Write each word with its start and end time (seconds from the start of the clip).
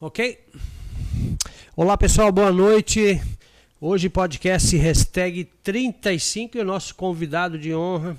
Ok? 0.00 0.38
Olá 1.74 1.98
pessoal, 1.98 2.30
boa 2.30 2.52
noite. 2.52 3.20
Hoje 3.80 4.08
podcast 4.08 4.76
hashtag 4.76 5.42
35 5.60 6.56
e 6.56 6.60
o 6.60 6.64
nosso 6.64 6.94
convidado 6.94 7.58
de 7.58 7.74
honra 7.74 8.16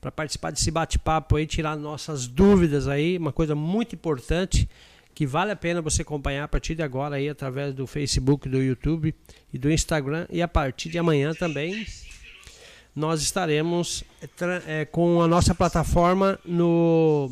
para 0.00 0.12
participar 0.12 0.52
desse 0.52 0.70
bate-papo 0.70 1.34
aí, 1.34 1.44
tirar 1.44 1.74
nossas 1.74 2.28
dúvidas 2.28 2.86
aí, 2.86 3.18
uma 3.18 3.32
coisa 3.32 3.56
muito 3.56 3.96
importante 3.96 4.68
que 5.12 5.26
vale 5.26 5.50
a 5.50 5.56
pena 5.56 5.82
você 5.82 6.02
acompanhar 6.02 6.44
a 6.44 6.48
partir 6.48 6.76
de 6.76 6.84
agora 6.84 7.16
aí 7.16 7.28
através 7.28 7.74
do 7.74 7.84
Facebook, 7.84 8.48
do 8.48 8.62
YouTube 8.62 9.12
e 9.52 9.58
do 9.58 9.72
Instagram 9.72 10.24
e 10.30 10.40
a 10.40 10.46
partir 10.46 10.88
de 10.88 10.98
amanhã 10.98 11.34
também 11.34 11.84
nós 12.94 13.22
estaremos 13.22 14.04
é, 14.68 14.84
com 14.84 15.20
a 15.20 15.26
nossa 15.26 15.52
plataforma 15.52 16.38
no 16.44 17.28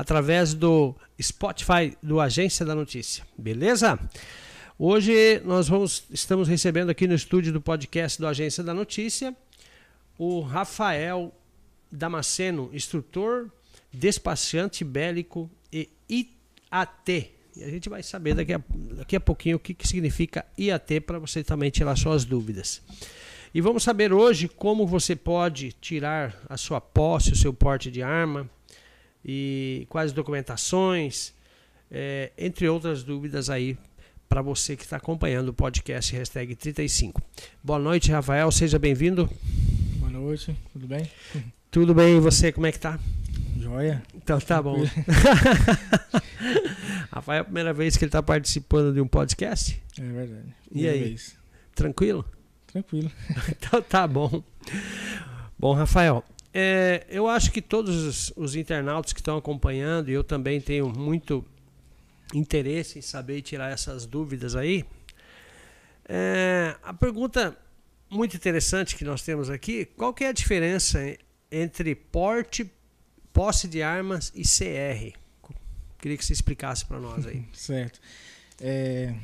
através 0.00 0.54
do 0.54 0.94
Spotify 1.20 1.94
do 2.02 2.20
Agência 2.20 2.64
da 2.64 2.74
Notícia. 2.74 3.22
Beleza? 3.36 4.00
Hoje 4.78 5.42
nós 5.44 5.68
vamos, 5.68 6.04
estamos 6.10 6.48
recebendo 6.48 6.88
aqui 6.88 7.06
no 7.06 7.14
estúdio 7.14 7.52
do 7.52 7.60
podcast 7.60 8.18
do 8.18 8.26
Agência 8.26 8.64
da 8.64 8.72
Notícia 8.72 9.36
o 10.18 10.40
Rafael 10.40 11.34
Damasceno, 11.92 12.70
instrutor, 12.72 13.50
despachante 13.92 14.84
bélico 14.84 15.50
e 15.70 15.90
IAT. 16.08 17.30
E 17.54 17.62
a 17.62 17.68
gente 17.68 17.90
vai 17.90 18.02
saber 18.02 18.34
daqui 18.34 18.54
a, 18.54 18.60
daqui 18.96 19.16
a 19.16 19.20
pouquinho 19.20 19.58
o 19.58 19.60
que, 19.60 19.74
que 19.74 19.86
significa 19.86 20.46
IAT 20.56 21.00
para 21.02 21.18
você 21.18 21.44
também 21.44 21.68
tirar 21.68 21.94
suas 21.94 22.24
dúvidas. 22.24 22.80
E 23.52 23.60
vamos 23.60 23.82
saber 23.82 24.14
hoje 24.14 24.48
como 24.48 24.86
você 24.86 25.14
pode 25.14 25.72
tirar 25.74 26.34
a 26.48 26.56
sua 26.56 26.80
posse, 26.80 27.32
o 27.32 27.36
seu 27.36 27.52
porte 27.52 27.90
de 27.90 28.02
arma, 28.02 28.48
e 29.24 29.86
quais 29.88 30.12
documentações, 30.12 31.32
é, 31.90 32.30
entre 32.38 32.68
outras 32.68 33.02
dúvidas 33.02 33.50
aí 33.50 33.76
para 34.28 34.42
você 34.42 34.76
que 34.76 34.84
está 34.84 34.96
acompanhando 34.96 35.48
o 35.48 35.52
podcast 35.52 36.14
hashtag 36.14 36.54
35. 36.54 37.20
Boa 37.62 37.78
noite, 37.78 38.12
Rafael, 38.12 38.50
seja 38.52 38.78
bem-vindo. 38.78 39.28
Boa 39.98 40.12
noite, 40.12 40.56
tudo 40.72 40.86
bem? 40.86 41.10
Tudo 41.70 41.94
bem, 41.94 42.16
e 42.16 42.20
você, 42.20 42.52
como 42.52 42.66
é 42.66 42.72
que 42.72 42.78
tá? 42.78 42.98
Joia. 43.58 44.02
Então 44.14 44.40
tá 44.40 44.62
bom. 44.62 44.82
Rafael, 47.12 47.38
é 47.38 47.40
a 47.40 47.44
primeira 47.44 47.72
vez 47.72 47.96
que 47.96 48.04
ele 48.04 48.08
está 48.08 48.22
participando 48.22 48.94
de 48.94 49.00
um 49.00 49.06
podcast? 49.06 49.80
É 49.98 50.02
verdade. 50.02 50.54
E 50.72 50.88
aí? 50.88 51.04
Vez. 51.04 51.36
Tranquilo? 51.74 52.24
Tranquilo. 52.66 53.10
então 53.50 53.82
tá 53.82 54.06
bom. 54.06 54.42
Bom, 55.58 55.74
Rafael, 55.74 56.24
é, 56.52 57.06
eu 57.08 57.28
acho 57.28 57.52
que 57.52 57.62
todos 57.62 57.96
os, 58.04 58.32
os 58.36 58.56
internautas 58.56 59.12
que 59.12 59.20
estão 59.20 59.36
acompanhando, 59.36 60.10
e 60.10 60.12
eu 60.12 60.24
também 60.24 60.60
tenho 60.60 60.88
muito 60.88 61.44
interesse 62.34 62.98
em 62.98 63.02
saber 63.02 63.38
e 63.38 63.42
tirar 63.42 63.70
essas 63.70 64.06
dúvidas 64.06 64.56
aí. 64.56 64.84
É, 66.08 66.76
a 66.82 66.92
pergunta 66.92 67.56
muito 68.08 68.36
interessante 68.36 68.96
que 68.96 69.04
nós 69.04 69.22
temos 69.22 69.48
aqui, 69.48 69.84
qual 69.84 70.12
que 70.12 70.24
é 70.24 70.28
a 70.28 70.32
diferença 70.32 70.98
entre 71.50 71.94
porte, 71.94 72.68
posse 73.32 73.68
de 73.68 73.82
armas 73.82 74.32
e 74.34 74.42
CR? 74.42 75.16
Queria 75.98 76.16
que 76.16 76.24
você 76.24 76.32
explicasse 76.32 76.84
para 76.84 76.98
nós 76.98 77.26
aí. 77.26 77.44
certo. 77.54 78.00
É, 78.60 79.14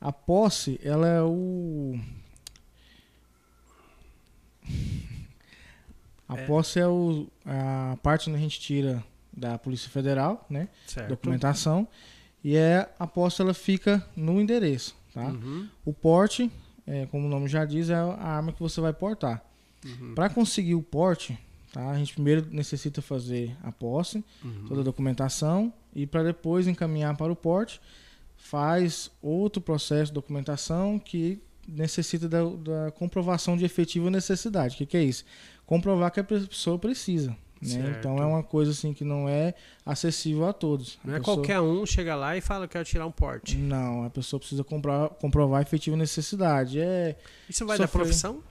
a 0.00 0.12
posse, 0.12 0.78
ela 0.82 1.08
é 1.08 1.22
o 1.22 1.98
a 6.30 6.40
é. 6.40 6.46
posse 6.46 6.78
é 6.78 6.86
o, 6.86 7.26
a 7.44 7.96
parte 8.02 8.30
onde 8.30 8.38
a 8.38 8.42
gente 8.42 8.60
tira 8.60 9.02
da 9.32 9.58
Polícia 9.58 9.90
Federal, 9.90 10.46
né? 10.48 10.68
Certo. 10.86 11.08
Documentação. 11.08 11.88
E 12.42 12.56
é 12.56 12.88
a 12.98 13.06
posse 13.06 13.42
ela 13.42 13.52
fica 13.52 14.06
no 14.16 14.40
endereço, 14.40 14.96
tá? 15.12 15.26
Uhum. 15.26 15.68
O 15.84 15.92
porte, 15.92 16.50
é, 16.86 17.06
como 17.06 17.26
o 17.26 17.28
nome 17.28 17.48
já 17.48 17.64
diz, 17.64 17.90
é 17.90 17.94
a 17.94 18.14
arma 18.14 18.52
que 18.52 18.60
você 18.60 18.80
vai 18.80 18.92
portar. 18.92 19.44
Uhum. 19.84 20.14
Para 20.14 20.30
conseguir 20.30 20.76
o 20.76 20.82
porte, 20.82 21.36
tá? 21.72 21.90
A 21.90 21.98
gente 21.98 22.14
primeiro 22.14 22.46
necessita 22.50 23.02
fazer 23.02 23.56
a 23.62 23.72
posse, 23.72 24.24
uhum. 24.44 24.66
toda 24.68 24.80
a 24.82 24.84
documentação 24.84 25.72
e 25.94 26.06
para 26.06 26.22
depois 26.22 26.68
encaminhar 26.68 27.16
para 27.16 27.32
o 27.32 27.36
porte, 27.36 27.80
faz 28.36 29.10
outro 29.20 29.60
processo 29.60 30.06
de 30.06 30.14
documentação 30.14 30.98
que 30.98 31.42
necessita 31.66 32.28
da, 32.28 32.42
da 32.42 32.90
comprovação 32.92 33.56
de 33.56 33.64
efetiva 33.64 34.10
necessidade. 34.10 34.74
O 34.74 34.78
que, 34.78 34.86
que 34.86 34.96
é 34.96 35.02
isso? 35.02 35.24
Comprovar 35.70 36.10
que 36.10 36.18
a 36.18 36.24
pessoa 36.24 36.76
precisa. 36.76 37.30
Né? 37.62 37.94
Então 37.96 38.16
é 38.16 38.26
uma 38.26 38.42
coisa 38.42 38.72
assim 38.72 38.92
que 38.92 39.04
não 39.04 39.28
é 39.28 39.54
acessível 39.86 40.48
a 40.48 40.52
todos. 40.52 40.98
Não 41.04 41.14
a 41.14 41.18
é 41.18 41.20
qualquer 41.20 41.60
um 41.60 41.86
chega 41.86 42.16
lá 42.16 42.36
e 42.36 42.40
fala 42.40 42.66
que 42.66 42.72
quer 42.72 42.84
tirar 42.84 43.06
um 43.06 43.12
porte. 43.12 43.56
Não, 43.56 44.02
a 44.02 44.10
pessoa 44.10 44.40
precisa 44.40 44.64
comprovar, 44.64 45.10
comprovar 45.10 45.60
a 45.60 45.62
efetiva 45.62 45.96
necessidade. 45.96 46.80
É 46.80 47.16
Isso 47.48 47.64
vai 47.64 47.76
sofrer... 47.76 47.86
da 47.86 47.92
profissão? 47.92 48.42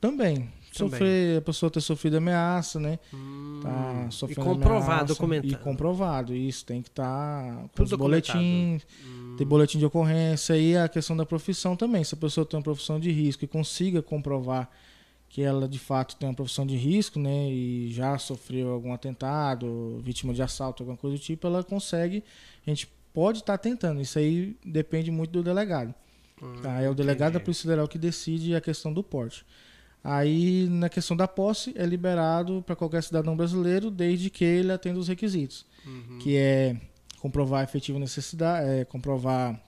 Também. 0.00 0.36
Também. 0.36 0.50
Sofrer, 0.72 1.38
a 1.38 1.40
pessoa 1.42 1.70
ter 1.70 1.80
sofrido 1.82 2.16
ameaça, 2.16 2.80
né? 2.80 2.98
Hum, 3.12 3.60
tá 3.62 4.10
sofrendo 4.10 4.40
e 4.40 4.44
comprovado, 4.44 5.14
documentado. 5.14 5.52
E 5.52 5.56
comprovado, 5.56 6.34
isso. 6.34 6.64
Tem 6.64 6.80
que 6.80 6.88
estar 6.88 7.04
tá 7.04 7.68
com 7.76 7.82
os 7.82 7.92
boletins, 7.92 8.82
hum. 9.04 9.34
tem 9.36 9.46
boletim 9.46 9.78
de 9.78 9.84
ocorrência 9.84 10.56
e 10.56 10.76
a 10.76 10.88
questão 10.88 11.14
da 11.14 11.26
profissão 11.26 11.76
também. 11.76 12.02
Se 12.02 12.14
a 12.14 12.18
pessoa 12.18 12.46
tem 12.46 12.56
uma 12.56 12.64
profissão 12.64 12.98
de 12.98 13.12
risco 13.12 13.44
e 13.44 13.48
consiga 13.48 14.00
comprovar 14.00 14.70
que 15.34 15.42
ela 15.42 15.68
de 15.68 15.80
fato 15.80 16.14
tem 16.14 16.28
uma 16.28 16.34
profissão 16.34 16.64
de 16.64 16.76
risco, 16.76 17.18
né, 17.18 17.50
e 17.50 17.90
já 17.90 18.16
sofreu 18.18 18.70
algum 18.70 18.94
atentado, 18.94 19.98
vítima 20.00 20.32
de 20.32 20.40
assalto, 20.40 20.84
alguma 20.84 20.96
coisa 20.96 21.16
do 21.16 21.20
tipo, 21.20 21.44
ela 21.44 21.64
consegue, 21.64 22.22
a 22.64 22.70
gente 22.70 22.88
pode 23.12 23.38
estar 23.38 23.58
tá 23.58 23.58
tentando, 23.58 24.00
isso 24.00 24.16
aí 24.16 24.56
depende 24.64 25.10
muito 25.10 25.32
do 25.32 25.42
delegado. 25.42 25.92
Hum, 26.40 26.60
tá? 26.62 26.80
É 26.80 26.88
o 26.88 26.94
delegado 26.94 27.30
entendi. 27.30 27.40
da 27.40 27.44
Polícia 27.44 27.62
Federal 27.62 27.88
que 27.88 27.98
decide 27.98 28.54
a 28.54 28.60
questão 28.60 28.92
do 28.92 29.02
porte. 29.02 29.44
Aí, 30.04 30.68
na 30.70 30.88
questão 30.88 31.16
da 31.16 31.26
posse, 31.26 31.74
é 31.76 31.84
liberado 31.84 32.62
para 32.64 32.76
qualquer 32.76 33.02
cidadão 33.02 33.36
brasileiro, 33.36 33.90
desde 33.90 34.30
que 34.30 34.44
ele 34.44 34.70
atenda 34.70 35.00
os 35.00 35.08
requisitos, 35.08 35.66
uhum. 35.84 36.18
que 36.18 36.36
é 36.36 36.76
comprovar 37.18 37.62
a 37.62 37.64
efetiva 37.64 37.98
necessidade, 37.98 38.68
é, 38.68 38.84
comprovar 38.84 39.60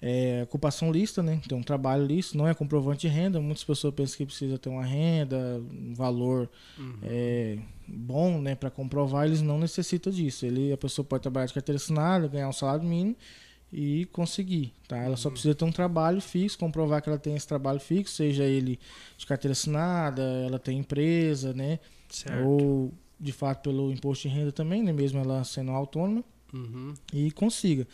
é, 0.00 0.42
ocupação 0.44 0.92
lista, 0.92 1.22
né? 1.22 1.40
Tem 1.48 1.56
um 1.56 1.62
trabalho 1.62 2.04
listo, 2.04 2.36
não 2.36 2.46
é 2.46 2.54
comprovante 2.54 3.02
de 3.02 3.08
renda. 3.08 3.40
Muitas 3.40 3.64
pessoas 3.64 3.94
pensam 3.94 4.16
que 4.18 4.26
precisa 4.26 4.58
ter 4.58 4.68
uma 4.68 4.84
renda, 4.84 5.62
um 5.72 5.94
valor 5.94 6.48
uhum. 6.78 6.98
é, 7.02 7.58
bom, 7.88 8.40
né, 8.40 8.54
para 8.54 8.70
comprovar. 8.70 9.26
Eles 9.26 9.40
não 9.40 9.58
necessitam 9.58 10.12
disso. 10.12 10.44
Ele, 10.44 10.72
a 10.72 10.76
pessoa 10.76 11.04
pode 11.04 11.22
trabalhar 11.22 11.46
de 11.46 11.54
carteira 11.54 11.76
assinada, 11.76 12.28
ganhar 12.28 12.48
um 12.48 12.52
salário 12.52 12.84
mínimo 12.84 13.16
e 13.72 14.04
conseguir, 14.12 14.72
tá? 14.86 14.98
Ela 14.98 15.10
uhum. 15.10 15.16
só 15.16 15.30
precisa 15.30 15.54
ter 15.54 15.64
um 15.64 15.72
trabalho 15.72 16.20
fixo, 16.20 16.58
comprovar 16.58 17.02
que 17.02 17.08
ela 17.08 17.18
tem 17.18 17.34
esse 17.34 17.48
trabalho 17.48 17.80
fixo, 17.80 18.14
seja 18.14 18.44
ele 18.44 18.78
de 19.16 19.26
carteira 19.26 19.52
assinada, 19.52 20.22
ela 20.22 20.58
tem 20.58 20.78
empresa, 20.78 21.52
né? 21.52 21.78
Certo. 22.08 22.46
Ou 22.46 22.92
de 23.18 23.32
fato 23.32 23.62
pelo 23.62 23.90
imposto 23.90 24.28
de 24.28 24.34
renda 24.34 24.52
também, 24.52 24.82
né? 24.82 24.92
Mesmo 24.92 25.18
ela 25.20 25.42
sendo 25.42 25.72
autônoma 25.72 26.22
uhum. 26.52 26.92
e 27.12 27.30
consiga 27.30 27.86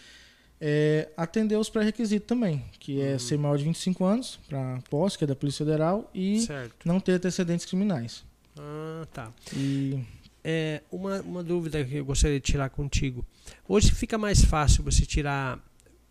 é, 0.64 1.08
atender 1.16 1.56
os 1.56 1.68
pré-requisitos 1.68 2.24
também, 2.24 2.64
que 2.78 3.00
é 3.00 3.14
uhum. 3.14 3.18
ser 3.18 3.36
maior 3.36 3.58
de 3.58 3.64
25 3.64 4.04
anos 4.04 4.38
para 4.48 4.78
posse, 4.88 5.18
que 5.18 5.24
é 5.24 5.26
da 5.26 5.34
Polícia 5.34 5.66
Federal, 5.66 6.08
e 6.14 6.42
certo. 6.42 6.86
não 6.86 7.00
ter 7.00 7.12
antecedentes 7.14 7.66
criminais. 7.66 8.24
Ah, 8.56 9.04
tá. 9.12 9.32
E... 9.56 9.98
É, 10.44 10.82
uma, 10.90 11.20
uma 11.22 11.42
dúvida 11.42 11.84
que 11.84 11.96
eu 11.96 12.04
gostaria 12.04 12.38
de 12.38 12.44
tirar 12.44 12.70
contigo. 12.70 13.24
Hoje 13.68 13.92
fica 13.92 14.16
mais 14.16 14.44
fácil 14.44 14.84
você 14.84 15.04
tirar. 15.04 15.58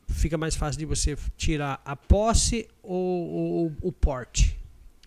Fica 0.08 0.38
mais 0.38 0.56
fácil 0.56 0.80
de 0.80 0.86
você 0.86 1.18
tirar 1.38 1.82
a 1.86 1.96
posse 1.96 2.68
ou, 2.82 3.30
ou 3.30 3.74
o 3.82 3.92
porte? 3.92 4.58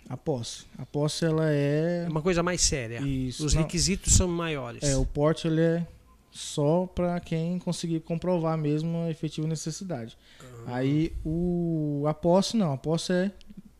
A 0.08 0.16
posse. 0.16 0.64
A 0.78 0.84
posse 0.84 1.24
ela 1.24 1.50
é. 1.50 2.04
É 2.06 2.08
uma 2.10 2.20
coisa 2.20 2.42
mais 2.42 2.60
séria. 2.60 3.00
Isso. 3.00 3.44
Os 3.44 3.54
não, 3.54 3.62
requisitos 3.62 4.12
são 4.12 4.28
maiores. 4.28 4.82
É, 4.82 4.96
o 4.96 5.06
porte 5.06 5.46
ele 5.46 5.60
é 5.60 5.86
só 6.34 6.84
para 6.92 7.20
quem 7.20 7.60
conseguir 7.60 8.00
comprovar 8.00 8.58
mesmo 8.58 9.04
a 9.04 9.10
efetiva 9.10 9.46
necessidade. 9.46 10.18
Uhum. 10.42 10.74
Aí 10.74 11.12
o 11.24 12.04
a 12.08 12.12
posse 12.12 12.56
não, 12.56 12.72
a 12.72 12.76
posse 12.76 13.12
é 13.12 13.30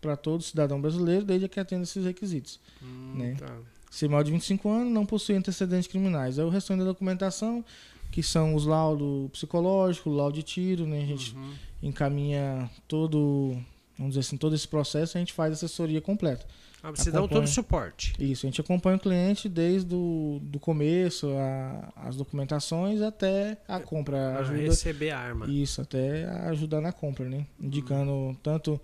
para 0.00 0.16
todo 0.16 0.40
cidadão 0.40 0.80
brasileiro 0.80 1.24
desde 1.24 1.48
que 1.48 1.58
atenda 1.58 1.82
esses 1.82 2.04
requisitos. 2.04 2.60
Hum, 2.80 3.14
né? 3.16 3.34
Tá. 3.36 3.52
Ser 3.90 4.08
maior 4.08 4.22
de 4.22 4.30
25 4.30 4.68
anos, 4.68 4.92
não 4.92 5.04
possui 5.04 5.34
antecedentes 5.34 5.88
criminais. 5.88 6.38
É 6.38 6.44
o 6.44 6.48
restante 6.48 6.80
da 6.80 6.84
documentação, 6.84 7.64
que 8.12 8.22
são 8.22 8.54
os 8.54 8.66
laudos 8.66 9.30
psicológicos, 9.32 10.14
laudo 10.14 10.34
de 10.34 10.42
tiro, 10.44 10.86
né? 10.86 11.02
A 11.02 11.06
gente 11.06 11.34
uhum. 11.34 11.54
encaminha 11.82 12.70
todo, 12.86 13.56
vamos 13.98 14.14
dizer 14.14 14.20
assim, 14.20 14.36
todo 14.36 14.54
esse 14.54 14.66
processo, 14.66 15.16
a 15.16 15.20
gente 15.20 15.32
faz 15.32 15.52
assessoria 15.52 16.00
completa. 16.00 16.46
Ah, 16.82 16.90
você 16.90 17.10
dá 17.10 17.26
todo 17.26 17.44
o 17.44 17.48
suporte. 17.48 18.12
Isso, 18.18 18.44
a 18.44 18.48
gente 18.50 18.60
acompanha 18.60 18.98
o 18.98 19.00
cliente 19.00 19.48
desde 19.48 19.94
o 19.94 20.38
do 20.42 20.60
começo, 20.60 21.30
a, 21.30 21.92
as 21.96 22.14
documentações 22.14 23.00
até 23.00 23.56
a 23.66 23.80
compra. 23.80 24.38
ajuda, 24.40 24.58
receber 24.58 25.10
a 25.10 25.18
arma. 25.18 25.46
Isso, 25.48 25.80
até 25.80 26.26
ajudar 26.50 26.82
na 26.82 26.92
compra, 26.92 27.26
né? 27.26 27.46
Indicando 27.58 28.10
uhum. 28.10 28.34
tanto, 28.34 28.78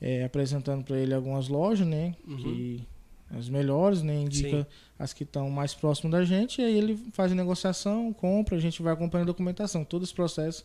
é, 0.00 0.24
apresentando 0.24 0.82
para 0.82 0.98
ele 0.98 1.14
algumas 1.14 1.46
lojas, 1.46 1.86
né? 1.86 2.16
Uhum. 2.26 2.36
Que 2.38 2.88
as 3.30 3.48
melhores, 3.48 4.02
né? 4.02 4.16
Indica 4.16 4.62
Sim. 4.62 4.66
as 4.98 5.12
que 5.12 5.22
estão 5.22 5.48
mais 5.48 5.74
próximas 5.74 6.10
da 6.10 6.24
gente, 6.24 6.60
e 6.60 6.64
aí 6.64 6.76
ele 6.76 6.98
faz 7.12 7.30
a 7.30 7.36
negociação, 7.36 8.12
compra, 8.12 8.56
a 8.56 8.60
gente 8.60 8.82
vai 8.82 8.92
acompanhando 8.92 9.28
a 9.28 9.32
documentação. 9.32 9.84
Todo 9.84 10.02
esse 10.02 10.14
processo 10.14 10.64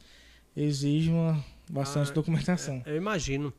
exige 0.58 1.12
uma 1.12 1.44
bastante 1.70 2.10
ah, 2.10 2.14
documentação. 2.14 2.82
Eu 2.86 2.96
imagino. 2.96 3.54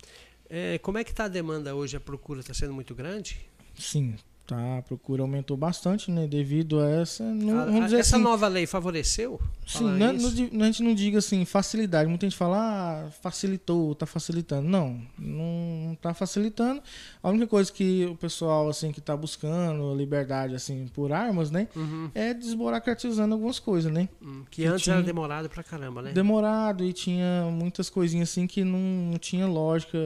É, 0.50 0.78
como 0.78 0.98
é 0.98 1.04
que 1.04 1.12
está 1.12 1.24
a 1.24 1.28
demanda 1.28 1.74
hoje? 1.76 1.96
A 1.96 2.00
procura 2.00 2.40
está 2.40 2.52
sendo 2.52 2.74
muito 2.74 2.92
grande? 2.92 3.38
Sim, 3.78 4.16
Tá, 4.50 4.78
a 4.78 4.82
procura 4.82 5.22
aumentou 5.22 5.56
bastante, 5.56 6.10
né? 6.10 6.26
Devido 6.26 6.80
a 6.80 6.90
essa. 6.90 7.22
Não, 7.22 7.84
a, 7.84 7.86
essa 7.86 8.16
assim, 8.16 8.18
nova 8.18 8.48
lei 8.48 8.66
favoreceu? 8.66 9.40
Sim, 9.64 9.84
não, 9.84 10.08
é, 10.08 10.12
não, 10.12 10.62
a 10.62 10.66
gente 10.66 10.82
não 10.82 10.92
diga 10.92 11.18
assim, 11.18 11.44
facilidade. 11.44 12.08
Muita 12.08 12.26
gente 12.26 12.36
fala, 12.36 12.56
ah, 12.58 13.10
facilitou, 13.22 13.94
tá 13.94 14.06
facilitando. 14.06 14.68
Não, 14.68 15.00
não 15.16 15.94
tá 16.02 16.12
facilitando. 16.12 16.82
A 17.22 17.30
única 17.30 17.46
coisa 17.46 17.72
que 17.72 18.06
o 18.06 18.16
pessoal, 18.16 18.68
assim, 18.68 18.90
que 18.90 19.00
tá 19.00 19.16
buscando 19.16 19.94
liberdade, 19.94 20.56
assim, 20.56 20.88
por 20.88 21.12
armas, 21.12 21.52
né? 21.52 21.68
Uhum. 21.76 22.10
É 22.12 22.34
desburocratizando 22.34 23.32
algumas 23.32 23.60
coisas, 23.60 23.92
né? 23.92 24.08
Hum, 24.20 24.42
que, 24.50 24.64
antes 24.64 24.82
tinha, 24.82 24.96
era 24.96 25.04
demorado 25.04 25.48
pra 25.48 25.62
caramba, 25.62 26.02
né? 26.02 26.10
Demorado 26.10 26.82
e 26.82 26.92
tinha 26.92 27.48
muitas 27.52 27.88
coisinhas 27.88 28.30
assim 28.30 28.48
que 28.48 28.64
não, 28.64 28.80
não 29.12 29.18
tinha 29.18 29.46
lógica, 29.46 29.96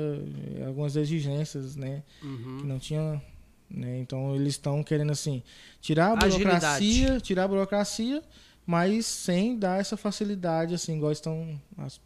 algumas 0.66 0.96
exigências, 0.96 1.76
né? 1.76 2.02
Uhum. 2.22 2.58
Que 2.58 2.66
não 2.66 2.78
tinha 2.78 3.22
né? 3.70 3.98
Então 3.98 4.34
eles 4.34 4.54
estão 4.54 4.82
querendo 4.82 5.12
assim 5.12 5.42
tirar 5.80 6.12
a 6.12 6.16
burocracia, 6.16 6.66
Agilidade. 6.78 7.20
tirar 7.22 7.44
a 7.44 7.48
burocracia, 7.48 8.22
mas 8.66 9.06
sem 9.06 9.58
dar 9.58 9.80
essa 9.80 9.96
facilidade 9.96 10.74
assim, 10.74 10.96
igual 10.96 11.12
estão 11.12 11.60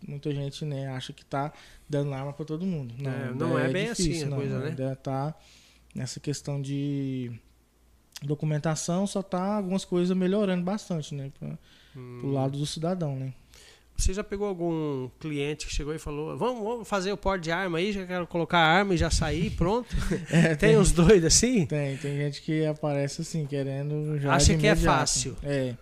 muita 0.06 0.32
gente 0.32 0.64
né 0.64 0.88
acha 0.88 1.12
que 1.12 1.22
está 1.22 1.52
dando 1.88 2.12
arma 2.12 2.32
para 2.32 2.44
todo 2.44 2.66
mundo. 2.66 2.94
Não, 2.98 3.10
é, 3.10 3.34
não 3.34 3.58
é, 3.58 3.66
é, 3.66 3.72
bem 3.72 3.88
difícil, 3.88 4.12
assim 4.12 4.24
a 4.24 4.28
não, 4.28 4.36
coisa, 4.36 4.58
né? 4.58 4.68
Ainda 4.68 4.96
tá 4.96 5.34
nessa 5.94 6.20
questão 6.20 6.60
de 6.60 7.32
documentação 8.22 9.06
só 9.06 9.22
tá 9.22 9.56
algumas 9.56 9.84
coisas 9.84 10.16
melhorando 10.16 10.64
bastante, 10.64 11.14
né, 11.14 11.30
para 11.38 11.58
hum. 11.96 12.20
o 12.24 12.32
lado 12.32 12.58
do 12.58 12.66
cidadão, 12.66 13.16
né? 13.16 13.32
Você 13.98 14.14
já 14.14 14.22
pegou 14.22 14.46
algum 14.46 15.10
cliente 15.18 15.66
que 15.66 15.74
chegou 15.74 15.92
e 15.92 15.98
falou: 15.98 16.38
vamos, 16.38 16.62
vamos 16.62 16.88
fazer 16.88 17.12
o 17.12 17.16
porte 17.16 17.44
de 17.44 17.50
arma 17.50 17.78
aí, 17.78 17.92
já 17.92 18.06
quero 18.06 18.28
colocar 18.28 18.58
a 18.58 18.66
arma 18.66 18.94
e 18.94 18.96
já 18.96 19.10
sair, 19.10 19.50
pronto? 19.50 19.88
é, 20.30 20.54
tem, 20.54 20.70
tem 20.70 20.78
uns 20.78 20.92
doidos 20.92 21.24
assim? 21.24 21.66
Tem, 21.66 21.96
tem 21.96 22.16
gente 22.16 22.40
que 22.40 22.64
aparece 22.64 23.22
assim, 23.22 23.44
querendo 23.44 24.16
já. 24.20 24.34
Acha 24.34 24.56
que 24.56 24.68
é 24.68 24.76
fácil. 24.76 25.36
É. 25.42 25.74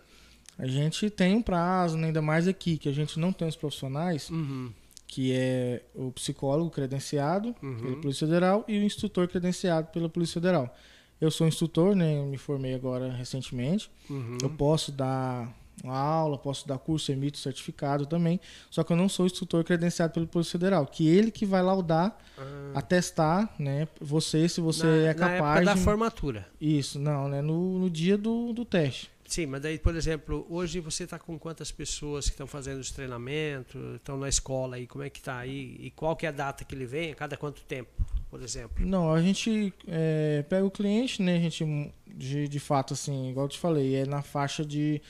A 0.58 0.66
gente 0.66 1.10
tem 1.10 1.36
um 1.36 1.42
prazo, 1.42 1.98
ainda 1.98 2.22
mais 2.22 2.48
aqui, 2.48 2.78
que 2.78 2.88
a 2.88 2.92
gente 2.92 3.20
não 3.20 3.30
tem 3.30 3.46
os 3.46 3.54
profissionais, 3.56 4.30
uhum. 4.30 4.72
que 5.06 5.34
é 5.34 5.82
o 5.94 6.10
psicólogo 6.10 6.70
credenciado 6.70 7.54
uhum. 7.62 7.76
pela 7.76 7.96
Polícia 7.96 8.26
Federal 8.26 8.64
e 8.66 8.78
o 8.78 8.82
instrutor 8.82 9.28
credenciado 9.28 9.88
pela 9.88 10.08
Polícia 10.08 10.40
Federal. 10.40 10.74
Eu 11.20 11.30
sou 11.30 11.46
instrutor, 11.46 11.94
né? 11.94 12.22
Me 12.22 12.38
formei 12.38 12.74
agora 12.74 13.12
recentemente. 13.12 13.90
Uhum. 14.08 14.38
Eu 14.42 14.48
posso 14.50 14.90
dar 14.90 15.54
uma 15.82 15.98
aula, 15.98 16.38
posso 16.38 16.66
dar 16.66 16.78
curso, 16.78 17.12
emito 17.12 17.38
certificado 17.38 18.06
também. 18.06 18.40
Só 18.70 18.82
que 18.82 18.92
eu 18.92 18.96
não 18.96 19.08
sou 19.08 19.26
instrutor 19.26 19.64
credenciado 19.64 20.12
pelo 20.12 20.26
Polícia 20.26 20.52
Federal, 20.52 20.86
que 20.86 21.08
ele 21.08 21.30
que 21.30 21.44
vai 21.44 21.62
laudar, 21.62 22.16
ah. 22.38 22.72
atestar, 22.74 23.54
né, 23.58 23.88
você 24.00 24.48
se 24.48 24.60
você 24.60 24.86
na, 24.86 25.08
é 25.08 25.14
capaz 25.14 25.40
na 25.40 25.50
época 25.50 25.64
da 25.64 25.76
formatura. 25.76 26.48
Isso, 26.60 26.98
não, 26.98 27.28
né, 27.28 27.40
no, 27.42 27.78
no 27.78 27.90
dia 27.90 28.16
do, 28.16 28.52
do 28.52 28.64
teste. 28.64 29.10
Sim, 29.26 29.46
mas 29.46 29.60
daí, 29.60 29.76
por 29.76 29.96
exemplo, 29.96 30.46
hoje 30.48 30.78
você 30.78 31.02
está 31.02 31.18
com 31.18 31.36
quantas 31.36 31.72
pessoas 31.72 32.26
que 32.26 32.32
estão 32.32 32.46
fazendo 32.46 32.78
os 32.78 32.92
treinamentos, 32.92 33.96
estão 33.96 34.16
na 34.16 34.28
escola 34.28 34.76
aí, 34.76 34.86
como 34.86 35.02
é 35.02 35.10
que 35.10 35.18
está 35.18 35.38
aí? 35.38 35.76
E 35.80 35.90
qual 35.90 36.14
que 36.14 36.26
é 36.26 36.28
a 36.28 36.32
data 36.32 36.64
que 36.64 36.74
ele 36.74 36.86
vem? 36.86 37.10
A 37.10 37.14
cada 37.14 37.36
quanto 37.36 37.62
tempo, 37.62 37.90
por 38.30 38.40
exemplo? 38.40 38.86
Não, 38.86 39.12
a 39.12 39.20
gente 39.20 39.74
é, 39.88 40.44
pega 40.48 40.64
o 40.64 40.70
cliente, 40.70 41.22
né? 41.22 41.36
A 41.36 41.40
gente, 41.40 41.92
de, 42.06 42.46
de 42.46 42.60
fato, 42.60 42.94
assim, 42.94 43.30
igual 43.30 43.46
eu 43.46 43.50
te 43.50 43.58
falei, 43.58 43.96
é 43.96 44.06
na 44.06 44.22
faixa 44.22 44.64
de 44.64 45.02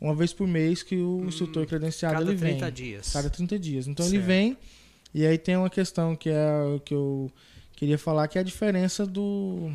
uma 0.00 0.14
vez 0.14 0.32
por 0.32 0.46
mês 0.46 0.82
que 0.82 0.96
o 0.96 1.18
hum, 1.18 1.26
instrutor 1.26 1.66
credenciado 1.66 2.22
ele 2.22 2.34
vem. 2.34 2.58
Cada 2.58 2.70
30 2.70 2.72
dias. 2.72 3.12
Cada 3.12 3.30
30 3.30 3.58
dias. 3.58 3.88
Então 3.88 4.06
certo. 4.06 4.16
ele 4.16 4.24
vem 4.24 4.56
e 5.14 5.26
aí 5.26 5.38
tem 5.38 5.56
uma 5.56 5.70
questão 5.70 6.14
que 6.14 6.28
é 6.28 6.80
que 6.84 6.94
eu 6.94 7.30
queria 7.74 7.98
falar 7.98 8.28
que 8.28 8.38
é 8.38 8.40
a 8.40 8.44
diferença 8.44 9.06
do 9.06 9.72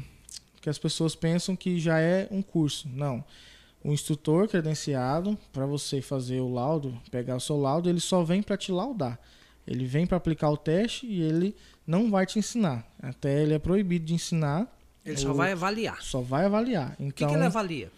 que 0.62 0.70
as 0.70 0.78
pessoas 0.78 1.16
pensam 1.16 1.56
que 1.56 1.80
já 1.80 2.00
é 2.00 2.28
um 2.31 2.42
curso. 2.42 2.88
Não. 2.88 3.24
O 3.84 3.92
instrutor 3.92 4.48
credenciado 4.48 5.38
para 5.52 5.66
você 5.66 6.02
fazer 6.02 6.40
o 6.40 6.54
laudo, 6.54 6.98
pegar 7.12 7.36
o 7.36 7.40
seu 7.40 7.60
laudo, 7.60 7.90
ele 7.90 8.00
só 8.00 8.24
vem 8.24 8.42
para 8.42 8.56
te 8.56 8.72
laudar. 8.72 9.20
Ele 9.68 9.86
vem 9.86 10.06
para 10.06 10.18
aplicar 10.18 10.50
o 10.50 10.58
teste 10.58 11.06
e 11.06 11.22
ele 11.22 11.56
não 11.86 12.10
vai 12.10 12.25
te 12.25 12.40
ensinar. 12.40 12.86
Até 13.02 13.42
ele 13.42 13.54
é 13.54 13.60
proibido 13.60 14.06
de 14.06 14.14
ensinar. 14.14 14.74
Ele 15.06 15.18
só 15.18 15.34
vai 15.34 15.52
avaliar. 15.52 16.02
Só 16.02 16.22
vai 16.22 16.46
avaliar. 16.46 16.94
Então, 16.94 17.08
o 17.08 17.12
que, 17.12 17.25
que 17.25 17.31
ele 17.31 17.34
então, 17.34 17.48
avalia? 17.48 17.92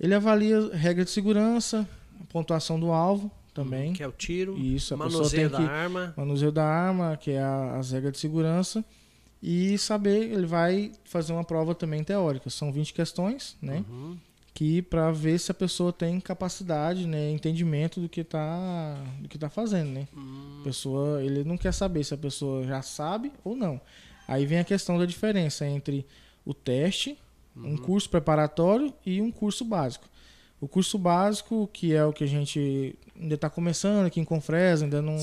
Ele 0.00 0.14
avalia 0.14 0.70
regra 0.74 1.04
de 1.04 1.10
segurança, 1.10 1.88
pontuação 2.30 2.78
do 2.78 2.92
alvo 2.92 3.30
também. 3.52 3.92
Que 3.92 4.02
é 4.02 4.08
o 4.08 4.12
tiro, 4.12 4.56
Isso, 4.56 4.94
a 4.94 4.96
manuseio 4.96 5.50
da 5.50 5.58
que, 5.58 5.64
arma. 5.64 6.14
Manuseio 6.16 6.52
da 6.52 6.64
arma, 6.64 7.16
que 7.16 7.32
é 7.32 7.40
a, 7.40 7.76
as 7.76 7.90
regras 7.90 8.12
de 8.12 8.18
segurança. 8.18 8.84
E 9.42 9.76
saber, 9.78 10.32
ele 10.32 10.46
vai 10.46 10.92
fazer 11.04 11.32
uma 11.32 11.44
prova 11.44 11.74
também 11.74 12.02
teórica. 12.02 12.50
São 12.50 12.72
20 12.72 12.92
questões, 12.92 13.56
né? 13.60 13.84
Uhum. 13.88 14.16
Que 14.54 14.82
para 14.82 15.12
ver 15.12 15.38
se 15.38 15.50
a 15.50 15.54
pessoa 15.54 15.92
tem 15.92 16.18
capacidade, 16.18 17.06
né, 17.06 17.30
entendimento 17.30 18.00
do 18.00 18.08
que 18.08 18.22
está 18.22 18.96
do 19.20 19.28
que 19.28 19.38
tá 19.38 19.48
fazendo, 19.48 19.90
né? 19.90 20.08
Uhum. 20.16 20.58
A 20.60 20.64
pessoa, 20.64 21.22
ele 21.22 21.44
não 21.44 21.56
quer 21.56 21.72
saber 21.72 22.02
se 22.02 22.12
a 22.12 22.16
pessoa 22.18 22.64
já 22.64 22.82
sabe 22.82 23.30
ou 23.44 23.54
não. 23.54 23.80
Aí 24.26 24.44
vem 24.46 24.58
a 24.58 24.64
questão 24.64 24.98
da 24.98 25.06
diferença 25.06 25.64
entre 25.66 26.04
o 26.44 26.52
teste 26.52 27.16
um 27.64 27.76
curso 27.76 28.08
preparatório 28.08 28.92
e 29.04 29.20
um 29.20 29.30
curso 29.30 29.64
básico. 29.64 30.08
O 30.60 30.66
curso 30.66 30.98
básico, 30.98 31.68
que 31.72 31.94
é 31.94 32.04
o 32.04 32.12
que 32.12 32.24
a 32.24 32.26
gente 32.26 32.96
ainda 33.18 33.34
está 33.34 33.48
começando 33.48 34.06
aqui 34.06 34.20
em 34.20 34.24
Confresa, 34.24 34.84
ainda 34.84 35.00
não, 35.00 35.16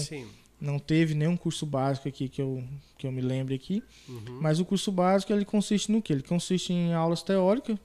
não 0.62 0.80
teve 0.80 1.14
nenhum 1.14 1.36
curso 1.36 1.66
básico 1.66 2.08
aqui 2.08 2.30
que 2.30 2.42
eu, 2.42 2.64
que 2.98 3.06
eu 3.06 3.12
me 3.12 3.22
lembre 3.22 3.56
aqui. 3.56 3.84
Uhum. 4.08 4.40
Mas 4.42 4.60
o 4.60 4.66
curso 4.66 4.92
básico 4.92 5.34
ele 5.34 5.44
consiste 5.44 5.92
no 5.92 6.02
que? 6.02 6.14
Ele 6.14 6.24
consiste 6.24 6.72
em 6.72 6.94
aulas 6.94 7.22
teóricas, 7.22 7.78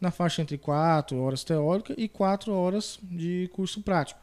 na 0.00 0.10
faixa 0.10 0.42
entre 0.42 0.58
4 0.58 1.16
horas 1.16 1.44
teórica 1.44 1.94
e 1.96 2.08
4 2.08 2.52
horas 2.52 2.98
de 3.02 3.48
curso 3.52 3.80
prático. 3.80 4.20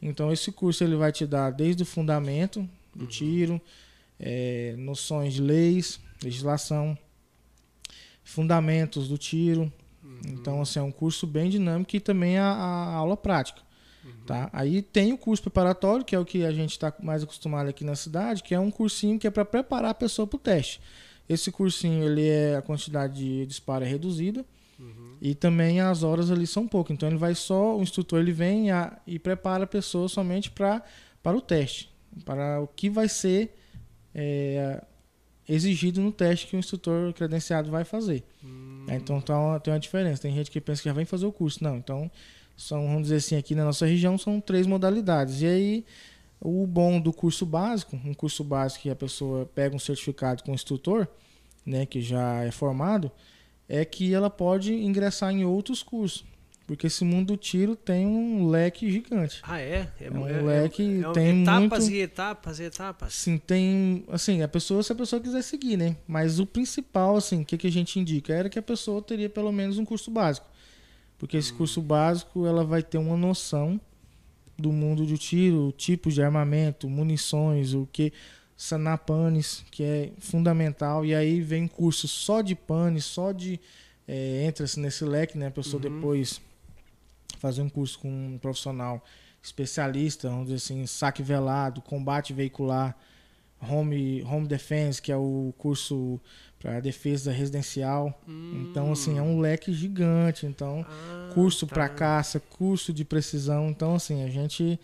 Então 0.00 0.32
esse 0.32 0.50
curso 0.50 0.82
ele 0.82 0.96
vai 0.96 1.12
te 1.12 1.24
dar 1.24 1.50
desde 1.50 1.84
o 1.84 1.86
fundamento 1.86 2.68
do 2.94 3.04
uhum. 3.04 3.10
tiro, 3.10 3.60
é, 4.18 4.74
noções 4.76 5.34
de 5.34 5.40
leis, 5.40 6.00
legislação, 6.22 6.98
fundamentos 8.32 9.08
do 9.08 9.18
tiro. 9.18 9.72
Uhum. 10.02 10.20
Então, 10.26 10.60
assim, 10.60 10.78
é 10.78 10.82
um 10.82 10.90
curso 10.90 11.26
bem 11.26 11.48
dinâmico 11.48 11.94
e 11.94 12.00
também 12.00 12.38
a, 12.38 12.46
a 12.46 12.94
aula 12.94 13.16
prática. 13.16 13.60
Uhum. 14.04 14.10
Tá? 14.26 14.50
Aí 14.52 14.82
tem 14.82 15.12
o 15.12 15.18
curso 15.18 15.42
preparatório, 15.42 16.04
que 16.04 16.14
é 16.14 16.18
o 16.18 16.24
que 16.24 16.44
a 16.44 16.52
gente 16.52 16.70
está 16.70 16.92
mais 17.00 17.22
acostumado 17.22 17.68
aqui 17.68 17.84
na 17.84 17.94
cidade, 17.94 18.42
que 18.42 18.54
é 18.54 18.58
um 18.58 18.70
cursinho 18.70 19.18
que 19.18 19.26
é 19.26 19.30
para 19.30 19.44
preparar 19.44 19.90
a 19.90 19.94
pessoa 19.94 20.26
para 20.26 20.36
o 20.36 20.40
teste. 20.40 20.80
Esse 21.28 21.52
cursinho, 21.52 22.04
ele 22.04 22.26
é 22.26 22.56
a 22.56 22.62
quantidade 22.62 23.14
de 23.14 23.46
disparo 23.46 23.84
é 23.84 23.88
reduzida 23.88 24.44
uhum. 24.78 25.16
e 25.20 25.34
também 25.34 25.80
as 25.80 26.02
horas 26.02 26.30
ali 26.30 26.46
são 26.46 26.66
pouco. 26.66 26.92
Então 26.92 27.08
ele 27.08 27.18
vai 27.18 27.34
só, 27.34 27.76
o 27.76 27.82
instrutor 27.82 28.20
ele 28.20 28.32
vem 28.32 28.70
a, 28.70 28.98
e 29.06 29.18
prepara 29.18 29.64
a 29.64 29.66
pessoa 29.66 30.08
somente 30.08 30.50
pra, 30.50 30.82
para 31.22 31.36
o 31.36 31.40
teste, 31.40 31.90
para 32.24 32.60
o 32.60 32.66
que 32.66 32.90
vai 32.90 33.08
ser 33.08 33.56
é, 34.14 34.82
exigido 35.48 36.00
no 36.00 36.12
teste 36.12 36.46
que 36.46 36.56
o 36.56 36.58
instrutor 36.58 37.12
credenciado 37.12 37.70
vai 37.70 37.84
fazer. 37.84 38.22
Hum. 38.44 38.86
É, 38.88 38.96
então 38.96 39.20
tá, 39.20 39.58
tem 39.60 39.72
uma 39.72 39.80
diferença. 39.80 40.22
Tem 40.22 40.34
gente 40.34 40.50
que 40.50 40.60
pensa 40.60 40.82
que 40.82 40.88
já 40.88 40.94
vem 40.94 41.04
fazer 41.04 41.26
o 41.26 41.32
curso. 41.32 41.62
Não, 41.62 41.76
então 41.76 42.10
são, 42.56 42.86
vamos 42.86 43.02
dizer 43.02 43.16
assim, 43.16 43.36
aqui 43.36 43.54
na 43.54 43.64
nossa 43.64 43.86
região 43.86 44.16
são 44.16 44.40
três 44.40 44.66
modalidades. 44.66 45.42
E 45.42 45.46
aí 45.46 45.84
o 46.40 46.66
bom 46.66 47.00
do 47.00 47.12
curso 47.12 47.46
básico, 47.46 47.96
um 48.04 48.12
curso 48.12 48.42
básico 48.42 48.82
que 48.82 48.90
a 48.90 48.96
pessoa 48.96 49.46
pega 49.54 49.76
um 49.76 49.78
certificado 49.78 50.42
com 50.42 50.50
o 50.50 50.54
instrutor, 50.54 51.06
né, 51.64 51.86
que 51.86 52.00
já 52.02 52.42
é 52.42 52.50
formado, 52.50 53.10
é 53.68 53.84
que 53.84 54.12
ela 54.12 54.28
pode 54.28 54.74
ingressar 54.74 55.32
em 55.32 55.44
outros 55.44 55.82
cursos. 55.82 56.24
Porque 56.66 56.86
esse 56.86 57.04
mundo 57.04 57.28
do 57.28 57.36
tiro 57.36 57.74
tem 57.74 58.06
um 58.06 58.48
leque 58.48 58.90
gigante. 58.90 59.40
Ah, 59.42 59.60
é? 59.60 59.90
É, 60.00 60.06
é 60.06 60.10
um 60.10 60.26
é, 60.26 60.40
leque, 60.40 61.02
é, 61.04 61.12
tem 61.12 61.42
etapas 61.42 61.84
muito... 61.84 61.94
e 61.94 62.00
etapas 62.00 62.58
e 62.60 62.62
etapas. 62.62 63.14
Sim, 63.14 63.38
tem, 63.38 64.04
assim, 64.08 64.42
a 64.42 64.48
pessoa, 64.48 64.82
se 64.82 64.92
a 64.92 64.94
pessoa 64.94 65.20
quiser 65.20 65.42
seguir, 65.42 65.76
né? 65.76 65.96
Mas 66.06 66.38
o 66.38 66.46
principal, 66.46 67.16
assim, 67.16 67.42
o 67.42 67.44
que, 67.44 67.58
que 67.58 67.66
a 67.66 67.72
gente 67.72 67.98
indica 67.98 68.32
era 68.32 68.48
que 68.48 68.58
a 68.58 68.62
pessoa 68.62 69.02
teria 69.02 69.28
pelo 69.28 69.50
menos 69.50 69.76
um 69.76 69.84
curso 69.84 70.10
básico. 70.10 70.46
Porque 71.18 71.36
esse 71.36 71.52
hum. 71.52 71.56
curso 71.58 71.82
básico, 71.82 72.46
ela 72.46 72.64
vai 72.64 72.82
ter 72.82 72.98
uma 72.98 73.16
noção 73.16 73.80
do 74.56 74.72
mundo 74.72 75.04
do 75.04 75.18
tiro, 75.18 75.72
tipos 75.76 76.14
de 76.14 76.22
armamento, 76.22 76.88
munições, 76.88 77.74
o 77.74 77.88
que 77.92 78.12
sanar 78.56 78.98
panes, 78.98 79.64
que 79.70 79.82
é 79.82 80.12
fundamental. 80.18 81.04
E 81.04 81.12
aí 81.12 81.40
vem 81.40 81.66
curso 81.66 82.06
só 82.06 82.40
de 82.40 82.54
panes, 82.54 83.04
só 83.04 83.32
de... 83.32 83.58
É, 84.06 84.44
Entra-se 84.46 84.80
nesse 84.80 85.04
leque, 85.04 85.38
né? 85.38 85.46
A 85.48 85.50
pessoa 85.50 85.82
uhum. 85.82 85.94
depois 85.94 86.40
fazer 87.42 87.60
um 87.60 87.68
curso 87.68 87.98
com 87.98 88.08
um 88.08 88.38
profissional 88.38 89.04
especialista, 89.42 90.30
vamos 90.30 90.44
dizer 90.44 90.56
assim, 90.56 90.86
saque 90.86 91.24
velado, 91.24 91.82
combate 91.82 92.32
veicular, 92.32 92.96
home, 93.60 94.22
home 94.22 94.46
defense, 94.46 95.02
que 95.02 95.10
é 95.10 95.16
o 95.16 95.52
curso 95.58 96.20
para 96.60 96.78
defesa 96.78 97.32
residencial. 97.32 98.16
Hum. 98.28 98.68
Então, 98.70 98.92
assim, 98.92 99.18
é 99.18 99.22
um 99.22 99.40
leque 99.40 99.72
gigante. 99.72 100.46
Então, 100.46 100.86
ah, 100.88 101.30
curso 101.34 101.66
tá. 101.66 101.74
para 101.74 101.88
caça, 101.88 102.38
curso 102.38 102.92
de 102.92 103.04
precisão. 103.04 103.68
Então, 103.68 103.96
assim, 103.96 104.22
a 104.22 104.28
gente 104.28 104.78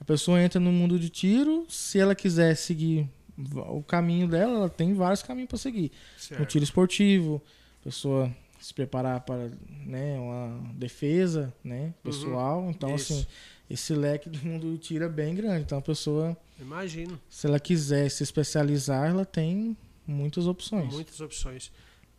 A 0.00 0.04
pessoa 0.04 0.40
entra 0.40 0.60
no 0.60 0.70
mundo 0.70 0.98
de 0.98 1.08
tiro, 1.08 1.66
se 1.68 1.98
ela 1.98 2.14
quiser 2.14 2.54
seguir 2.54 3.08
o 3.36 3.82
caminho 3.82 4.28
dela, 4.28 4.52
ela 4.58 4.68
tem 4.68 4.94
vários 4.94 5.22
caminhos 5.22 5.48
para 5.48 5.58
seguir. 5.58 5.90
Certo. 6.16 6.42
Um 6.42 6.44
tiro 6.44 6.62
esportivo, 6.62 7.42
pessoa 7.82 8.30
se 8.60 8.72
preparar 8.72 9.20
para 9.20 9.50
né, 9.84 10.18
uma 10.18 10.72
defesa 10.74 11.52
né, 11.62 11.92
pessoal. 12.02 12.62
Uhum. 12.62 12.70
Então, 12.70 12.94
Isso. 12.94 13.12
assim, 13.12 13.26
esse 13.68 13.94
leque 13.94 14.28
do 14.28 14.38
mundo 14.46 14.70
do 14.70 14.78
tiro 14.78 15.04
é 15.04 15.08
bem 15.08 15.34
grande. 15.34 15.62
Então, 15.62 15.78
a 15.78 15.82
pessoa. 15.82 16.36
Imagino. 16.60 17.20
Se 17.28 17.46
ela 17.46 17.60
quiser 17.60 18.08
se 18.10 18.22
especializar, 18.22 19.08
ela 19.08 19.24
tem 19.24 19.76
muitas 20.06 20.46
opções. 20.46 20.92
Muitas 20.92 21.20
opções. 21.20 21.70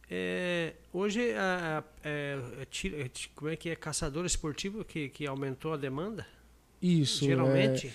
É, 0.10 0.74
hoje, 0.94 1.34
a, 1.34 1.79
a, 1.79 2.08
é, 2.08 2.39
é, 2.62 3.10
como 3.36 3.51
é 3.51 3.56
que 3.56 3.70
é? 3.70 3.75
Caçador 3.75 4.25
esportivo 4.25 4.84
que, 4.86 5.10
que 5.10 5.27
aumentou 5.27 5.74
a 5.74 5.77
demanda? 5.77 6.25
Isso. 6.82 7.25
Geralmente. 7.25 7.94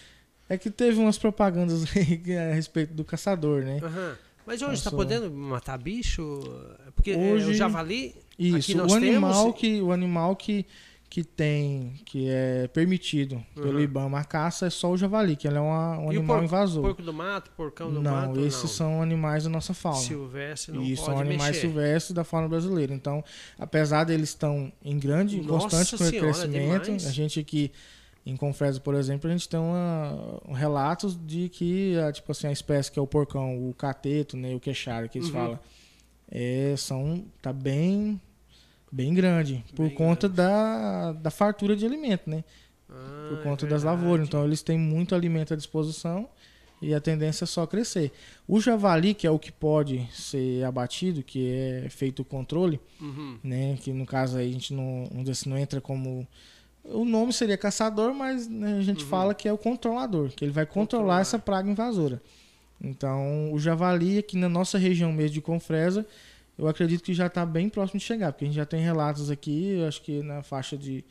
É, 0.49 0.55
é 0.55 0.59
que 0.59 0.71
teve 0.71 0.99
umas 0.99 1.17
propagandas 1.17 1.85
a 1.97 2.55
respeito 2.55 2.93
do 2.93 3.05
caçador, 3.05 3.63
né? 3.63 3.81
Uhum. 3.83 4.17
Mas 4.45 4.61
hoje 4.61 4.75
está 4.75 4.91
podendo 4.91 5.31
matar 5.31 5.79
bicho? 5.79 6.41
Porque 6.95 7.15
hoje, 7.15 7.51
o 7.51 7.55
javali. 7.55 8.15
Isso, 8.39 8.79
o 8.79 8.95
animal, 8.95 9.45
temos... 9.45 9.61
que, 9.61 9.83
o 9.83 9.93
animal 9.93 10.37
que 10.37 10.67
que 11.13 11.23
tem, 11.23 11.93
que 12.07 12.27
é 12.27 12.67
permitido 12.69 13.35
uhum. 13.35 13.63
pelo 13.63 13.81
IBAMA 13.83 14.21
a 14.21 14.25
caça 14.25 14.65
é 14.65 14.71
só 14.71 14.91
o 14.91 14.97
javali, 14.97 15.37
que 15.37 15.47
ele 15.47 15.59
é 15.59 15.61
uma, 15.61 15.99
um 15.99 16.11
e 16.11 16.17
animal 16.17 16.39
porco, 16.39 16.45
invasor. 16.45 16.83
porco 16.83 17.03
do 17.03 17.13
mato, 17.13 17.51
porcão 17.51 17.93
do 17.93 18.01
não, 18.01 18.11
mato? 18.11 18.31
Esses 18.31 18.39
não, 18.39 18.47
esses 18.47 18.71
são 18.71 19.03
animais 19.03 19.45
da 19.45 19.51
nossa 19.51 19.75
fauna. 19.75 19.99
Silvestre 19.99 20.73
não 20.73 20.83
Isso, 20.83 21.05
pode 21.05 21.17
são 21.17 21.21
animais 21.21 21.51
mexer. 21.51 21.61
silvestres 21.61 22.15
da 22.15 22.25
fauna 22.25 22.49
brasileira. 22.49 22.95
Então, 22.95 23.23
apesar 23.59 24.05
deles 24.05 24.31
estão 24.31 24.73
em 24.83 24.99
grande, 24.99 25.39
nossa 25.43 25.77
constante 25.77 25.99
senhora, 25.99 26.33
crescimento, 26.33 26.85
demais. 26.85 27.07
a 27.07 27.13
gente 27.13 27.39
aqui 27.39 27.71
em 28.25 28.35
Confresa, 28.35 28.81
por 28.81 28.95
exemplo, 28.95 29.29
a 29.29 29.33
gente 29.35 29.47
tem 29.47 29.61
uma, 29.61 30.41
um 30.49 30.55
relatos 30.55 31.15
de 31.15 31.51
que, 31.51 31.95
a, 31.99 32.11
tipo 32.11 32.33
assim, 32.33 32.47
a 32.47 32.53
espécie 32.53 32.91
que 32.91 32.99
é 32.99 33.03
o 33.03 33.07
porcão, 33.07 33.69
o 33.69 33.75
cateto, 33.75 34.35
né, 34.35 34.55
o 34.55 34.61
queixário 34.61 35.11
que 35.11 35.19
eles 35.19 35.29
uhum. 35.29 35.35
falam, 35.35 35.61
é, 36.33 36.75
são, 36.77 37.25
tá 37.41 37.53
bem 37.53 38.21
Bem 38.93 39.15
grande, 39.15 39.65
por 39.75 39.87
Bem 39.87 39.95
conta 39.95 40.29
grande. 40.29 40.37
Da, 40.37 41.13
da 41.15 41.31
fartura 41.31 41.75
de 41.75 41.87
alimento, 41.87 42.29
né? 42.29 42.45
Ah, 42.91 43.29
por 43.31 43.43
conta 43.43 43.65
é 43.65 43.69
das 43.69 43.83
lavouras. 43.83 44.29
Então 44.29 44.45
eles 44.45 44.61
têm 44.61 44.79
muito 44.79 45.15
alimento 45.15 45.55
à 45.55 45.57
disposição 45.57 46.29
e 46.83 46.93
a 46.93 47.01
tendência 47.01 47.45
é 47.45 47.47
só 47.47 47.67
crescer. 47.67 48.13
O 48.47 48.61
javali, 48.61 49.15
que 49.15 49.27
é 49.27 49.31
o 49.31 49.39
que 49.39 49.51
pode 49.51 50.07
ser 50.13 50.63
abatido, 50.65 51.23
que 51.23 51.51
é 51.51 51.89
feito 51.89 52.21
o 52.21 52.25
controle, 52.25 52.79
uhum. 53.01 53.39
né? 53.43 53.79
Que 53.81 53.95
no 53.95 54.05
caso 54.05 54.37
aí 54.37 54.51
a 54.51 54.53
gente 54.53 54.75
não, 54.75 55.09
assim, 55.31 55.49
não 55.49 55.57
entra 55.57 55.81
como. 55.81 56.29
O 56.85 57.07
nome 57.07 57.33
seria 57.33 57.57
caçador, 57.57 58.13
mas 58.13 58.47
né, 58.47 58.77
a 58.77 58.83
gente 58.83 59.05
uhum. 59.05 59.09
fala 59.09 59.35
que 59.35 59.49
é 59.49 59.53
o 59.53 59.57
controlador, 59.57 60.29
que 60.31 60.45
ele 60.45 60.53
vai 60.53 60.67
controlar, 60.67 60.83
controlar 60.83 61.21
essa 61.21 61.39
praga 61.39 61.71
invasora. 61.71 62.21
Então, 62.83 63.53
o 63.53 63.59
javali 63.59 64.19
aqui 64.19 64.37
na 64.37 64.49
nossa 64.49 64.77
região 64.77 65.13
mesmo 65.13 65.35
de 65.35 65.41
Confresa, 65.41 66.05
eu 66.59 66.67
acredito 66.67 67.03
que 67.03 67.15
já 67.15 67.27
está 67.27 67.47
bem 67.47 67.69
próximo 67.69 68.01
de 68.01 68.05
chegar, 68.05 68.33
porque 68.33 68.45
a 68.45 68.49
gente 68.49 68.57
já 68.57 68.67
tem 68.67 68.83
relatos 68.83 69.31
aqui, 69.31 69.83
acho 69.87 70.03
que 70.03 70.23
na 70.23 70.43
faixa 70.43 70.77
de. 70.77 71.05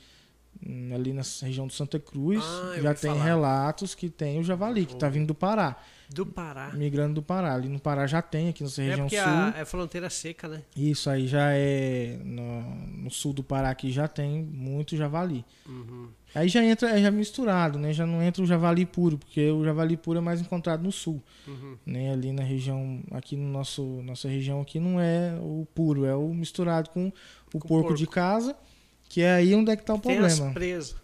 Hum, 0.68 0.92
ali 0.94 1.14
na 1.14 1.22
região 1.42 1.66
do 1.66 1.72
Santa 1.72 1.98
Cruz, 1.98 2.44
ah, 2.44 2.76
já 2.82 2.94
tem 2.94 3.12
falar. 3.12 3.24
relatos 3.24 3.96
que 3.96 4.10
tem 4.10 4.38
o 4.38 4.44
javali, 4.44 4.86
que 4.86 4.94
está 4.94 5.08
vindo 5.08 5.28
do 5.28 5.34
Pará. 5.34 5.78
Do 6.10 6.26
Pará. 6.26 6.72
Migrando 6.74 7.16
do 7.16 7.22
Pará. 7.22 7.56
Ali 7.56 7.70
no 7.70 7.80
Pará 7.80 8.06
já 8.06 8.22
tem, 8.22 8.50
aqui 8.50 8.64
nessa 8.64 8.82
é 8.82 8.90
região 8.90 9.10
sul. 9.10 9.20
A, 9.20 9.54
é 9.58 9.64
fronteira 9.64 10.10
seca, 10.10 10.50
né? 10.50 10.62
Isso 10.76 11.10
aí 11.10 11.26
já 11.26 11.54
é. 11.54 12.20
No, 12.24 12.62
no, 13.04 13.10
sul 13.10 13.32
do 13.32 13.44
Pará 13.44 13.70
aqui 13.70 13.92
já 13.92 14.10
tem 14.10 14.44
muito 14.44 14.98
javali. 14.98 15.46
Uhum. 15.66 16.10
Aí 16.34 16.48
já 16.48 16.64
entra, 16.64 16.98
é 16.98 17.02
já 17.02 17.12
misturado, 17.12 17.78
né? 17.78 17.92
Já 17.92 18.06
não 18.06 18.22
entra 18.22 18.42
o 18.42 18.46
javali 18.46 18.86
puro, 18.86 19.18
porque 19.18 19.52
o 19.52 19.64
javali 19.64 19.98
puro 19.98 20.20
é 20.20 20.22
mais 20.22 20.40
encontrado 20.40 20.82
no 20.82 20.92
sul. 20.92 21.22
Uhum. 21.48 21.78
Né? 21.86 22.12
Ali 22.12 22.32
na 22.32 22.44
região, 22.44 23.02
aqui 23.12 23.36
no 23.36 23.50
nosso 23.50 23.84
nossa 24.04 24.30
região 24.30 24.62
aqui 24.62 24.80
não 24.80 25.00
é 25.00 25.38
o 25.42 25.68
puro, 25.76 26.06
é 26.06 26.16
o 26.16 26.34
misturado 26.34 26.90
com 26.90 27.08
o 27.08 27.12
com 27.52 27.60
porco, 27.60 27.68
porco, 27.68 27.96
de 27.96 28.08
casa. 28.08 28.56
Que 29.10 29.22
é 29.22 29.34
aí 29.34 29.54
onde 29.54 29.70
é 29.70 29.76
que 29.76 29.84
tá 29.84 29.94
o 29.94 30.00
Tem 30.00 30.16
problema. 30.16 30.28
As 30.28 30.54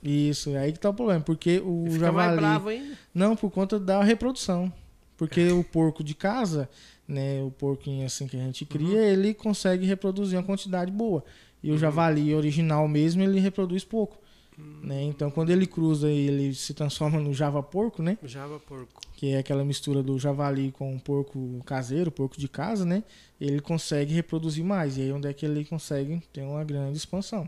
Isso, 0.01 0.51
é 0.51 0.59
aí 0.59 0.71
que 0.71 0.79
tá 0.79 0.89
o 0.89 0.93
problema. 0.93 1.19
Porque 1.19 1.59
o 1.59 1.89
javali. 1.89 2.27
Mais 2.27 2.39
bravo 2.39 2.69
ainda. 2.69 2.97
Não, 3.13 3.35
por 3.35 3.51
conta 3.51 3.77
da 3.77 4.01
reprodução. 4.01 4.71
Porque 5.17 5.51
o 5.51 5.61
porco 5.61 6.01
de 6.01 6.15
casa, 6.15 6.69
né, 7.05 7.41
o 7.43 7.51
porquinho 7.51 8.05
assim 8.05 8.25
que 8.25 8.37
a 8.37 8.39
gente 8.39 8.65
cria, 8.65 8.99
uhum. 8.99 9.03
ele 9.03 9.33
consegue 9.33 9.85
reproduzir 9.85 10.39
uma 10.39 10.45
quantidade 10.45 10.89
boa. 10.89 11.21
E 11.61 11.69
o 11.69 11.73
uhum. 11.73 11.77
javali 11.77 12.33
original 12.33 12.87
mesmo, 12.87 13.21
ele 13.23 13.41
reproduz 13.41 13.83
pouco. 13.83 14.17
Né? 14.57 15.03
Então, 15.03 15.29
quando 15.29 15.51
ele 15.51 15.67
cruza 15.67 16.09
e 16.09 16.27
ele 16.27 16.53
se 16.53 16.73
transforma 16.73 17.19
no 17.19 17.33
java 17.33 17.61
porco, 17.61 18.01
né? 18.01 18.17
Java 18.23 18.59
porco. 18.59 19.01
Que 19.13 19.33
é 19.33 19.37
aquela 19.37 19.63
mistura 19.63 20.01
do 20.01 20.17
javali 20.17 20.71
com 20.71 20.95
o 20.95 20.99
porco 20.99 21.61
caseiro, 21.65 22.11
porco 22.11 22.39
de 22.39 22.47
casa, 22.47 22.83
né? 22.83 23.03
Ele 23.39 23.59
consegue 23.59 24.13
reproduzir 24.13 24.63
mais. 24.63 24.97
E 24.97 25.01
aí 25.01 25.11
onde 25.11 25.27
é 25.27 25.33
que 25.33 25.45
ele 25.45 25.63
consegue 25.63 26.21
ter 26.33 26.41
uma 26.41 26.63
grande 26.63 26.97
expansão. 26.97 27.47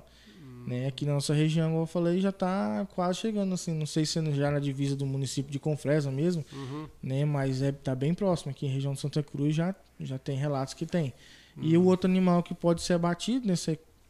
Né? 0.68 0.88
Aqui 0.88 1.06
na 1.06 1.14
nossa 1.14 1.34
região, 1.34 1.70
como 1.70 1.84
eu 1.84 1.88
falei, 1.88 2.20
já 2.20 2.30
está 2.30 2.86
quase 2.94 3.20
chegando, 3.20 3.54
assim, 3.54 3.74
não 3.74 3.86
sei 3.86 4.06
se 4.06 4.20
é 4.20 4.32
já 4.32 4.52
na 4.52 4.60
divisa 4.60 4.96
do 4.96 5.06
município 5.06 5.52
de 5.52 5.58
Confresa 5.58 6.12
mesmo, 6.12 6.46
uhum. 6.54 6.88
né? 7.02 7.26
Mas 7.26 7.62
é, 7.62 7.72
tá 7.72 7.96
bem 7.96 8.14
próximo, 8.14 8.52
aqui 8.52 8.68
em 8.68 8.70
região 8.70 8.94
de 8.94 9.00
Santa 9.00 9.24
Cruz 9.24 9.56
já, 9.56 9.74
já 10.00 10.20
tem 10.20 10.38
relatos 10.38 10.74
que 10.74 10.86
tem. 10.86 11.14
Uhum. 11.58 11.64
E 11.64 11.78
o 11.78 11.86
outro 11.86 12.10
animal 12.10 12.44
que 12.44 12.54
pode 12.54 12.82
ser 12.84 12.94
abatido, 12.94 13.48
né? 13.48 13.56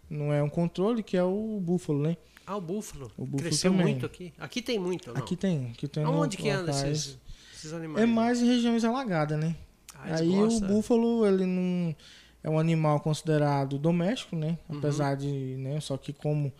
não 0.09 0.33
é 0.33 0.41
um 0.43 0.49
controle, 0.49 1.01
que 1.03 1.15
é 1.15 1.23
o 1.23 1.59
búfalo, 1.61 2.01
né? 2.01 2.17
Ah, 2.49 2.57
o 2.57 2.61
búfalo. 2.61 3.11
O 3.15 3.27
búfalo 3.27 3.43
Cresceu 3.43 3.69
também. 3.71 3.85
muito 3.85 4.07
aqui. 4.07 4.33
Aqui 4.39 4.59
tem 4.59 4.79
muito, 4.79 5.13
não? 5.13 5.21
Aqui 5.21 5.35
tem. 5.35 5.67
Aqui 5.67 5.87
tem 5.87 6.03
Aonde 6.03 6.35
que 6.35 6.49
anda 6.49 6.71
esses, 6.71 7.15
esses, 7.53 7.71
animais? 7.71 8.03
É 8.03 8.07
mais 8.07 8.41
em 8.41 8.47
regiões 8.47 8.83
alagadas, 8.83 9.39
né? 9.39 9.55
Ah, 9.93 10.15
Aí 10.15 10.35
o 10.35 10.59
búfalo, 10.61 11.27
ele 11.27 11.45
não 11.45 11.95
é 12.43 12.49
um 12.49 12.57
animal 12.57 13.01
considerado 13.01 13.77
doméstico, 13.77 14.35
né? 14.35 14.57
Uhum. 14.67 14.79
Apesar 14.79 15.15
de, 15.15 15.27
né? 15.27 15.79
Só 15.79 15.95
que 15.95 16.11
como 16.11 16.51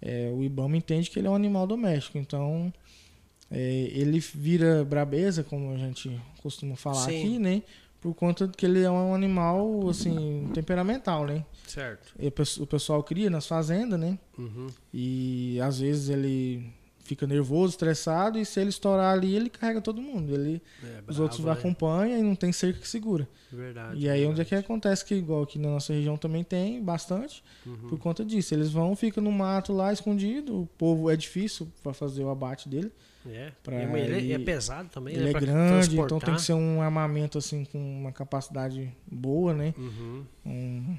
é, 0.00 0.30
o 0.32 0.40
IBAMA 0.44 0.76
entende 0.76 1.10
que 1.10 1.18
ele 1.18 1.26
é 1.26 1.30
um 1.30 1.34
animal 1.34 1.66
doméstico, 1.66 2.16
então 2.16 2.72
é, 3.50 3.88
ele 3.90 4.20
vira 4.20 4.84
brabeza, 4.84 5.42
como 5.42 5.74
a 5.74 5.78
gente 5.78 6.16
costuma 6.44 6.76
falar 6.76 7.06
Sim. 7.06 7.18
aqui, 7.18 7.38
né? 7.40 7.62
Por 8.04 8.12
conta 8.12 8.46
que 8.46 8.66
ele 8.66 8.82
é 8.82 8.90
um 8.90 9.14
animal, 9.14 9.88
assim, 9.88 10.50
temperamental, 10.52 11.24
né? 11.24 11.42
Certo. 11.66 12.14
E 12.18 12.28
o 12.60 12.66
pessoal 12.66 13.02
cria 13.02 13.30
nas 13.30 13.46
fazendas, 13.46 13.98
né? 13.98 14.18
Uhum. 14.38 14.66
E 14.92 15.58
às 15.62 15.80
vezes 15.80 16.10
ele 16.10 16.70
fica 17.02 17.26
nervoso, 17.26 17.70
estressado, 17.70 18.38
e 18.38 18.44
se 18.44 18.60
ele 18.60 18.68
estourar 18.68 19.14
ali, 19.14 19.34
ele 19.34 19.48
carrega 19.48 19.80
todo 19.80 20.02
mundo. 20.02 20.34
Ele, 20.34 20.62
é, 20.82 20.86
bravo, 20.86 21.04
os 21.08 21.18
outros 21.18 21.40
né? 21.40 21.52
acompanham 21.52 22.18
e 22.18 22.22
não 22.22 22.34
tem 22.34 22.52
cerca 22.52 22.78
que 22.78 22.86
segura. 22.86 23.26
Verdade. 23.50 23.98
E 23.98 24.06
aí 24.06 24.18
verdade. 24.18 24.26
onde 24.26 24.40
é 24.42 24.44
que 24.44 24.54
acontece 24.54 25.02
que, 25.02 25.14
igual 25.14 25.42
aqui 25.42 25.58
na 25.58 25.70
nossa 25.70 25.94
região 25.94 26.18
também 26.18 26.44
tem 26.44 26.84
bastante, 26.84 27.42
uhum. 27.64 27.88
por 27.88 27.98
conta 27.98 28.22
disso. 28.22 28.52
Eles 28.52 28.70
vão, 28.70 28.94
ficam 28.94 29.24
no 29.24 29.32
mato 29.32 29.72
lá 29.72 29.94
escondido, 29.94 30.60
o 30.60 30.66
povo 30.76 31.10
é 31.10 31.16
difícil 31.16 31.66
para 31.82 31.94
fazer 31.94 32.22
o 32.22 32.28
abate 32.28 32.68
dele. 32.68 32.92
É. 33.26 33.52
Pra 33.62 33.76
ele, 33.82 34.16
ele 34.16 34.32
é 34.34 34.38
pesado 34.38 34.88
também, 34.90 35.14
Ele 35.14 35.24
né? 35.24 35.30
é 35.30 35.32
grande, 35.32 35.98
então 35.98 36.18
tem 36.18 36.34
que 36.34 36.42
ser 36.42 36.52
um 36.52 36.82
armamento 36.82 37.38
assim 37.38 37.64
com 37.64 37.78
uma 37.78 38.12
capacidade 38.12 38.92
boa, 39.10 39.54
né? 39.54 39.74
Uhum. 39.78 40.24
Um, 40.44 40.98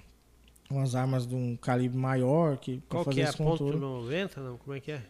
umas 0.69 0.95
armas 0.95 1.27
de 1.27 1.35
um 1.35 1.55
calibre 1.55 1.97
maior 1.97 2.57
que 2.57 2.81
Qual 2.89 3.03
fazer 3.03 3.23
que 3.23 3.27
é? 3.27 3.31
controle. 3.33 3.73
Ponto 3.73 3.77
90, 4.03 4.41
não? 4.41 4.57
Como 4.57 4.75
é 4.75 4.79
que 4.79 4.91
é? 4.91 5.01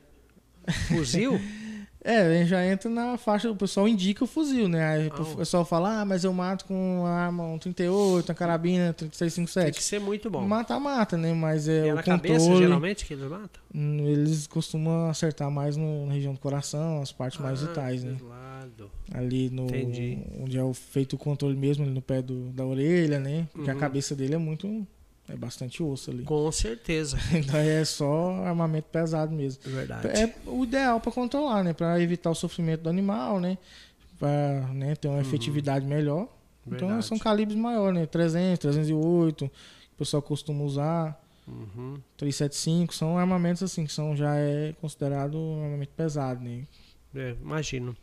Fuzil? 0.89 1.39
é, 2.05 2.45
já 2.45 2.63
entra 2.63 2.87
na 2.87 3.17
faixa, 3.17 3.49
o 3.49 3.55
pessoal 3.55 3.87
indica 3.87 4.23
o 4.23 4.27
fuzil, 4.27 4.69
né? 4.69 4.85
Aí 4.87 5.11
oh. 5.17 5.21
o 5.23 5.37
pessoal 5.37 5.65
fala, 5.65 6.01
ah, 6.01 6.05
mas 6.05 6.23
eu 6.23 6.31
mato 6.31 6.65
com 6.65 6.99
uma 6.99 7.09
arma, 7.09 7.43
um 7.43 7.57
38, 7.57 8.29
uma 8.29 8.35
carabina, 8.35 8.93
3657. 8.93 9.65
Tem 9.65 9.73
que 9.73 9.83
ser 9.83 9.99
muito 9.99 10.29
bom. 10.29 10.47
Mata, 10.47 10.79
mata, 10.79 11.17
né? 11.17 11.33
Mas 11.33 11.67
é, 11.67 11.87
é 11.87 11.91
o 11.93 11.95
na 11.95 12.03
controle... 12.03 12.21
cabeça, 12.21 12.55
geralmente, 12.57 13.05
que 13.05 13.13
eles 13.15 13.27
matam? 13.27 13.61
Hum, 13.73 14.07
eles 14.07 14.45
costumam 14.45 15.09
acertar 15.09 15.49
mais 15.49 15.75
no, 15.75 16.05
na 16.05 16.13
região 16.13 16.33
do 16.33 16.39
coração, 16.39 17.01
as 17.01 17.11
partes 17.11 17.39
ah, 17.39 17.43
mais 17.43 17.61
vitais, 17.61 18.03
né? 18.03 18.15
Lado. 18.21 18.91
Ali 19.11 19.49
no... 19.49 19.65
Entendi. 19.65 20.19
Onde 20.39 20.59
é 20.59 20.73
feito 20.73 21.13
o 21.13 21.17
controle 21.17 21.57
mesmo, 21.57 21.83
ali 21.83 21.93
no 21.93 22.03
pé 22.03 22.21
do, 22.21 22.51
da 22.51 22.63
orelha, 22.63 23.19
né? 23.19 23.47
Porque 23.51 23.71
uhum. 23.71 23.77
a 23.77 23.79
cabeça 23.79 24.15
dele 24.15 24.35
é 24.35 24.37
muito 24.37 24.85
é 25.27 25.35
bastante 25.35 25.81
osso 25.81 26.11
ali. 26.11 26.23
Com 26.23 26.51
certeza. 26.51 27.17
então 27.33 27.59
é 27.59 27.83
só 27.83 28.31
armamento 28.43 28.87
pesado 28.91 29.33
mesmo. 29.33 29.61
É 29.65 29.69
verdade. 29.69 30.07
É 30.07 30.35
o 30.45 30.63
ideal 30.63 30.99
para 30.99 31.11
controlar, 31.11 31.63
né? 31.63 31.73
Para 31.73 31.99
evitar 31.99 32.29
o 32.29 32.35
sofrimento 32.35 32.81
do 32.81 32.89
animal, 32.89 33.39
né? 33.39 33.57
Para 34.19 34.67
né, 34.73 34.95
ter 34.95 35.07
uma 35.07 35.15
uhum. 35.15 35.21
efetividade 35.21 35.85
melhor. 35.85 36.27
Então, 36.65 36.71
verdade. 36.71 36.93
Então 36.93 37.01
são 37.01 37.17
calibres 37.17 37.57
maiores, 37.57 37.99
né? 37.99 38.05
300, 38.05 38.59
308, 38.59 39.47
que 39.47 39.53
o 39.95 39.97
pessoal 39.97 40.21
costuma 40.21 40.63
usar. 40.63 41.21
Uhum. 41.47 41.99
375 42.17 42.93
são 42.93 43.17
armamentos 43.19 43.61
assim 43.61 43.85
que 43.85 43.93
são 43.93 44.15
já 44.15 44.35
é 44.35 44.73
considerado 44.81 45.37
um 45.37 45.63
armamento 45.63 45.91
pesado, 45.95 46.43
né? 46.43 46.63
É, 47.15 47.35
imagino. 47.41 47.95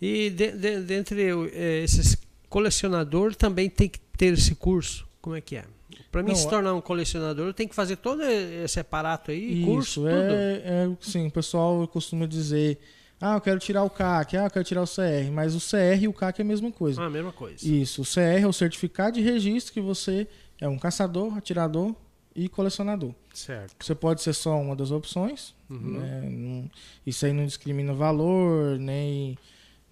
E 0.00 0.30
de, 0.30 0.52
de, 0.52 0.80
dentre 0.80 1.22
é, 1.52 1.82
esses 1.82 2.16
colecionadores 2.48 3.36
também 3.36 3.68
tem 3.68 3.88
que 3.88 4.00
ter 4.16 4.32
esse 4.34 4.54
curso. 4.54 5.06
Como 5.20 5.36
é 5.36 5.40
que 5.40 5.56
é? 5.56 5.64
Para 6.10 6.22
mim 6.22 6.30
não, 6.30 6.36
se 6.36 6.48
tornar 6.48 6.74
um 6.74 6.80
colecionador, 6.80 7.52
tem 7.52 7.68
que 7.68 7.74
fazer 7.74 7.96
todo 7.96 8.22
esse 8.22 8.80
aparato 8.80 9.30
aí, 9.30 9.58
isso, 9.60 9.66
curso, 9.70 10.08
é, 10.08 10.12
tudo. 10.12 10.34
É, 10.34 10.96
sim, 11.00 11.26
o 11.26 11.30
pessoal 11.30 11.86
costuma 11.88 12.26
dizer 12.26 12.78
Ah, 13.20 13.34
eu 13.34 13.40
quero 13.40 13.58
tirar 13.58 13.82
o 13.84 13.90
CAC, 13.90 14.36
ah, 14.36 14.44
eu 14.44 14.50
quero 14.50 14.64
tirar 14.64 14.82
o 14.82 14.86
CR, 14.86 15.30
mas 15.32 15.54
o 15.54 15.58
CR 15.60 16.02
e 16.02 16.08
o 16.08 16.12
CAC 16.12 16.40
é 16.40 16.42
a 16.42 16.46
mesma 16.46 16.70
coisa. 16.70 17.02
Ah, 17.02 17.06
a 17.06 17.10
mesma 17.10 17.32
coisa. 17.32 17.56
Isso, 17.68 18.02
o 18.02 18.04
CR 18.04 18.42
é 18.42 18.46
o 18.46 18.52
certificado 18.52 19.12
de 19.16 19.20
registro 19.22 19.72
que 19.74 19.80
você 19.80 20.26
é 20.60 20.68
um 20.68 20.78
caçador, 20.78 21.36
atirador 21.36 21.94
e 22.34 22.48
colecionador. 22.48 23.12
Certo. 23.34 23.74
Você 23.84 23.94
pode 23.94 24.22
ser 24.22 24.32
só 24.32 24.58
uma 24.60 24.74
das 24.76 24.90
opções, 24.92 25.52
Uhum. 25.68 25.98
né? 25.98 26.64
Isso 27.04 27.26
aí 27.26 27.32
não 27.32 27.44
discrimina 27.44 27.92
valor, 27.92 28.78
nem, 28.78 29.36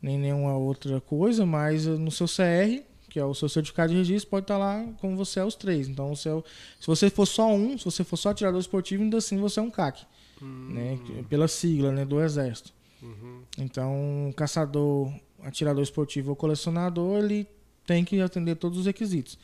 nem 0.01 0.17
nenhuma 0.19 0.57
outra 0.57 1.01
coisa, 1.01 1.45
mas 1.45 1.85
no 1.87 2.11
seu 2.13 2.27
CR, 2.29 2.83
que 3.17 3.21
é 3.21 3.25
o 3.25 3.33
seu 3.33 3.49
certificado 3.49 3.93
de 3.95 3.97
registro, 3.99 4.29
pode 4.29 4.45
estar 4.45 4.59
lá 4.59 4.87
como 5.01 5.17
você 5.17 5.41
é 5.41 5.45
os 5.45 5.55
três. 5.55 5.89
Então, 5.89 6.13
o 6.13 6.17
seu, 6.17 6.45
se 6.79 6.87
você 6.87 7.09
for 7.09 7.25
só 7.25 7.51
um, 7.51 7.79
se 7.79 7.83
você 7.87 8.05
for 8.05 8.19
só 8.19 8.29
atirador 8.29 8.61
esportivo, 8.61 9.03
ainda 9.03 9.17
assim 9.17 9.39
você 9.39 9.59
é 9.59 9.63
um 9.63 9.71
CAC, 9.71 10.05
né? 10.43 10.99
Que- 11.03 11.23
Pela 11.23 11.49
sigla 11.49 11.91
né? 11.93 12.05
do 12.05 12.21
Exército. 12.21 12.75
Uhum. 13.03 13.41
Então, 13.57 14.35
caçador, 14.37 15.11
atirador 15.43 15.83
esportivo 15.83 16.29
ou 16.29 16.37
colecionador, 16.37 17.25
ele 17.25 17.49
tem 17.87 18.05
que 18.05 18.21
atender 18.21 18.57
todos 18.57 18.81
os 18.81 18.85
requisitos. 18.85 19.39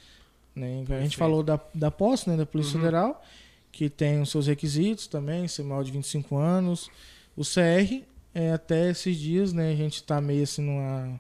Né? 0.55 0.67
A 0.67 0.77
gente 0.77 0.87
Perfeito. 0.89 1.17
falou 1.17 1.43
da, 1.43 1.59
da 1.75 1.91
posse, 1.91 2.29
né, 2.29 2.37
da 2.37 2.45
Polícia 2.45 2.75
Uhum. 2.77 2.81
Federal, 2.85 3.25
que 3.73 3.89
tem 3.89 4.21
os 4.21 4.29
seus 4.31 4.49
requisitos 4.49 5.07
também, 5.07 5.49
ser 5.49 5.63
maior 5.63 5.83
de 5.83 5.91
25 5.93 6.37
anos. 6.37 6.91
O 7.35 7.43
CR, 7.43 8.03
é, 8.35 8.53
até 8.53 8.91
esses 8.91 9.17
dias, 9.17 9.55
né, 9.55 9.73
a 9.73 9.77
gente 9.77 9.95
está 9.95 10.21
meio 10.21 10.43
assim 10.43 10.61
numa, 10.61 11.19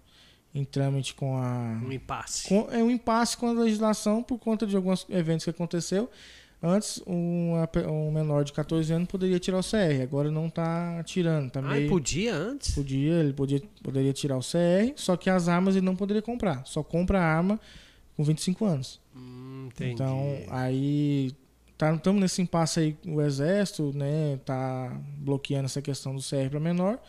em 0.54 0.64
trâmite 0.64 1.14
com 1.14 1.36
a... 1.38 1.80
Um 1.84 1.90
impasse. 1.92 2.48
com- 2.48 2.68
é 2.70 2.82
um 2.82 2.90
impasse 2.90 3.36
com 3.36 3.48
a 3.48 3.52
legislação 3.52 4.22
por 4.22 4.38
conta 4.38 4.66
de 4.66 4.76
alguns 4.76 5.06
eventos 5.08 5.44
que 5.44 5.50
aconteceu. 5.50 6.10
Antes, 6.64 7.02
um, 7.08 7.54
um 7.88 8.12
menor 8.12 8.44
de 8.44 8.52
14 8.52 8.92
anos 8.92 9.08
poderia 9.08 9.38
tirar 9.40 9.58
o 9.58 9.62
CR, 9.64 10.00
agora 10.00 10.30
não 10.30 10.46
está 10.46 11.02
tirando, 11.04 11.50
tá 11.50 11.58
Ah, 11.58 11.62
meio... 11.62 11.86
e 11.86 11.88
podia 11.88 12.32
antes? 12.36 12.72
Podia, 12.72 13.14
ele 13.14 13.32
podia, 13.32 13.60
poderia 13.82 14.12
tirar 14.12 14.36
o 14.36 14.40
CR, 14.40 14.92
só 14.94 15.16
que 15.16 15.28
as 15.28 15.48
armas 15.48 15.74
ele 15.74 15.84
não 15.84 15.96
poderia 15.96 16.22
comprar. 16.22 16.64
Só 16.64 16.80
compra 16.84 17.18
a 17.20 17.24
arma 17.24 17.58
com 18.16 18.22
25 18.22 18.64
anos. 18.64 19.00
Hum, 19.16 19.68
entendi. 19.72 19.94
Então, 19.94 20.20
aí 20.50 21.32
estamos 21.96 22.20
nesse 22.20 22.40
impasse 22.40 22.78
aí, 22.78 22.96
o 23.06 23.20
exército, 23.20 23.90
né, 23.92 24.38
tá 24.44 24.96
bloqueando 25.18 25.64
essa 25.64 25.82
questão 25.82 26.14
do 26.14 26.22
CR 26.22 26.48
para 26.48 26.60
menor. 26.60 27.00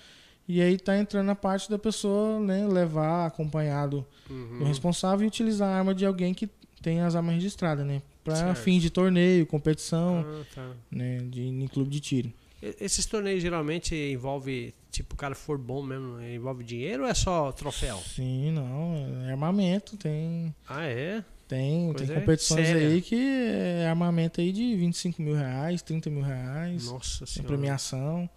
E 0.47 0.61
aí 0.61 0.77
tá 0.77 0.97
entrando 0.97 1.29
a 1.31 1.35
parte 1.35 1.69
da 1.69 1.79
pessoa, 1.79 2.39
né, 2.39 2.67
levar 2.67 3.25
acompanhado 3.27 4.05
Uhum. 4.29 4.59
do 4.59 4.65
responsável 4.65 5.23
e 5.23 5.27
utilizar 5.27 5.69
a 5.69 5.77
arma 5.77 5.93
de 5.95 6.05
alguém 6.05 6.33
que 6.33 6.49
tem 6.81 6.99
as 7.01 7.15
armas 7.15 7.35
registradas, 7.35 7.85
né, 7.85 8.01
para 8.23 8.53
fins 8.55 8.81
de 8.81 8.89
torneio, 8.89 9.45
competição, 9.45 10.25
Ah, 10.27 10.43
tá. 10.53 10.71
né, 10.91 11.19
de 11.29 11.43
em 11.43 11.67
clube 11.67 11.89
de 11.89 11.99
tiro. 11.99 12.33
Esses 12.61 13.05
torneios 13.05 13.41
geralmente 13.41 13.93
envolve, 13.95 14.73
tipo, 14.89 15.13
o 15.15 15.17
cara 15.17 15.35
for 15.35 15.57
bom 15.57 15.81
mesmo, 15.83 16.21
envolve 16.21 16.63
dinheiro 16.63 17.03
ou 17.03 17.09
é 17.09 17.13
só 17.13 17.51
troféu? 17.51 17.97
Sim, 17.97 18.51
não, 18.51 19.23
é 19.27 19.31
armamento, 19.31 19.95
tem 19.97 20.53
Ah, 20.67 20.83
é? 20.85 21.23
Tem, 21.47 21.91
Coisa 21.93 22.13
tem 22.13 22.19
competições 22.21 22.67
séria. 22.67 22.87
aí 22.87 23.01
que 23.01 23.15
é 23.15 23.87
armamento 23.89 24.39
aí 24.41 24.51
de 24.51 24.75
25 24.75 25.21
mil 25.21 25.35
reais, 25.35 25.81
30 25.81 26.09
mil 26.09 26.23
reais, 26.23 26.85
Nossa 26.85 27.25
tem 27.25 27.27
senhora. 27.35 27.47
premiação. 27.49 28.29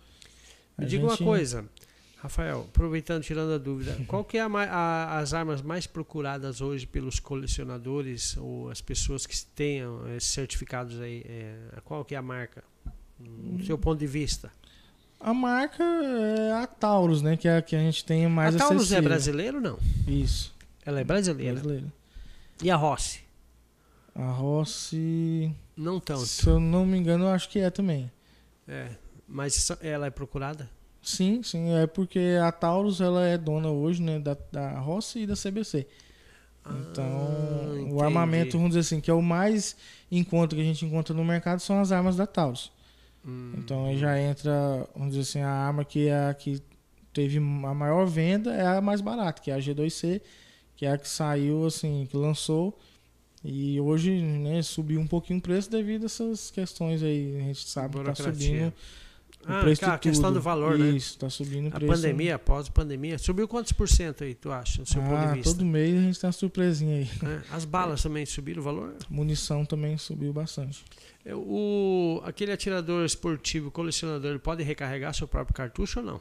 Me 0.76 0.84
A 0.84 0.88
diga 0.88 1.04
uma 1.04 1.10
gente- 1.10 1.24
coisa, 1.24 1.64
Rafael, 2.16 2.66
aproveitando, 2.68 3.22
tirando 3.22 3.52
a 3.52 3.58
dúvida, 3.58 3.96
qual 4.08 4.24
que 4.24 4.38
é 4.38 4.40
a, 4.40 4.46
a- 4.46 5.18
as 5.18 5.34
armas 5.34 5.60
mais 5.62 5.86
procuradas 5.86 6.60
hoje 6.60 6.86
pelos 6.86 7.20
colecionadores 7.20 8.36
ou 8.38 8.70
as 8.70 8.80
pessoas 8.80 9.26
que 9.26 9.36
tenham 9.54 10.08
esses 10.16 10.30
certificados 10.30 10.98
aí? 11.00 11.22
É, 11.26 11.56
qual 11.84 12.04
que 12.04 12.14
é 12.14 12.18
a 12.18 12.22
marca? 12.22 12.64
Do 13.18 13.64
seu 13.64 13.78
ponto 13.78 13.98
de 13.98 14.06
vista. 14.06 14.50
A 15.18 15.32
marca 15.32 15.82
é 15.82 16.52
a 16.52 16.66
Taurus, 16.66 17.22
né? 17.22 17.36
Que 17.36 17.48
é 17.48 17.56
a 17.58 17.62
que 17.62 17.74
a 17.74 17.78
gente 17.80 18.04
tem 18.04 18.28
mais 18.28 18.54
a 18.54 18.58
Taurus 18.58 18.82
é 18.82 18.84
acessível. 18.84 19.02
brasileiro 19.04 19.56
ou 19.58 19.62
não? 19.62 19.78
Isso, 20.06 20.54
Ela 20.84 21.00
é 21.00 21.04
brasileira. 21.04 21.52
brasileira. 21.54 21.92
E 22.62 22.70
a 22.70 22.76
Rossi? 22.76 23.20
A 24.14 24.30
Rossi, 24.30 25.50
Não 25.76 25.98
tanto. 26.00 26.26
se 26.26 26.46
eu 26.46 26.58
não 26.60 26.84
me 26.86 26.96
engano, 26.98 27.24
eu 27.24 27.28
acho 27.28 27.48
que 27.48 27.58
é 27.58 27.70
também. 27.70 28.10
É, 28.68 28.90
mas 29.28 29.70
ela 29.80 30.06
é 30.06 30.10
procurada? 30.10 30.68
Sim, 31.08 31.40
sim, 31.42 31.72
é 31.74 31.86
porque 31.86 32.36
a 32.42 32.50
Taurus 32.50 33.00
ela 33.00 33.24
é 33.24 33.38
dona 33.38 33.68
hoje, 33.70 34.02
né, 34.02 34.18
da, 34.18 34.36
da 34.50 34.78
Rossi 34.80 35.20
e 35.20 35.26
da 35.26 35.34
CBC. 35.36 35.86
Então, 36.68 37.04
Ah, 37.04 37.94
o 37.94 38.02
armamento, 38.02 38.56
vamos 38.56 38.70
dizer 38.70 38.80
assim, 38.80 39.00
que 39.00 39.08
é 39.10 39.14
o 39.14 39.22
mais 39.22 39.76
em 40.10 40.24
conta 40.24 40.56
que 40.56 40.60
a 40.62 40.64
gente 40.64 40.84
encontra 40.84 41.14
no 41.14 41.24
mercado 41.24 41.60
são 41.60 41.80
as 41.80 41.92
armas 41.92 42.16
da 42.16 42.26
Taurus. 42.26 42.72
Hum, 43.24 43.52
Então 43.58 43.86
aí 43.86 43.96
já 43.98 44.20
entra, 44.20 44.52
vamos 44.96 45.14
dizer 45.14 45.22
assim, 45.22 45.40
a 45.40 45.48
arma 45.50 45.84
que 45.84 46.08
é 46.08 46.28
a 46.28 46.34
que 46.34 46.60
teve 47.12 47.38
a 47.38 47.40
maior 47.40 48.04
venda 48.06 48.52
é 48.52 48.66
a 48.66 48.80
mais 48.80 49.00
barata, 49.00 49.40
que 49.40 49.50
é 49.50 49.54
a 49.54 49.58
G2C, 49.58 50.20
que 50.76 50.84
é 50.84 50.90
a 50.90 50.98
que 50.98 51.08
saiu, 51.08 51.64
assim, 51.66 52.06
que 52.10 52.16
lançou. 52.16 52.76
E 53.44 53.80
hoje, 53.80 54.10
né, 54.20 54.60
subiu 54.60 55.00
um 55.00 55.06
pouquinho 55.06 55.38
o 55.38 55.42
preço 55.42 55.70
devido 55.70 56.02
a 56.02 56.06
essas 56.06 56.50
questões 56.50 57.00
aí. 57.00 57.36
A 57.38 57.42
gente 57.44 57.68
sabe 57.68 57.90
que 57.90 58.04
tá 58.04 58.12
Burocracia. 58.12 58.74
O 59.48 59.52
Ah, 59.52 59.60
preço 59.60 59.80
cara, 59.80 59.94
a 59.94 59.98
questão 59.98 60.32
do 60.32 60.40
valor, 60.40 60.76
né? 60.78 60.88
Isso, 60.90 61.18
tá 61.18 61.30
subindo 61.30 61.66
o 61.66 61.68
A 61.68 61.72
preço. 61.78 61.92
pandemia, 61.92 62.34
após 62.34 62.66
a 62.66 62.70
pandemia, 62.70 63.16
subiu 63.18 63.46
quantos 63.46 63.72
por 63.72 63.88
cento 63.88 64.24
aí, 64.24 64.34
tu 64.34 64.50
acha, 64.50 64.82
do 64.82 64.88
seu 64.88 65.00
ponto 65.00 65.14
Ah, 65.14 65.26
de 65.26 65.34
vista? 65.34 65.52
todo 65.52 65.64
mês 65.64 65.96
a 65.96 66.02
gente 66.02 66.20
tem 66.20 66.26
uma 66.28 66.32
surpresinha 66.32 66.96
aí. 66.96 67.10
né? 67.22 67.42
As 67.52 67.64
balas 67.64 68.02
também 68.02 68.26
subiram 68.26 68.60
o 68.60 68.64
valor? 68.64 68.94
Munição 69.08 69.64
também 69.64 69.96
subiu 69.96 70.32
bastante. 70.32 70.84
É, 71.24 71.34
O, 71.34 72.20
aquele 72.24 72.52
atirador 72.52 73.04
esportivo, 73.04 73.70
colecionador, 73.70 74.30
ele 74.30 74.38
pode 74.38 74.62
recarregar 74.62 75.14
seu 75.14 75.28
próprio 75.28 75.54
cartucho 75.54 76.00
ou 76.00 76.06
não? 76.06 76.20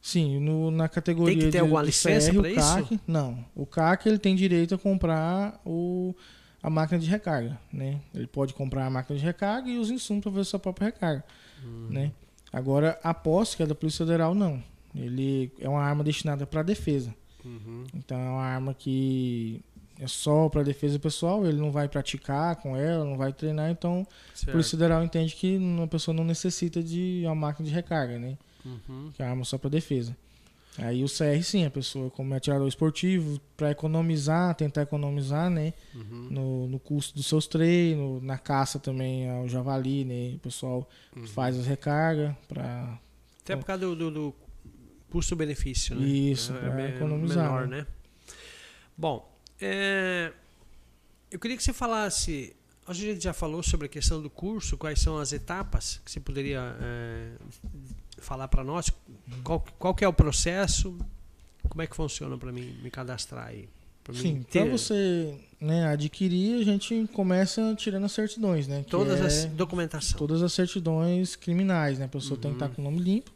Sim, 0.00 0.38
no- 0.38 0.70
na 0.70 0.86
categoria 0.88 1.34
Tem 1.34 1.46
que 1.46 1.50
ter 1.52 1.58
alguma 1.60 1.80
de 1.80 1.86
licença 1.86 2.30
o 2.30 2.46
isso? 2.46 2.56
CAC, 2.84 3.00
Não. 3.06 3.44
O 3.54 3.64
CAC 3.64 4.06
ele 4.08 4.18
tem 4.18 4.34
direito 4.36 4.74
a 4.74 4.78
comprar 4.78 5.58
o, 5.64 6.14
a 6.62 6.68
máquina 6.68 6.98
de 6.98 7.06
recarga, 7.08 7.58
né? 7.72 8.00
Ele 8.14 8.26
pode 8.26 8.52
comprar 8.52 8.84
a 8.86 8.90
máquina 8.90 9.18
de 9.18 9.24
recarga 9.24 9.68
e 9.70 9.78
os 9.78 9.90
insumos 9.90 10.22
para 10.22 10.32
fazer 10.32 10.44
sua 10.44 10.58
própria 10.58 10.86
recarga, 10.86 11.24
Hum. 11.64 11.86
né? 11.88 12.12
Agora, 12.54 12.98
a 13.02 13.12
posse, 13.12 13.56
que 13.56 13.62
é 13.62 13.66
da 13.66 13.74
Polícia 13.74 14.06
Federal, 14.06 14.34
não. 14.34 14.62
Ele 14.94 15.52
é 15.58 15.68
uma 15.68 15.82
arma 15.82 16.04
destinada 16.04 16.46
para 16.46 16.62
defesa. 16.62 17.12
Uhum. 17.44 17.84
Então, 17.92 18.16
é 18.16 18.28
uma 18.30 18.44
arma 18.44 18.72
que 18.72 19.60
é 19.98 20.06
só 20.06 20.48
para 20.48 20.62
defesa 20.62 20.98
pessoal, 20.98 21.44
ele 21.44 21.58
não 21.58 21.72
vai 21.72 21.88
praticar 21.88 22.56
com 22.56 22.76
ela, 22.76 23.04
não 23.04 23.16
vai 23.16 23.32
treinar, 23.32 23.70
então 23.70 24.06
a 24.32 24.36
Certo. 24.36 24.52
Polícia 24.52 24.78
Federal 24.78 25.02
entende 25.02 25.34
que 25.34 25.56
uma 25.56 25.88
pessoa 25.88 26.14
não 26.14 26.24
necessita 26.24 26.82
de 26.82 27.22
uma 27.24 27.34
máquina 27.34 27.68
de 27.68 27.74
recarga, 27.74 28.18
né? 28.18 28.36
Uhum. 28.64 29.10
que 29.12 29.22
é 29.22 29.26
arma 29.26 29.44
só 29.44 29.58
para 29.58 29.68
defesa. 29.70 30.16
Aí 30.78 31.04
o 31.04 31.06
CR 31.08 31.40
sim, 31.44 31.64
a 31.64 31.70
pessoa 31.70 32.10
como 32.10 32.34
é 32.34 32.36
atirador 32.36 32.66
esportivo, 32.66 33.40
para 33.56 33.70
economizar, 33.70 34.54
tentar 34.56 34.82
economizar, 34.82 35.48
né, 35.48 35.72
Uhum. 35.94 36.28
no, 36.30 36.66
no 36.68 36.78
custo 36.80 37.14
dos 37.14 37.26
seus 37.26 37.46
treinos, 37.46 38.20
na 38.22 38.36
caça 38.38 38.78
também 38.80 39.30
ao 39.30 39.48
javali, 39.48 40.04
né, 40.04 40.34
o 40.34 40.38
pessoal 40.40 40.88
Uhum. 41.14 41.26
faz 41.28 41.56
as 41.56 41.66
recargas 41.66 42.34
para 42.48 42.98
Até 43.40 43.54
por 43.54 43.64
causa 43.64 43.82
do, 43.86 43.94
do- 43.94 44.10
do 44.10 44.34
custo-benefício, 45.10 45.94
né? 45.94 46.04
Isso, 46.04 46.52
É 46.52 46.58
pra 46.58 46.70
bem 46.70 46.86
economizar, 46.88 47.44
Menor, 47.52 47.68
né? 47.68 47.86
Bom, 48.96 49.32
é, 49.60 50.32
eu 51.30 51.38
queria 51.38 51.56
que 51.56 51.62
você 51.62 51.72
falasse. 51.72 52.54
A 52.86 52.92
gente 52.92 53.22
já 53.22 53.32
falou 53.32 53.62
sobre 53.62 53.86
a 53.86 53.88
questão 53.88 54.20
do 54.20 54.28
curso, 54.28 54.76
quais 54.76 55.00
são 55.00 55.18
as 55.18 55.32
etapas 55.32 56.00
que 56.04 56.10
você 56.10 56.20
poderia 56.20 56.76
é, 56.80 57.32
falar 58.24 58.48
para 58.48 58.64
nós. 58.64 58.90
Qual, 59.42 59.64
qual 59.78 59.94
que 59.94 60.04
é 60.04 60.08
o 60.08 60.12
processo? 60.12 60.96
Como 61.68 61.80
é 61.82 61.86
que 61.86 61.94
funciona 61.96 62.36
para 62.36 62.50
mim 62.52 62.76
me 62.82 62.90
cadastrar 62.90 63.46
aí? 63.48 63.68
Sim, 64.12 64.42
para 64.52 64.66
você, 64.66 65.34
né, 65.58 65.86
adquirir, 65.86 66.60
a 66.60 66.64
gente 66.64 67.08
começa 67.14 67.74
tirando 67.74 68.04
as 68.04 68.12
certidões, 68.12 68.68
né, 68.68 68.84
todas 68.86 69.18
é 69.18 69.24
as 69.24 69.44
documentação. 69.46 70.18
todas 70.18 70.42
as 70.42 70.52
certidões 70.52 71.34
criminais, 71.36 71.98
né, 71.98 72.04
a 72.04 72.08
pessoa 72.08 72.38
tem 72.38 72.50
que 72.50 72.58
Uhum. 72.58 72.64
estar 72.66 72.76
com 72.76 72.82
o 72.82 72.84
nome 72.84 72.98
limpo. 73.02 73.30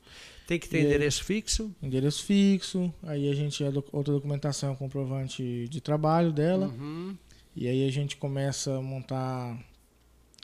Tem 0.46 0.58
que 0.58 0.68
ter 0.68 0.76
E 0.76 0.80
aí? 0.80 0.86
endereço 0.88 1.24
fixo. 1.24 1.70
endereço 1.82 2.22
fixo, 2.22 2.92
aí 3.02 3.30
a 3.30 3.34
gente 3.34 3.64
a 3.64 3.68
outra 3.92 4.12
documentação, 4.12 4.76
comprovante 4.76 5.66
de 5.70 5.80
trabalho 5.80 6.32
dela, 6.34 6.66
Uhum. 6.68 7.16
e 7.56 7.66
aí 7.66 7.88
a 7.88 7.90
gente 7.90 8.18
começa 8.18 8.76
a 8.76 8.82
montar, 8.82 9.58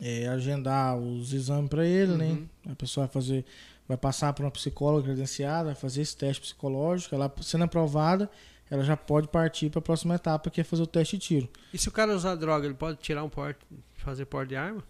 é, 0.01 0.27
agendar 0.29 0.97
os 0.99 1.35
exames 1.35 1.69
para 1.69 1.85
ele, 1.87 2.13
né? 2.17 2.29
Uhum. 2.31 2.49
A 2.73 2.75
pessoa 2.75 3.05
vai 3.07 3.13
fazer, 3.13 3.45
vai 3.89 3.97
passar 3.97 4.33
por 4.33 4.45
uma 4.45 4.51
psicóloga 4.51 5.05
credenciada, 5.05 5.65
vai 5.67 5.75
fazer 5.75 6.03
esse 6.03 6.17
teste 6.17 6.41
psicológico, 6.43 7.15
ela 7.15 7.33
sendo 7.43 7.65
aprovada, 7.65 8.31
ela 8.71 8.83
já 8.83 8.97
pode 8.97 9.29
partir 9.29 9.69
para 9.71 9.79
a 9.79 9.83
próxima 9.83 10.15
etapa, 10.15 10.51
que 10.51 10.61
é 10.61 10.65
fazer 10.65 10.83
o 10.83 10.87
teste 10.87 11.19
de 11.19 11.23
tiro. 11.27 11.49
E 11.73 11.79
se 11.79 11.89
o 11.89 11.93
cara 11.93 12.15
usar 12.15 12.35
droga, 12.35 12.67
ele 12.67 12.75
pode 12.75 12.99
tirar 12.99 13.23
um 13.23 13.29
porte, 13.29 13.61
fazer 13.95 14.25
porte 14.25 14.51
de 14.51 14.57
arma? 14.57 14.83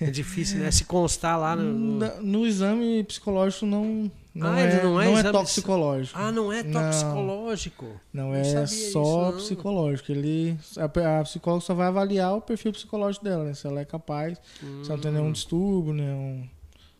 É 0.00 0.10
difícil, 0.10 0.58
né? 0.60 0.70
Se 0.70 0.84
constar 0.84 1.38
lá 1.38 1.54
no. 1.54 1.64
no- 1.74 2.22
No, 2.22 2.46
exame 2.46 3.04
psicológico 3.04 3.66
não, 3.66 4.10
não, 4.34 4.52
Ah, 4.52 4.60
é, 4.60 4.82
não 4.82 4.92
não 4.94 5.00
é 5.00 5.08
é, 5.08 5.12
exame- 5.12 5.32
toxicológico. 5.32 6.18
Ah, 6.18 6.32
não 6.32 6.50
é 6.52 6.62
Não. 6.62 6.80
toxicológico. 6.80 8.00
Não 8.12 8.28
Não 8.30 8.34
é 8.34 8.44
só 8.44 8.62
isso, 8.64 8.98
não. 8.98 9.32
psicológico. 9.36 10.10
Ele, 10.10 10.56
a, 10.78 11.20
a 11.20 11.22
psicóloga 11.24 11.64
só 11.64 11.74
vai 11.74 11.86
avaliar 11.88 12.34
o 12.34 12.40
perfil 12.40 12.72
psicológico 12.72 13.24
dela, 13.24 13.44
né? 13.44 13.52
Se 13.54 13.66
ela 13.66 13.80
é 13.80 13.84
capaz, 13.84 14.40
se 14.58 14.64
ela 14.86 14.96
não 14.96 14.98
tem 14.98 15.12
nenhum 15.12 15.28
Hum. 15.28 15.32
distúrbio, 15.32 15.92
nenhum 15.92 16.48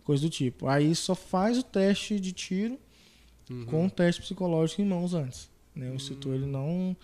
coisa 0.04 0.22
do 0.22 0.30
tipo. 0.30 0.66
Aí 0.66 0.94
só 0.94 1.14
faz 1.14 1.58
o 1.58 1.62
teste 1.62 2.18
de 2.18 2.32
tiro 2.32 2.78
uhum. 3.50 3.64
com 3.66 3.86
o 3.86 3.90
teste 3.90 4.22
psicológico 4.22 4.82
em 4.82 4.86
mãos 4.86 5.14
antes. 5.14 5.50
Né? 5.74 5.90
O 5.90 5.94
instrutor 5.94 6.34
ele 6.34 6.46
não 6.46 6.96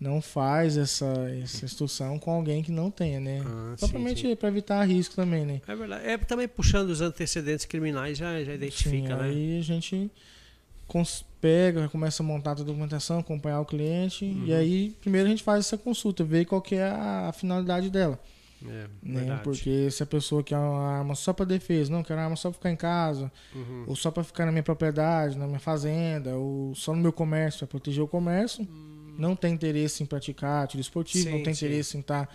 não 0.00 0.22
faz 0.22 0.78
essa, 0.78 1.06
essa 1.42 1.66
instrução 1.66 2.18
com 2.18 2.30
alguém 2.30 2.62
que 2.62 2.72
não 2.72 2.90
tenha, 2.90 3.20
né? 3.20 3.42
Ah, 3.44 3.74
Propriamente 3.78 4.34
para 4.34 4.48
evitar 4.48 4.82
risco 4.84 5.14
também, 5.14 5.44
né? 5.44 5.60
É 5.68 5.76
verdade. 5.76 6.06
É 6.06 6.16
também 6.16 6.48
puxando 6.48 6.88
os 6.88 7.02
antecedentes 7.02 7.66
criminais 7.66 8.16
já, 8.16 8.42
já 8.42 8.54
identifica, 8.54 9.08
sim, 9.08 9.22
né? 9.22 9.28
Aí 9.28 9.58
a 9.58 9.62
gente 9.62 10.10
pega, 11.40 11.88
começa 11.88 12.22
a 12.22 12.26
montar 12.26 12.52
a 12.52 12.54
documentação, 12.54 13.18
acompanhar 13.18 13.60
o 13.60 13.64
cliente 13.64 14.24
uhum. 14.24 14.46
e 14.46 14.54
aí 14.54 14.96
primeiro 15.00 15.26
a 15.26 15.30
gente 15.30 15.42
faz 15.42 15.66
essa 15.66 15.78
consulta, 15.78 16.24
ver 16.24 16.46
qual 16.46 16.60
que 16.60 16.74
é 16.74 16.88
a, 16.88 17.32
finalidade 17.32 17.90
dela. 17.90 18.18
É, 18.66 18.86
né? 19.02 19.40
Porque 19.42 19.90
se 19.90 20.02
a 20.02 20.06
pessoa 20.06 20.42
quer 20.42 20.56
uma 20.58 20.98
arma 20.98 21.14
só 21.14 21.32
para 21.32 21.44
defesa, 21.44 21.90
não, 21.90 22.02
quer 22.02 22.14
uma 22.14 22.24
arma 22.24 22.36
só 22.36 22.50
para 22.50 22.58
ficar 22.58 22.70
em 22.70 22.76
casa, 22.76 23.32
uhum. 23.54 23.84
ou 23.86 23.96
só 23.96 24.10
para 24.10 24.22
ficar 24.22 24.44
na 24.46 24.52
minha 24.52 24.62
propriedade, 24.62 25.38
na 25.38 25.46
minha 25.46 25.58
fazenda, 25.58 26.36
ou 26.36 26.74
só 26.74 26.94
no 26.94 27.00
meu 27.00 27.12
comércio, 27.12 27.60
para 27.60 27.68
proteger 27.68 28.02
o 28.02 28.08
comércio, 28.08 28.62
uhum. 28.62 29.14
não 29.18 29.34
tem 29.34 29.54
interesse 29.54 30.02
em 30.02 30.06
praticar 30.06 30.66
tiro 30.66 30.80
esportivo, 30.80 31.24
sim, 31.24 31.36
não 31.36 31.42
tem 31.42 31.54
sim. 31.54 31.66
interesse 31.66 31.96
em 31.96 32.00
estar 32.00 32.26
tá 32.26 32.32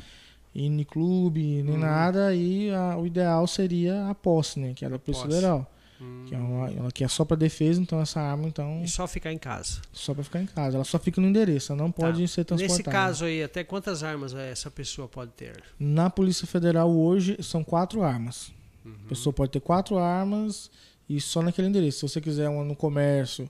em 0.56 0.84
clube, 0.84 1.62
nem 1.64 1.76
uhum. 1.76 1.80
nada, 1.80 2.28
aí 2.28 2.72
a, 2.72 2.98
o 2.98 3.06
ideal 3.06 3.46
seria 3.46 4.10
a 4.10 4.16
posse, 4.16 4.60
né? 4.60 4.74
Que 4.74 4.86
era 4.86 4.96
a 4.96 5.00
Polícia 5.00 5.28
Federal. 5.28 5.70
Hum. 5.99 6.25
Que, 6.27 6.36
é 6.36 6.38
uma, 6.38 6.69
ela 6.69 6.91
que 6.91 7.03
é 7.03 7.08
só 7.08 7.23
para 7.23 7.38
defesa, 7.38 7.81
então 7.81 8.01
essa 8.01 8.19
arma 8.19 8.47
então. 8.47 8.81
E 8.84 8.88
só 8.88 9.08
ficar 9.08 9.31
em 9.31 9.38
casa. 9.38 9.81
Só 9.93 10.13
para 10.13 10.23
ficar 10.23 10.41
em 10.41 10.45
casa. 10.45 10.77
Ela 10.77 10.84
só 10.84 10.99
fica 10.99 11.21
no 11.21 11.27
endereço, 11.27 11.71
ela 11.71 11.81
não 11.81 11.91
tá. 11.91 12.03
pode 12.03 12.27
ser 12.27 12.43
transportada. 12.43 12.77
Nesse 12.77 12.84
caso 12.84 13.25
aí, 13.25 13.41
até 13.41 13.63
quantas 13.63 14.03
armas 14.03 14.34
essa 14.34 14.69
pessoa 14.69 15.08
pode 15.08 15.31
ter? 15.31 15.63
Na 15.79 16.10
Polícia 16.10 16.45
Federal 16.45 16.91
hoje 16.91 17.38
são 17.41 17.63
quatro 17.63 18.03
armas. 18.03 18.51
Uhum. 18.84 18.93
A 19.05 19.10
pessoa 19.10 19.34
pode 19.34 19.51
ter 19.51 19.62
quatro 19.62 19.97
armas 19.97 20.69
e 21.10 21.19
só 21.21 21.41
naquele 21.41 21.67
endereço. 21.67 21.99
Se 21.99 22.13
você 22.13 22.21
quiser 22.21 22.49
uma 22.49 22.63
no 22.63 22.75
comércio, 22.75 23.49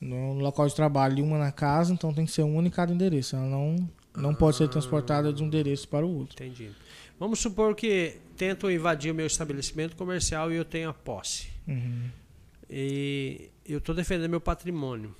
no 0.00 0.34
local 0.34 0.66
de 0.66 0.74
trabalho 0.74 1.18
e 1.18 1.22
uma 1.22 1.38
na 1.38 1.52
casa, 1.52 1.92
então 1.92 2.14
tem 2.14 2.24
que 2.24 2.32
ser 2.32 2.42
uma 2.42 2.62
em 2.62 2.70
cada 2.70 2.92
endereço. 2.92 3.36
Ela 3.36 3.46
não, 3.46 3.76
não 4.16 4.30
ah, 4.30 4.34
pode 4.34 4.56
ser 4.56 4.68
transportada 4.68 5.32
de 5.32 5.42
um 5.42 5.46
endereço 5.46 5.88
para 5.88 6.06
o 6.06 6.18
outro. 6.18 6.42
Entendi. 6.42 6.70
Vamos 7.18 7.38
supor 7.38 7.74
que 7.74 8.16
tentam 8.34 8.70
invadir 8.70 9.12
o 9.12 9.14
meu 9.14 9.26
estabelecimento 9.26 9.94
comercial 9.94 10.50
e 10.50 10.56
eu 10.56 10.64
tenho 10.64 10.88
a 10.88 10.94
posse. 10.94 11.48
Uhum. 11.70 12.10
E 12.68 13.50
eu 13.66 13.78
estou 13.78 13.94
defendendo 13.94 14.28
meu 14.28 14.40
patrimônio. 14.40 15.14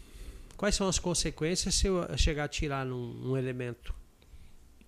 Quais 0.56 0.74
são 0.74 0.88
as 0.88 0.98
consequências 0.98 1.74
se 1.74 1.86
eu 1.86 2.06
chegar 2.18 2.44
a 2.44 2.48
tirar 2.48 2.84
num, 2.84 3.30
um 3.30 3.36
elemento? 3.36 3.94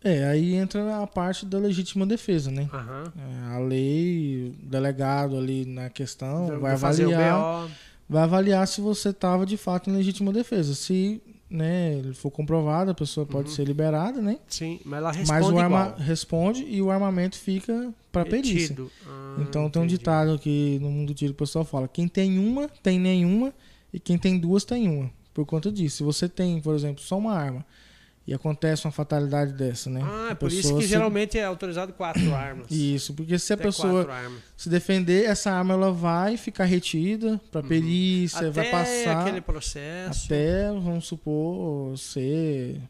É, 0.04 0.24
aí 0.24 0.54
entra 0.54 1.00
a 1.00 1.06
parte 1.06 1.46
da 1.46 1.58
legítima 1.58 2.04
defesa, 2.04 2.50
né? 2.50 2.68
Uhum. 2.72 3.22
É, 3.22 3.54
a 3.54 3.58
lei, 3.60 4.48
o 4.48 4.66
delegado 4.68 5.36
ali 5.36 5.64
na 5.64 5.88
questão 5.88 6.58
vai 6.58 6.72
avaliar, 6.72 7.68
vai 8.08 8.22
avaliar 8.22 8.66
se 8.66 8.80
você 8.80 9.10
estava 9.10 9.46
de 9.46 9.56
fato 9.56 9.88
em 9.88 9.96
legítima 9.96 10.32
defesa. 10.32 10.74
Se 10.74 11.22
né, 11.52 11.98
ele 11.98 12.14
for 12.14 12.30
comprovado, 12.30 12.90
a 12.90 12.94
pessoa 12.94 13.26
pode 13.26 13.50
uhum. 13.50 13.54
ser 13.54 13.64
liberada, 13.64 14.22
né? 14.22 14.38
Sim, 14.48 14.80
mas 14.84 14.98
ela 14.98 15.12
responde 15.12 15.40
Mas 15.42 15.52
o 15.52 15.58
arma 15.58 15.82
igual. 15.82 15.98
responde 15.98 16.64
e 16.64 16.80
o 16.80 16.90
armamento 16.90 17.36
fica 17.38 17.92
para 18.10 18.24
perícia. 18.24 18.74
Ah, 19.06 19.36
então 19.38 19.68
tem 19.68 19.82
um 19.82 19.86
ditado 19.86 20.38
que 20.38 20.78
no 20.80 20.90
mundo 20.90 21.08
do 21.08 21.14
tiro 21.14 21.32
o 21.32 21.36
pessoal 21.36 21.64
fala: 21.64 21.86
quem 21.86 22.08
tem 22.08 22.38
uma 22.38 22.68
tem 22.82 22.98
nenhuma 22.98 23.52
e 23.92 24.00
quem 24.00 24.16
tem 24.16 24.38
duas 24.38 24.64
tem 24.64 24.88
uma. 24.88 25.10
Por 25.34 25.44
conta 25.44 25.70
disso, 25.70 25.98
se 25.98 26.02
você 26.02 26.28
tem, 26.28 26.60
por 26.60 26.74
exemplo, 26.74 27.02
só 27.02 27.18
uma 27.18 27.34
arma 27.34 27.64
e 28.26 28.32
acontece 28.32 28.86
uma 28.86 28.92
fatalidade 28.92 29.52
dessa, 29.52 29.90
né? 29.90 30.00
Ah, 30.04 30.28
é 30.30 30.34
por 30.34 30.50
isso 30.50 30.76
que 30.76 30.82
se... 30.82 30.88
geralmente 30.88 31.36
é 31.36 31.44
autorizado 31.44 31.92
quatro 31.92 32.22
armas. 32.34 32.70
Isso, 32.70 33.14
porque 33.14 33.36
se 33.38 33.52
Até 33.52 33.62
a 33.62 33.66
pessoa 33.66 34.08
se 34.56 34.68
defender, 34.68 35.24
essa 35.24 35.50
arma 35.50 35.74
ela 35.74 35.92
vai 35.92 36.36
ficar 36.36 36.64
retida 36.64 37.40
para 37.50 37.62
uhum. 37.62 37.68
perícia, 37.68 38.38
até 38.38 38.50
vai 38.50 38.70
passar 38.70 39.20
aquele 39.22 39.40
processo. 39.40 40.26
Até, 40.26 40.68
vamos 40.68 41.06
supor, 41.06 41.98
ser 41.98 42.80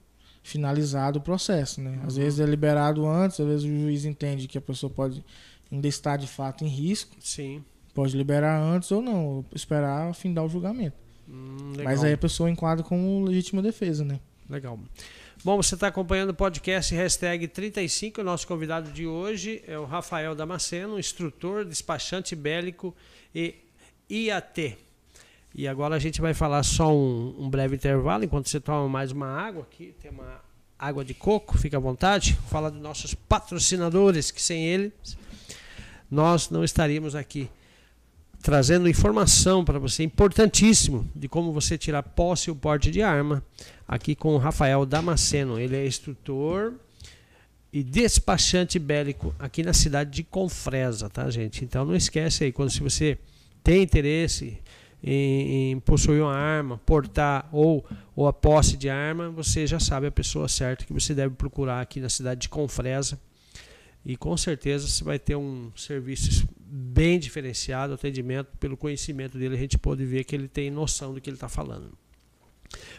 finalizado 0.42 1.18
o 1.18 1.22
processo, 1.22 1.80
né? 1.80 1.98
Às 2.06 2.16
uhum. 2.16 2.24
vezes 2.24 2.40
é 2.40 2.44
liberado 2.44 3.06
antes, 3.06 3.40
às 3.40 3.46
vezes 3.46 3.64
o 3.64 3.68
juiz 3.68 4.04
entende 4.04 4.46
que 4.46 4.58
a 4.58 4.62
pessoa 4.62 4.90
pode 4.90 5.24
ainda 5.70 5.88
estar 5.88 6.18
de 6.18 6.26
fato 6.26 6.64
em 6.64 6.68
risco. 6.68 7.16
Sim. 7.20 7.64
Pode 7.94 8.16
liberar 8.16 8.60
antes 8.60 8.90
ou 8.90 9.00
não, 9.00 9.44
esperar 9.54 10.14
findar 10.14 10.44
o 10.44 10.48
julgamento. 10.48 10.96
Hum, 11.28 11.72
Mas 11.82 12.02
aí 12.04 12.12
a 12.12 12.18
pessoa 12.18 12.50
enquadra 12.50 12.84
como 12.84 13.24
legítima 13.24 13.62
defesa, 13.62 14.04
né? 14.04 14.20
Legal. 14.48 14.78
Bom, 15.44 15.56
você 15.56 15.74
está 15.74 15.88
acompanhando 15.88 16.30
o 16.30 16.34
podcast 16.34 16.94
hashtag 16.94 17.48
35. 17.48 18.20
O 18.20 18.24
nosso 18.24 18.46
convidado 18.46 18.92
de 18.92 19.08
hoje 19.08 19.60
é 19.66 19.76
o 19.76 19.84
Rafael 19.84 20.36
Damasceno, 20.36 21.00
instrutor, 21.00 21.64
despachante 21.64 22.36
bélico 22.36 22.94
e 23.34 23.56
IAT. 24.08 24.78
E 25.52 25.66
agora 25.66 25.96
a 25.96 25.98
gente 25.98 26.20
vai 26.20 26.32
falar 26.32 26.62
só 26.62 26.94
um, 26.94 27.34
um, 27.40 27.50
breve 27.50 27.74
intervalo, 27.74 28.22
enquanto 28.22 28.48
você 28.48 28.60
toma 28.60 28.88
mais 28.88 29.10
uma 29.10 29.26
água 29.26 29.62
aqui. 29.62 29.92
Tem 30.00 30.12
uma 30.12 30.40
água 30.78 31.04
de 31.04 31.12
coco, 31.12 31.58
fica 31.58 31.76
à 31.76 31.80
vontade. 31.80 32.34
Vou 32.42 32.48
falar 32.48 32.70
dos 32.70 32.80
nossos 32.80 33.12
patrocinadores, 33.12 34.30
que 34.30 34.40
sem 34.40 34.64
eles 34.64 34.92
nós 36.08 36.50
não 36.50 36.62
estaríamos 36.62 37.16
aqui 37.16 37.50
trazendo 38.42 38.88
informação 38.88 39.64
para 39.64 39.78
você, 39.78 40.02
importantíssimo, 40.02 41.08
de 41.14 41.28
como 41.28 41.52
você 41.52 41.78
tirar 41.78 42.02
posse 42.02 42.50
o 42.50 42.56
porte 42.56 42.90
de 42.90 43.00
arma, 43.00 43.42
aqui 43.86 44.16
com 44.16 44.34
o 44.34 44.38
Rafael 44.38 44.84
Damasceno. 44.84 45.60
Ele 45.60 45.76
é 45.76 45.86
instrutor 45.86 46.74
e 47.72 47.84
despachante 47.84 48.80
bélico 48.80 49.34
aqui 49.38 49.62
na 49.62 49.72
cidade 49.72 50.10
de 50.10 50.24
Confresa, 50.24 51.08
tá, 51.08 51.30
gente? 51.30 51.64
Então 51.64 51.84
não 51.84 51.94
esquece 51.94 52.42
aí, 52.42 52.52
quando 52.52 52.70
se 52.70 52.80
você 52.80 53.16
tem 53.62 53.80
interesse 53.80 54.58
em, 55.02 55.70
em, 55.70 55.80
possuir 55.80 56.20
uma 56.20 56.34
arma, 56.34 56.78
portar 56.84 57.48
ou, 57.52 57.84
ou 58.14 58.26
a 58.26 58.32
posse 58.32 58.76
de 58.76 58.90
arma, 58.90 59.30
você 59.30 59.68
já 59.68 59.78
sabe 59.78 60.08
a 60.08 60.12
pessoa 60.12 60.48
certa 60.48 60.84
que 60.84 60.92
você 60.92 61.14
deve 61.14 61.36
procurar 61.36 61.80
aqui 61.80 62.00
na 62.00 62.08
cidade 62.08 62.42
de 62.42 62.48
Confresa. 62.48 63.18
E 64.04 64.16
com 64.16 64.36
certeza 64.36 64.86
você 64.86 65.04
vai 65.04 65.18
ter 65.18 65.36
um 65.36 65.70
serviço 65.76 66.48
bem 66.58 67.18
diferenciado, 67.18 67.94
atendimento, 67.94 68.48
pelo 68.58 68.76
conhecimento 68.76 69.38
dele, 69.38 69.54
a 69.54 69.58
gente 69.58 69.78
pode 69.78 70.04
ver 70.04 70.24
que 70.24 70.34
ele 70.34 70.48
tem 70.48 70.70
noção 70.70 71.14
do 71.14 71.20
que 71.20 71.30
ele 71.30 71.36
está 71.36 71.48
falando. 71.48 71.92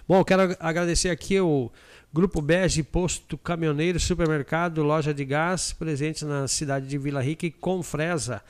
Bom, 0.07 0.23
quero 0.23 0.55
agradecer 0.59 1.09
aqui 1.09 1.39
o 1.39 1.71
Grupo 2.13 2.41
Bege, 2.41 2.83
Posto 2.83 3.37
Caminhoneiro, 3.37 3.99
Supermercado, 3.99 4.83
Loja 4.83 5.13
de 5.13 5.25
Gás, 5.25 5.73
presente 5.73 6.23
na 6.23 6.47
cidade 6.47 6.87
de 6.87 6.97
Vila 6.97 7.21
Rica 7.21 7.45
e 7.45 7.51
Confresa. 7.51 8.41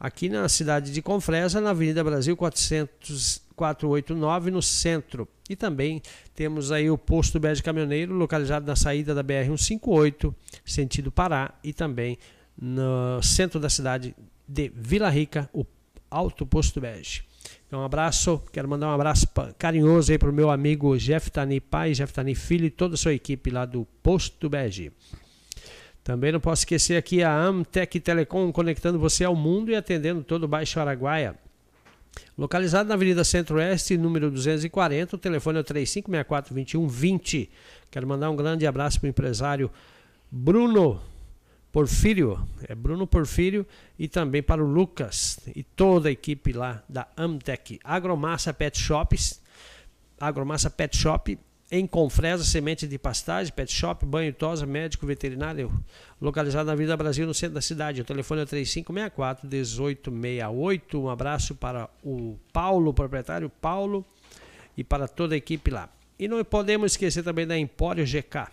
Aqui 0.00 0.28
na 0.28 0.48
cidade 0.48 0.92
de 0.92 1.02
Confresa, 1.02 1.60
na 1.60 1.70
Avenida 1.70 2.02
Brasil 2.02 2.36
400, 2.36 3.42
489, 3.56 4.50
no 4.50 4.62
centro. 4.62 5.26
E 5.48 5.56
também 5.56 6.02
temos 6.34 6.70
aí 6.70 6.90
o 6.90 6.98
Posto 6.98 7.40
Bege 7.40 7.62
Caminhoneiro, 7.62 8.14
localizado 8.14 8.66
na 8.66 8.76
saída 8.76 9.14
da 9.14 9.24
BR-158, 9.24 10.34
sentido 10.64 11.10
Pará, 11.10 11.54
e 11.64 11.72
também 11.72 12.18
no 12.56 13.22
centro 13.22 13.58
da 13.58 13.68
cidade 13.68 14.14
de 14.46 14.70
Vila 14.74 15.08
Rica, 15.08 15.48
o 15.52 15.64
Alto 16.10 16.46
Posto 16.46 16.80
Bege. 16.80 17.24
Então, 17.66 17.80
um 17.80 17.84
abraço, 17.84 18.40
quero 18.52 18.68
mandar 18.68 18.88
um 18.88 18.94
abraço 18.94 19.26
carinhoso 19.58 20.12
aí 20.12 20.18
para 20.18 20.30
o 20.30 20.32
meu 20.32 20.50
amigo 20.50 20.96
Jeff 20.98 21.30
Tani 21.30 21.60
pai, 21.60 21.92
Jeff 21.92 22.12
Tani 22.12 22.34
filho 22.34 22.66
e 22.66 22.70
toda 22.70 22.94
a 22.94 22.98
sua 22.98 23.14
equipe 23.14 23.50
lá 23.50 23.64
do 23.64 23.86
Posto 24.02 24.48
Bege. 24.48 24.92
Também 26.02 26.30
não 26.30 26.38
posso 26.38 26.60
esquecer 26.60 26.96
aqui 26.96 27.22
a 27.24 27.36
Amtec 27.36 27.98
Telecom 27.98 28.52
conectando 28.52 28.98
você 28.98 29.24
ao 29.24 29.34
mundo 29.34 29.72
e 29.72 29.74
atendendo 29.74 30.22
todo 30.22 30.44
o 30.44 30.48
Baixo 30.48 30.78
Araguaia. 30.78 31.36
Localizado 32.36 32.88
na 32.88 32.94
Avenida 32.94 33.24
Centro-Oeste, 33.24 33.96
número 33.96 34.30
240, 34.30 35.16
o 35.16 35.18
telefone 35.18 35.58
é 35.58 35.60
o 35.60 35.64
3564-2120. 35.64 37.48
Quero 37.90 38.06
mandar 38.06 38.30
um 38.30 38.36
grande 38.36 38.66
abraço 38.66 39.00
para 39.00 39.06
o 39.06 39.10
empresário 39.10 39.70
Bruno 40.30 41.00
Porfírio, 41.72 42.46
é 42.66 42.74
Bruno 42.74 43.06
Porfírio, 43.06 43.66
e 43.98 44.08
também 44.08 44.42
para 44.42 44.64
o 44.64 44.66
Lucas 44.66 45.38
e 45.54 45.62
toda 45.62 46.08
a 46.08 46.12
equipe 46.12 46.52
lá 46.52 46.82
da 46.88 47.06
Amtec. 47.16 47.78
Agromassa 47.84 48.52
Pet 48.54 48.78
Shops, 48.78 49.42
Agromassa 50.18 50.70
Pet 50.70 50.96
Shop, 50.96 51.38
em 51.70 51.86
Confresa, 51.86 52.42
semente 52.44 52.86
de 52.86 52.98
pastagem, 52.98 53.52
pet 53.52 53.70
shop, 53.72 54.06
banho 54.06 54.32
tosa, 54.32 54.64
médico 54.64 55.06
veterinário, 55.06 55.72
localizado 56.20 56.66
na 56.66 56.76
Vida 56.76 56.96
Brasil, 56.96 57.26
no 57.26 57.34
centro 57.34 57.56
da 57.56 57.60
cidade. 57.60 58.00
O 58.00 58.04
telefone 58.04 58.42
é 58.42 58.46
3564-1868. 58.46 60.94
Um 60.94 61.08
abraço 61.08 61.56
para 61.56 61.90
o 62.04 62.36
Paulo, 62.52 62.94
proprietário 62.94 63.50
Paulo, 63.50 64.04
e 64.76 64.84
para 64.84 65.08
toda 65.08 65.34
a 65.34 65.38
equipe 65.38 65.68
lá. 65.70 65.88
E 66.18 66.28
não 66.28 66.42
podemos 66.44 66.92
esquecer 66.92 67.24
também 67.24 67.46
da 67.46 67.58
Empório 67.58 68.04
GK. 68.04 68.48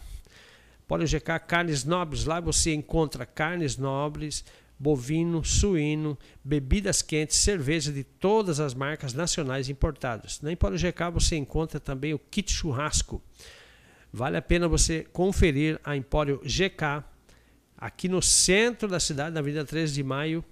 Pode 0.87 1.05
checar 1.07 1.45
carnes 1.45 1.83
nobres. 1.85 2.25
Lá 2.25 2.39
você 2.39 2.73
encontra 2.73 3.25
carnes 3.25 3.77
nobres, 3.77 4.43
bovino, 4.77 5.43
suíno, 5.43 6.17
bebidas 6.43 7.01
quentes, 7.01 7.37
cerveja 7.37 7.91
de 7.91 8.03
todas 8.03 8.59
as 8.59 8.73
marcas 8.73 9.13
nacionais 9.13 9.69
importadas. 9.69 10.41
Na 10.41 10.51
Empório 10.51 10.77
GK 10.77 11.09
você 11.11 11.35
encontra 11.35 11.79
também 11.79 12.13
o 12.13 12.19
kit 12.19 12.51
churrasco. 12.51 13.21
Vale 14.11 14.37
a 14.37 14.41
pena 14.41 14.67
você 14.67 15.03
conferir 15.11 15.79
a 15.83 15.95
Empório 15.95 16.39
GK 16.43 17.03
aqui 17.77 18.07
no 18.07 18.21
centro 18.21 18.87
da 18.87 18.99
cidade, 18.99 19.33
na 19.33 19.39
Avenida 19.39 19.65
13 19.65 19.93
de 19.93 20.03
Maio, 20.03 20.43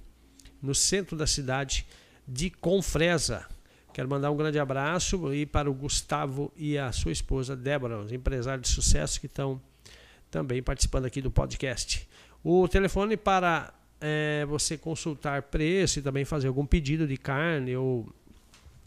no 0.61 0.73
centro 0.73 1.15
da 1.15 1.27
cidade 1.27 1.85
de 2.27 2.49
Confresa. 2.49 3.45
Quero 3.93 4.09
mandar 4.09 4.31
um 4.31 4.37
grande 4.37 4.57
abraço 4.57 5.33
e 5.33 5.45
para 5.45 5.69
o 5.69 5.73
Gustavo 5.73 6.51
e 6.55 6.77
a 6.77 6.91
sua 6.91 7.11
esposa 7.11 7.55
Débora, 7.55 7.99
os 7.99 8.11
empresários 8.11 8.69
de 8.69 8.73
sucesso 8.73 9.19
que 9.19 9.25
estão 9.25 9.61
também 10.29 10.63
participando 10.63 11.05
aqui 11.05 11.21
do 11.21 11.29
podcast. 11.29 12.07
O 12.41 12.67
telefone 12.67 13.17
para 13.17 13.73
é, 14.01 14.45
você 14.47 14.77
consultar 14.77 15.43
preço 15.43 15.99
e 15.99 16.01
também 16.01 16.25
fazer 16.25 16.47
algum 16.47 16.65
pedido 16.65 17.07
de 17.07 17.15
carne 17.15 17.77
ou 17.77 18.09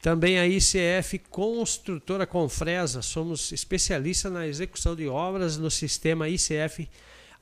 Também 0.00 0.38
a 0.38 0.46
ICF 0.46 1.18
Construtora 1.28 2.24
Confresa, 2.24 3.02
somos 3.02 3.50
especialistas 3.50 4.30
na 4.30 4.46
execução 4.46 4.94
de 4.94 5.08
obras 5.08 5.58
no 5.58 5.68
sistema 5.70 6.28
ICF 6.28 6.88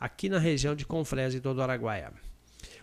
aqui 0.01 0.31
na 0.31 0.39
região 0.39 0.75
de 0.75 0.87
Confresa 0.87 1.37
e 1.37 1.41
todo 1.41 1.61
Araguaia. 1.61 2.15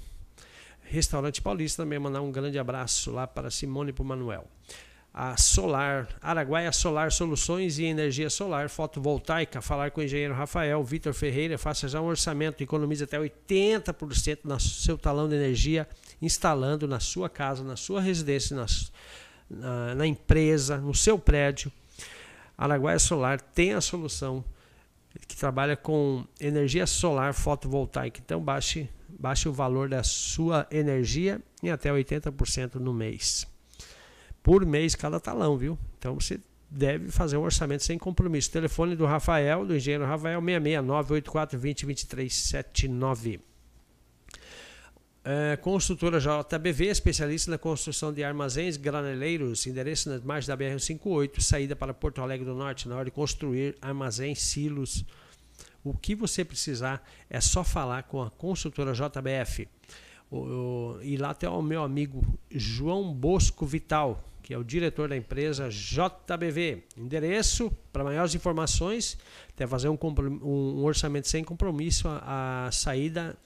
Restaurante 0.82 1.42
Paulista 1.42 1.82
também 1.82 1.98
mandar 1.98 2.22
um 2.22 2.30
grande 2.30 2.58
abraço 2.58 3.10
lá 3.10 3.26
para 3.26 3.50
Simone 3.50 3.90
e 3.90 3.92
para 3.92 4.02
o 4.02 4.06
Manuel 4.06 4.48
a 5.16 5.34
Solar, 5.38 6.06
Araguaia 6.20 6.70
Solar 6.70 7.10
Soluções 7.10 7.78
e 7.78 7.86
Energia 7.86 8.28
Solar 8.28 8.68
Fotovoltaica. 8.68 9.62
Falar 9.62 9.90
com 9.90 10.02
o 10.02 10.04
engenheiro 10.04 10.34
Rafael 10.34 10.84
Vitor 10.84 11.14
Ferreira, 11.14 11.56
faça 11.56 11.88
já 11.88 12.02
um 12.02 12.04
orçamento, 12.04 12.62
economize 12.62 13.02
até 13.02 13.18
80% 13.18 14.40
no 14.44 14.60
seu 14.60 14.98
talão 14.98 15.26
de 15.26 15.34
energia, 15.34 15.88
instalando 16.20 16.86
na 16.86 17.00
sua 17.00 17.30
casa, 17.30 17.64
na 17.64 17.76
sua 17.76 18.02
residência, 18.02 18.54
na, 18.54 18.66
na, 19.48 19.94
na 19.94 20.06
empresa, 20.06 20.78
no 20.78 20.94
seu 20.94 21.18
prédio. 21.18 21.70
Araguaia 22.56 22.98
Solar 22.98 23.40
tem 23.40 23.74
a 23.74 23.80
solução 23.80 24.44
que 25.26 25.36
trabalha 25.36 25.76
com 25.76 26.24
energia 26.40 26.86
solar 26.86 27.34
fotovoltaica. 27.34 28.20
Então 28.24 28.40
baixe, 28.40 28.88
baixe 29.08 29.48
o 29.48 29.52
valor 29.52 29.88
da 29.88 30.02
sua 30.02 30.66
energia 30.70 31.40
em 31.62 31.70
até 31.70 31.90
80% 31.90 32.76
no 32.76 32.92
mês 32.92 33.46
por 34.46 34.64
mês 34.64 34.94
cada 34.94 35.18
talão, 35.18 35.58
viu? 35.58 35.76
Então 35.98 36.14
você 36.14 36.38
deve 36.70 37.10
fazer 37.10 37.36
um 37.36 37.42
orçamento 37.42 37.82
sem 37.82 37.98
compromisso. 37.98 38.52
Telefone 38.52 38.94
do 38.94 39.04
Rafael, 39.04 39.66
do 39.66 39.74
engenheiro 39.74 40.06
Rafael, 40.06 40.40
669-8420-2379. 40.40 43.40
É, 45.28 45.56
construtora 45.56 46.20
JBV, 46.20 46.86
especialista 46.86 47.50
na 47.50 47.58
construção 47.58 48.12
de 48.12 48.22
armazéns 48.22 48.76
graneleiros, 48.76 49.66
endereço 49.66 50.08
nas 50.08 50.22
margens 50.22 50.46
da 50.46 50.56
BR-58, 50.56 51.40
saída 51.40 51.74
para 51.74 51.92
Porto 51.92 52.22
Alegre 52.22 52.46
do 52.46 52.54
Norte, 52.54 52.88
na 52.88 52.94
hora 52.94 53.06
de 53.06 53.10
construir 53.10 53.76
armazéns, 53.82 54.40
silos. 54.40 55.04
O 55.82 55.92
que 55.92 56.14
você 56.14 56.44
precisar 56.44 57.04
é 57.28 57.40
só 57.40 57.64
falar 57.64 58.04
com 58.04 58.22
a 58.22 58.30
construtora 58.30 58.92
JBF. 58.92 59.66
O, 60.30 60.36
o, 60.36 60.98
e 61.02 61.16
lá 61.16 61.34
tem 61.34 61.48
o 61.48 61.60
meu 61.60 61.82
amigo 61.82 62.24
João 62.48 63.12
Bosco 63.12 63.66
Vital, 63.66 64.22
que 64.46 64.54
é 64.54 64.58
o 64.58 64.62
diretor 64.62 65.08
da 65.08 65.16
empresa 65.16 65.68
JBV. 65.68 66.84
Endereço 66.96 67.68
para 67.92 68.04
maiores 68.04 68.32
informações, 68.32 69.18
até 69.48 69.66
fazer 69.66 69.88
um, 69.88 69.98
um, 70.00 70.84
orçamento 70.84 71.26
sem 71.26 71.42
compromisso, 71.42 72.06
a, 72.06 72.66
a, 72.68 72.70
saída 72.70 73.36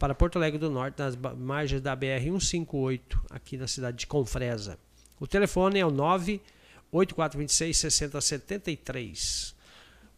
para 0.00 0.16
Porto 0.16 0.34
Alegre 0.34 0.58
do 0.58 0.68
Norte, 0.68 0.98
nas 0.98 1.14
margens 1.14 1.80
da 1.80 1.94
BR 1.94 2.24
158, 2.24 3.22
aqui 3.30 3.56
na 3.56 3.68
cidade 3.68 3.98
de 3.98 4.08
Confresa. 4.08 4.76
O 5.20 5.28
telefone 5.28 5.78
é 5.78 5.86
o 5.86 5.92
98426 5.92 7.76
6073. 7.76 9.54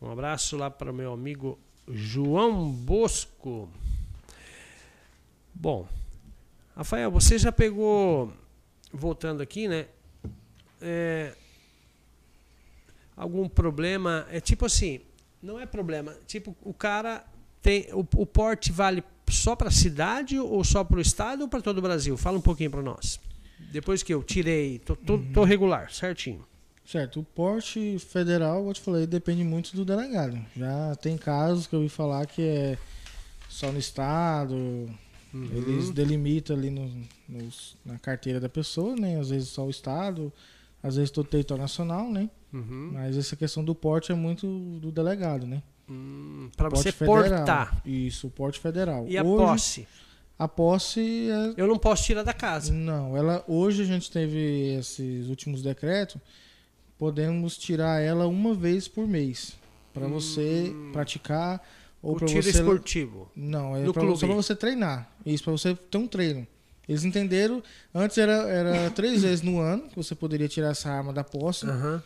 Um 0.00 0.10
abraço 0.10 0.56
lá 0.56 0.70
para 0.70 0.90
o 0.90 0.94
meu 0.94 1.12
amigo 1.12 1.58
João 1.86 2.72
Bosco. 2.72 3.68
Bom, 5.52 5.86
Rafael, 6.74 7.10
você 7.10 7.36
já 7.36 7.52
pegou, 7.52 8.32
voltando 8.90 9.42
aqui, 9.42 9.68
né? 9.68 9.86
É, 10.80 11.34
algum 13.16 13.48
problema. 13.48 14.26
É 14.30 14.40
tipo 14.40 14.66
assim, 14.66 15.00
não 15.42 15.58
é 15.58 15.66
problema. 15.66 16.14
Tipo, 16.26 16.56
o 16.62 16.72
cara 16.72 17.24
tem. 17.62 17.88
O, 17.92 18.00
o 18.00 18.26
porte 18.26 18.72
vale 18.72 19.02
só 19.28 19.54
para 19.54 19.68
a 19.68 19.72
cidade 19.72 20.38
ou 20.38 20.62
só 20.64 20.82
para 20.82 20.98
o 20.98 21.00
estado 21.00 21.42
ou 21.42 21.48
para 21.48 21.60
todo 21.60 21.78
o 21.78 21.82
Brasil? 21.82 22.16
Fala 22.16 22.38
um 22.38 22.42
pouquinho 22.42 22.70
para 22.70 22.82
nós. 22.82 23.20
Depois 23.72 24.02
que 24.02 24.12
eu 24.12 24.22
tirei, 24.22 24.78
tô, 24.80 24.96
tô, 24.96 25.14
uhum. 25.14 25.32
tô, 25.32 25.44
regular, 25.44 25.92
certinho. 25.92 26.44
Certo, 26.84 27.20
o 27.20 27.22
porte 27.22 27.98
federal, 28.00 28.56
como 28.58 28.70
eu 28.70 28.74
te 28.74 28.80
falei, 28.80 29.06
depende 29.06 29.44
muito 29.44 29.76
do 29.76 29.84
delegado. 29.84 30.36
Já 30.56 30.96
tem 30.96 31.16
casos 31.16 31.68
que 31.68 31.74
eu 31.74 31.80
ouvi 31.80 31.88
falar 31.88 32.26
que 32.26 32.42
é 32.42 32.78
só 33.48 33.70
no 33.70 33.78
estado, 33.78 34.54
uhum. 35.32 35.50
eles 35.52 35.90
delimitam 35.90 36.56
ali 36.56 36.68
no, 36.68 36.90
na 37.84 37.96
carteira 37.98 38.40
da 38.40 38.48
pessoa, 38.48 38.96
né? 38.96 39.20
Às 39.20 39.30
vezes 39.30 39.50
só 39.50 39.66
o 39.66 39.70
estado, 39.70 40.32
às 40.82 40.96
vezes 40.96 41.10
todo 41.10 41.26
território 41.26 41.62
nacional, 41.62 42.10
né? 42.10 42.30
Uhum. 42.52 42.90
Mas 42.92 43.16
essa 43.16 43.36
questão 43.36 43.64
do 43.64 43.74
porte 43.74 44.12
é 44.12 44.14
muito 44.14 44.46
do 44.80 44.90
delegado, 44.90 45.46
né? 45.46 45.62
Hum, 45.88 46.48
para 46.56 46.68
você 46.68 46.92
federal. 46.92 47.22
portar. 47.22 47.82
Isso, 47.84 48.28
o 48.28 48.30
porte 48.30 48.58
federal. 48.60 49.06
E 49.08 49.18
a 49.18 49.22
hoje, 49.22 49.44
posse? 49.44 49.88
A 50.38 50.48
posse 50.48 51.28
é... 51.30 51.54
Eu 51.60 51.66
não 51.66 51.78
posso 51.78 52.04
tirar 52.04 52.22
da 52.22 52.32
casa. 52.32 52.72
Não, 52.72 53.16
ela 53.16 53.44
hoje 53.46 53.82
a 53.82 53.84
gente 53.84 54.10
teve 54.10 54.74
esses 54.78 55.28
últimos 55.28 55.62
decretos, 55.62 56.16
podemos 56.98 57.58
tirar 57.58 58.00
ela 58.00 58.26
uma 58.26 58.54
vez 58.54 58.88
por 58.88 59.06
mês 59.06 59.56
para 59.92 60.06
hum. 60.06 60.10
você 60.10 60.72
praticar 60.92 61.62
ou 62.02 62.16
para 62.16 62.26
você 62.26 62.50
esportivo. 62.50 63.30
Não, 63.36 63.76
é 63.76 63.92
para 63.92 64.34
você 64.34 64.56
treinar. 64.56 65.10
Isso 65.26 65.44
para 65.44 65.52
você 65.52 65.74
ter 65.74 65.98
um 65.98 66.06
treino. 66.06 66.46
Eles 66.90 67.04
entenderam. 67.04 67.62
Antes 67.94 68.18
era, 68.18 68.32
era 68.48 68.90
três 68.90 69.22
vezes 69.22 69.42
no 69.42 69.60
ano 69.60 69.88
que 69.88 69.94
você 69.94 70.12
poderia 70.12 70.48
tirar 70.48 70.70
essa 70.70 70.90
arma 70.90 71.12
da 71.12 71.22
posse 71.22 71.64
uhum. 71.64 72.00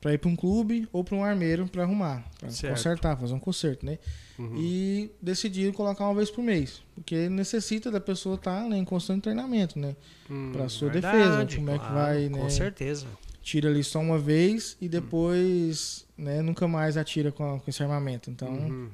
para 0.00 0.12
ir 0.12 0.18
para 0.18 0.28
um 0.28 0.34
clube 0.34 0.88
ou 0.92 1.04
para 1.04 1.14
um 1.14 1.22
armeiro 1.22 1.68
para 1.68 1.84
arrumar, 1.84 2.28
para 2.40 2.48
consertar, 2.48 3.16
fazer 3.16 3.32
um 3.32 3.38
conserto, 3.38 3.86
né? 3.86 3.96
Uhum. 4.36 4.56
E 4.58 5.10
decidiram 5.22 5.72
colocar 5.72 6.04
uma 6.04 6.16
vez 6.16 6.32
por 6.32 6.42
mês, 6.42 6.82
porque 6.96 7.28
necessita 7.28 7.92
da 7.92 8.00
pessoa 8.00 8.34
estar 8.34 8.62
tá, 8.62 8.68
né, 8.68 8.76
em 8.76 8.84
constante 8.84 9.22
treinamento, 9.22 9.78
né? 9.78 9.94
Hum, 10.28 10.50
para 10.52 10.68
sua 10.68 10.90
verdade, 10.90 11.16
defesa, 11.16 11.56
como 11.56 11.66
claro, 11.66 11.80
é 11.80 11.86
que 11.86 11.94
vai, 11.94 12.28
né? 12.28 12.38
Com 12.40 12.50
certeza. 12.50 13.06
Tira 13.40 13.68
ali 13.68 13.84
só 13.84 14.00
uma 14.00 14.18
vez 14.18 14.76
e 14.80 14.88
depois, 14.88 16.04
hum. 16.18 16.24
né, 16.24 16.42
nunca 16.42 16.66
mais 16.66 16.96
atira 16.96 17.30
com, 17.30 17.60
com 17.60 17.70
esse 17.70 17.80
armamento. 17.80 18.30
Então, 18.30 18.48
uhum. 18.48 18.90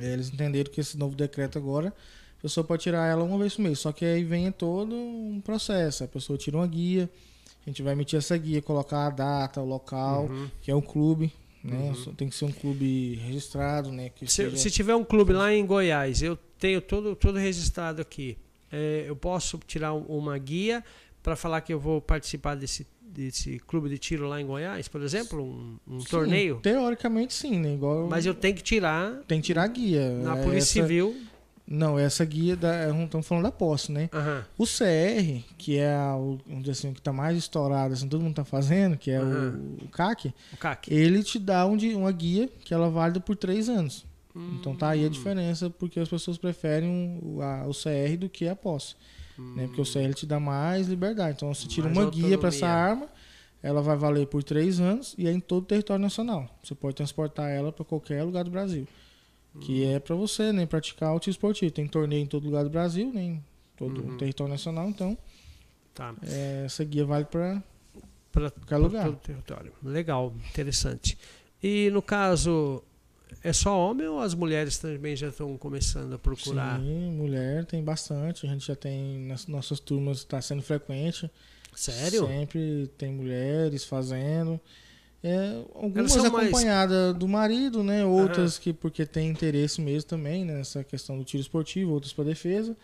eles 0.00 0.28
entenderam 0.28 0.72
que 0.72 0.80
esse 0.80 0.98
novo 0.98 1.14
decreto 1.14 1.56
agora 1.56 1.94
pessoa 2.46 2.64
pode 2.64 2.82
tirar 2.82 3.06
ela 3.06 3.24
uma 3.24 3.38
vez 3.38 3.54
por 3.54 3.62
mês. 3.62 3.78
Só 3.80 3.92
que 3.92 4.04
aí 4.04 4.24
vem 4.24 4.50
todo 4.52 4.94
um 4.94 5.40
processo. 5.44 6.04
A 6.04 6.08
pessoa 6.08 6.38
tira 6.38 6.56
uma 6.56 6.66
guia, 6.66 7.10
a 7.66 7.70
gente 7.70 7.82
vai 7.82 7.92
emitir 7.92 8.18
essa 8.18 8.36
guia, 8.36 8.62
colocar 8.62 9.06
a 9.06 9.10
data, 9.10 9.60
o 9.60 9.64
local, 9.64 10.26
uhum. 10.26 10.48
que 10.62 10.70
é 10.70 10.74
o 10.74 10.82
clube. 10.82 11.32
Né? 11.62 11.92
Uhum. 12.06 12.14
Tem 12.14 12.28
que 12.28 12.34
ser 12.36 12.44
um 12.44 12.52
clube 12.52 13.16
registrado, 13.16 13.90
né? 13.90 14.12
se, 14.20 14.28
seja... 14.28 14.56
se 14.56 14.70
tiver 14.70 14.94
um 14.94 15.04
clube 15.04 15.32
lá 15.32 15.52
em 15.52 15.66
Goiás, 15.66 16.22
eu 16.22 16.38
tenho 16.58 16.80
todo, 16.80 17.16
todo 17.16 17.38
registrado 17.38 18.00
aqui. 18.00 18.38
É, 18.70 19.04
eu 19.08 19.16
posso 19.16 19.58
tirar 19.66 19.92
uma 19.92 20.38
guia 20.38 20.84
para 21.22 21.34
falar 21.34 21.60
que 21.60 21.74
eu 21.74 21.80
vou 21.80 22.00
participar 22.00 22.54
desse, 22.54 22.86
desse 23.00 23.58
clube 23.58 23.88
de 23.88 23.98
tiro 23.98 24.28
lá 24.28 24.40
em 24.40 24.46
Goiás, 24.46 24.86
por 24.86 25.02
exemplo, 25.02 25.42
um, 25.42 25.76
um 25.88 26.00
sim, 26.00 26.06
torneio? 26.06 26.60
Teoricamente 26.62 27.34
sim, 27.34 27.58
né? 27.58 27.74
Igual 27.74 28.06
Mas 28.06 28.26
eu 28.26 28.34
tenho 28.34 28.54
que 28.54 28.62
tirar. 28.62 29.22
Tem 29.26 29.40
que 29.40 29.46
tirar 29.46 29.64
a 29.64 29.68
guia. 29.68 30.18
Na 30.18 30.36
Polícia 30.36 30.80
Essa... 30.80 30.86
Civil. 30.86 31.16
Não, 31.68 31.98
essa 31.98 32.24
guia 32.24 32.56
da. 32.56 32.88
Estamos 32.90 33.26
falando 33.26 33.44
da 33.44 33.52
posse, 33.52 33.90
né? 33.90 34.08
Uhum. 34.12 34.42
O 34.58 34.64
CR, 34.64 35.42
que 35.58 35.78
é 35.78 35.98
o, 36.12 36.38
dizer 36.60 36.70
assim, 36.70 36.92
que 36.92 37.00
está 37.00 37.12
mais 37.12 37.36
estourado, 37.36 37.92
assim, 37.92 38.08
todo 38.08 38.20
mundo 38.20 38.30
está 38.30 38.44
fazendo, 38.44 38.96
que 38.96 39.10
é 39.10 39.20
uhum. 39.20 39.76
o, 39.80 39.84
o, 39.84 39.88
CAC, 39.88 40.32
o 40.52 40.56
CAC, 40.56 40.92
ele 40.92 41.24
te 41.24 41.40
dá 41.40 41.66
um, 41.66 41.76
uma 41.96 42.12
guia 42.12 42.48
que 42.64 42.72
ela 42.72 42.86
é 42.86 42.90
válida 42.90 43.18
por 43.18 43.34
três 43.34 43.68
anos. 43.68 44.06
Hum. 44.34 44.58
Então 44.60 44.76
tá 44.76 44.90
aí 44.90 45.04
a 45.04 45.08
diferença, 45.08 45.68
porque 45.68 45.98
as 45.98 46.08
pessoas 46.08 46.38
preferem 46.38 47.18
o, 47.22 47.42
a, 47.42 47.66
o 47.66 47.72
CR 47.72 48.16
do 48.16 48.28
que 48.28 48.46
a 48.46 48.54
posse. 48.54 48.94
Hum. 49.36 49.54
Né? 49.56 49.66
Porque 49.66 49.80
o 49.80 49.84
CR 49.84 50.14
te 50.14 50.24
dá 50.24 50.38
mais 50.38 50.86
liberdade. 50.86 51.34
Então 51.36 51.52
você 51.52 51.66
tira 51.66 51.86
mais 51.86 51.96
uma 51.96 52.04
autonomia. 52.04 52.28
guia 52.28 52.38
para 52.38 52.48
essa 52.50 52.68
arma, 52.68 53.08
ela 53.60 53.82
vai 53.82 53.96
valer 53.96 54.28
por 54.28 54.44
três 54.44 54.78
anos 54.78 55.16
e 55.18 55.26
é 55.26 55.32
em 55.32 55.40
todo 55.40 55.64
o 55.64 55.66
território 55.66 56.00
nacional. 56.00 56.48
Você 56.62 56.74
pode 56.74 56.94
transportar 56.94 57.50
ela 57.50 57.72
para 57.72 57.84
qualquer 57.84 58.22
lugar 58.22 58.44
do 58.44 58.50
Brasil. 58.50 58.86
Que 59.60 59.84
é 59.84 59.98
para 59.98 60.14
você 60.14 60.52
né, 60.52 60.66
praticar 60.66 61.10
auto 61.10 61.30
esportivo. 61.30 61.70
Tem 61.70 61.86
torneio 61.86 62.22
em 62.22 62.26
todo 62.26 62.44
lugar 62.44 62.64
do 62.64 62.70
Brasil, 62.70 63.10
nem 63.12 63.32
né, 63.32 63.40
todo 63.76 64.02
uhum. 64.02 64.14
o 64.14 64.18
território 64.18 64.52
nacional, 64.52 64.88
então 64.88 65.16
tá. 65.94 66.14
é, 66.22 66.64
essa 66.64 66.84
guia 66.84 67.04
vale 67.04 67.24
para 67.24 67.62
lugar. 68.78 69.04
Todo 69.04 69.14
o 69.14 69.20
território. 69.20 69.72
Legal, 69.82 70.34
interessante. 70.50 71.18
E 71.62 71.90
no 71.90 72.02
caso, 72.02 72.82
é 73.42 73.52
só 73.52 73.78
homem 73.78 74.06
ou 74.06 74.20
as 74.20 74.34
mulheres 74.34 74.78
também 74.78 75.16
já 75.16 75.28
estão 75.28 75.56
começando 75.56 76.14
a 76.14 76.18
procurar? 76.18 76.80
Sim, 76.80 77.12
mulher 77.12 77.64
tem 77.64 77.82
bastante. 77.82 78.46
A 78.46 78.50
gente 78.50 78.66
já 78.66 78.76
tem 78.76 79.20
nas 79.26 79.46
nossas 79.46 79.80
turmas 79.80 80.18
está 80.18 80.40
sendo 80.40 80.62
frequente. 80.62 81.30
Sério? 81.74 82.26
Sempre 82.26 82.90
tem 82.96 83.12
mulheres 83.12 83.84
fazendo. 83.84 84.60
É, 85.22 85.62
algumas 85.74 86.16
acompanhadas 86.16 87.06
mais... 87.06 87.16
do 87.16 87.26
marido, 87.26 87.82
né? 87.82 88.04
Outras 88.04 88.58
que 88.58 88.72
porque 88.72 89.04
tem 89.04 89.28
interesse 89.28 89.80
mesmo 89.80 90.08
também 90.08 90.44
né? 90.44 90.54
nessa 90.54 90.84
questão 90.84 91.18
do 91.18 91.24
tiro 91.24 91.40
esportivo, 91.40 91.92
outras 91.92 92.12
para 92.12 92.24
defesa. 92.24 92.76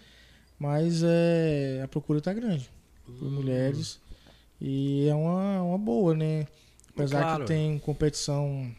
Mas 0.59 1.03
é, 1.05 1.81
a 1.83 1.89
procura 1.89 2.19
está 2.19 2.33
grande 2.33 2.71
por 3.19 3.27
hum. 3.27 3.31
mulheres. 3.31 4.01
E 4.61 5.09
é 5.09 5.15
uma, 5.15 5.63
uma 5.63 5.79
boa, 5.79 6.15
né? 6.15 6.47
Apesar 6.95 7.23
claro. 7.23 7.41
que 7.43 7.49
tem 7.49 7.79
competição 7.79 8.71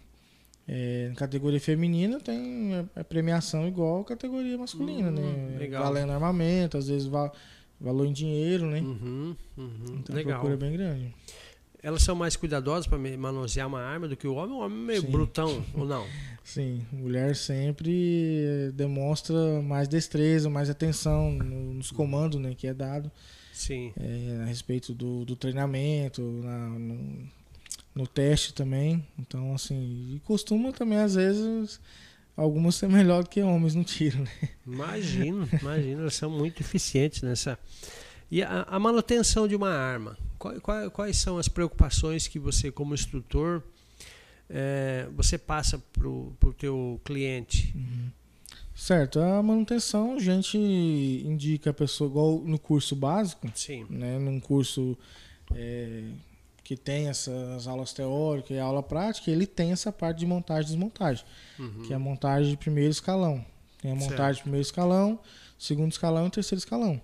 é, 0.67 1.11
categoria 1.15 1.59
feminina, 1.59 2.19
tem 2.19 2.73
a 2.73 2.77
é, 2.77 2.85
é 3.01 3.03
premiação 3.03 3.67
igual 3.67 4.01
a 4.01 4.05
categoria 4.05 4.57
masculina, 4.57 5.09
hum, 5.09 5.13
né? 5.13 5.57
Legal. 5.57 5.83
Valendo 5.83 6.11
armamento, 6.11 6.77
às 6.77 6.87
vezes 6.87 7.05
va 7.07 7.31
valor 7.79 8.05
em 8.05 8.13
dinheiro, 8.13 8.65
né? 8.65 8.79
Uhum, 8.79 9.35
uhum, 9.57 9.97
então 9.99 10.15
legal. 10.15 10.33
a 10.33 10.35
procura 10.35 10.53
é 10.53 10.57
bem 10.57 10.71
grande. 10.71 11.13
Elas 11.83 12.01
são 12.01 12.15
mais 12.15 12.37
cuidadosas 12.37 12.87
para 12.87 12.97
manusear 12.97 13.67
uma 13.67 13.81
arma 13.81 14.07
do 14.07 14.15
que 14.15 14.25
o 14.25 14.35
homem? 14.35 14.55
O 14.55 14.59
homem 14.59 14.77
é 14.77 14.85
meio 14.85 15.01
Sim. 15.01 15.11
brutão, 15.11 15.65
ou 15.73 15.85
não? 15.85 16.07
Sim, 16.41 16.85
mulher 16.93 17.35
sempre 17.35 18.71
demonstra 18.73 19.61
mais 19.61 19.89
destreza, 19.89 20.49
mais 20.49 20.69
atenção 20.69 21.31
nos 21.31 21.91
comandos 21.91 22.39
né, 22.39 22.55
que 22.57 22.67
é 22.67 22.73
dado. 22.73 23.11
Sim. 23.51 23.91
É, 23.99 24.43
a 24.43 24.45
respeito 24.45 24.93
do, 24.93 25.25
do 25.25 25.35
treinamento, 25.35 26.21
na, 26.21 26.69
no, 26.69 27.27
no 27.93 28.07
teste 28.07 28.53
também. 28.53 29.05
Então, 29.19 29.53
assim, 29.53 30.15
e 30.15 30.21
costuma 30.25 30.71
também, 30.71 30.99
às 30.99 31.15
vezes, 31.15 31.79
algumas 32.35 32.75
ser 32.75 32.89
melhor 32.89 33.23
do 33.23 33.29
que 33.29 33.41
homens 33.41 33.75
no 33.75 33.83
tiro, 33.83 34.19
né? 34.19 34.31
Imagino, 34.65 35.47
imagino, 35.61 36.01
elas 36.01 36.15
são 36.15 36.29
muito 36.29 36.61
eficientes 36.61 37.21
nessa. 37.21 37.59
E 38.31 38.41
a, 38.41 38.63
a 38.63 38.79
manutenção 38.79 39.47
de 39.47 39.55
uma 39.55 39.69
arma, 39.69 40.17
qual, 40.61 40.91
quais 40.91 41.17
são 41.17 41.37
as 41.37 41.47
preocupações 41.47 42.27
que 42.27 42.39
você, 42.39 42.71
como 42.71 42.93
instrutor, 42.93 43.63
é, 44.49 45.07
você 45.15 45.37
passa 45.37 45.81
para 45.91 46.07
o 46.07 46.55
teu 46.57 46.99
cliente? 47.03 47.71
Uhum. 47.75 48.09
Certo, 48.75 49.19
a 49.19 49.41
manutenção 49.41 50.15
a 50.15 50.19
gente 50.19 50.57
indica 50.57 51.69
a 51.69 51.73
pessoa 51.73 52.09
igual 52.09 52.39
no 52.39 52.57
curso 52.57 52.95
básico, 52.95 53.47
Sim. 53.53 53.85
né, 53.87 54.17
num 54.17 54.39
curso 54.39 54.97
é, 55.53 56.05
que 56.63 56.75
tem 56.75 57.07
essas 57.07 57.67
aulas 57.67 57.93
teóricas 57.93 58.51
e 58.51 58.59
aula 58.59 58.81
prática, 58.81 59.29
ele 59.29 59.45
tem 59.45 59.71
essa 59.71 59.91
parte 59.91 60.19
de 60.19 60.25
montagem 60.25 60.63
e 60.63 60.65
desmontagem, 60.73 61.23
uhum. 61.59 61.83
que 61.83 61.93
é 61.93 61.95
a 61.95 61.99
montagem 61.99 62.51
de 62.51 62.57
primeiro 62.57 62.89
escalão. 62.89 63.45
Tem 63.79 63.91
a 63.91 63.95
montagem 63.95 64.17
certo. 64.17 64.35
de 64.37 64.41
primeiro 64.41 64.65
escalão, 64.65 65.19
segundo 65.59 65.91
escalão 65.91 66.27
e 66.27 66.29
terceiro 66.31 66.59
escalão. 66.59 66.99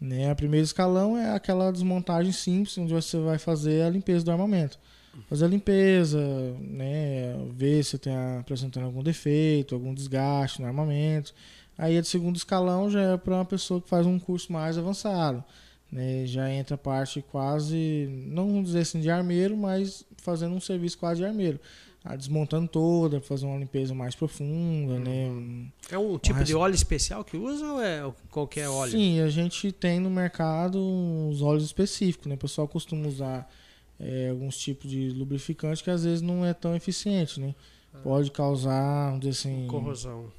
Né? 0.00 0.30
A 0.30 0.34
primeiro 0.34 0.64
escalão 0.64 1.16
é 1.16 1.34
aquela 1.34 1.70
desmontagem 1.70 2.32
simples, 2.32 2.78
onde 2.78 2.92
você 2.92 3.18
vai 3.18 3.38
fazer 3.38 3.82
a 3.82 3.90
limpeza 3.90 4.24
do 4.24 4.30
armamento. 4.30 4.78
Fazer 5.28 5.44
a 5.44 5.48
limpeza, 5.48 6.20
né? 6.60 7.34
ver 7.52 7.84
se 7.84 7.96
está 7.96 8.38
apresentando 8.38 8.84
algum 8.84 9.02
defeito, 9.02 9.74
algum 9.74 9.92
desgaste 9.92 10.60
no 10.60 10.66
armamento. 10.66 11.34
Aí 11.76 11.96
a 11.96 12.00
de 12.00 12.08
segundo 12.08 12.36
escalão 12.36 12.90
já 12.90 13.00
é 13.00 13.16
para 13.16 13.34
uma 13.34 13.44
pessoa 13.44 13.80
que 13.80 13.88
faz 13.88 14.06
um 14.06 14.18
curso 14.18 14.52
mais 14.52 14.78
avançado. 14.78 15.42
Né, 15.90 16.24
já 16.24 16.48
entra 16.48 16.76
a 16.76 16.78
parte 16.78 17.20
quase, 17.20 18.08
não 18.28 18.46
vamos 18.46 18.66
dizer 18.66 18.80
assim 18.80 19.00
de 19.00 19.10
armeiro, 19.10 19.56
mas 19.56 20.04
fazendo 20.18 20.54
um 20.54 20.60
serviço 20.60 20.96
quase 20.96 21.20
de 21.20 21.26
armeiro. 21.26 21.58
A 22.02 22.16
desmontando 22.16 22.66
toda, 22.66 23.20
fazer 23.20 23.44
uma 23.44 23.58
limpeza 23.58 23.94
mais 23.94 24.14
profunda, 24.14 24.98
né? 24.98 25.70
É 25.90 25.98
um 25.98 26.16
tipo 26.18 26.42
de 26.42 26.54
óleo 26.54 26.74
especial 26.74 27.22
que 27.22 27.36
usa 27.36 27.66
ou 27.72 27.82
é 27.82 28.10
qualquer 28.30 28.68
óleo? 28.68 28.92
Sim, 28.92 29.20
a 29.20 29.28
gente 29.28 29.70
tem 29.70 30.00
no 30.00 30.08
mercado 30.08 30.78
uns 30.78 31.42
óleos 31.42 31.64
específicos, 31.64 32.26
né? 32.26 32.36
O 32.36 32.38
pessoal 32.38 32.66
costuma 32.66 33.06
usar 33.06 33.50
é, 33.98 34.30
alguns 34.30 34.56
tipos 34.56 34.90
de 34.90 35.10
lubrificante 35.10 35.84
que 35.84 35.90
às 35.90 36.02
vezes 36.04 36.22
não 36.22 36.44
é 36.44 36.54
tão 36.54 36.74
eficiente, 36.74 37.38
né? 37.38 37.54
Ah. 37.92 37.98
Pode 37.98 38.30
causar, 38.30 39.08
vamos 39.08 39.20
dizer 39.20 39.32
assim... 39.32 39.66
Corrosão 39.66 40.30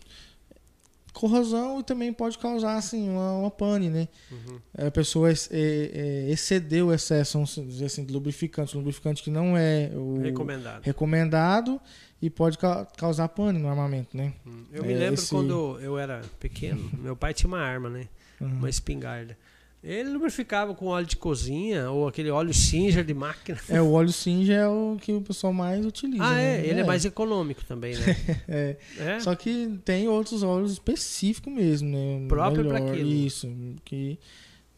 corrosão 1.13 1.79
e 1.79 1.83
também 1.83 2.13
pode 2.13 2.37
causar 2.37 2.75
assim 2.75 3.09
uma, 3.09 3.33
uma 3.33 3.51
pane, 3.51 3.89
né? 3.89 4.07
Uhum. 4.31 4.59
A 4.87 4.91
pessoa 4.91 5.29
é, 5.29 5.33
é, 5.51 6.31
exceder 6.31 6.85
o 6.85 6.93
excesso, 6.93 7.33
vamos 7.33 7.55
dizer 7.55 7.85
assim, 7.85 8.05
de 8.05 8.13
lubrificante, 8.13 8.75
lubrificante 8.75 9.21
que 9.21 9.29
não 9.29 9.57
é 9.57 9.91
recomendado, 10.23 10.83
recomendado 10.83 11.81
e 12.21 12.29
pode 12.29 12.57
ca 12.57 12.85
causar 12.97 13.27
pane 13.29 13.59
no 13.59 13.67
armamento, 13.67 14.15
né? 14.15 14.33
Uhum. 14.45 14.65
Eu 14.71 14.83
me 14.83 14.93
lembro 14.93 15.15
esse... 15.15 15.29
quando 15.29 15.79
eu 15.79 15.97
era 15.97 16.21
pequeno, 16.39 16.89
meu 16.99 17.15
pai 17.15 17.33
tinha 17.33 17.47
uma 17.47 17.59
arma, 17.59 17.89
né? 17.89 18.07
Uhum. 18.39 18.57
Uma 18.57 18.69
espingarda. 18.69 19.37
Ele 19.83 20.09
lubrificava 20.09 20.75
com 20.75 20.85
óleo 20.85 21.07
de 21.07 21.15
cozinha 21.15 21.89
ou 21.89 22.07
aquele 22.07 22.29
óleo 22.29 22.53
Singer 22.53 23.03
de 23.03 23.15
máquina. 23.15 23.59
É, 23.67 23.81
o 23.81 23.91
óleo 23.91 24.11
Singer 24.11 24.55
é 24.55 24.67
o 24.67 24.95
que 25.01 25.11
o 25.11 25.21
pessoal 25.21 25.51
mais 25.51 25.83
utiliza. 25.83 26.23
Ah, 26.23 26.39
é? 26.39 26.57
Né? 26.57 26.67
Ele 26.67 26.79
é. 26.79 26.83
é. 26.83 26.85
mais 26.85 27.03
econômico 27.03 27.63
também, 27.65 27.95
né? 27.95 28.17
é. 28.47 28.77
é. 28.99 29.19
Só 29.19 29.33
que 29.33 29.79
tem 29.83 30.07
outros 30.07 30.43
óleos 30.43 30.73
específicos 30.73 31.51
mesmo, 31.51 31.89
né? 31.89 32.25
Próprio 32.27 32.65
para 32.65 32.77
aquilo. 32.77 33.09
Isso, 33.09 33.51
que 33.83 34.19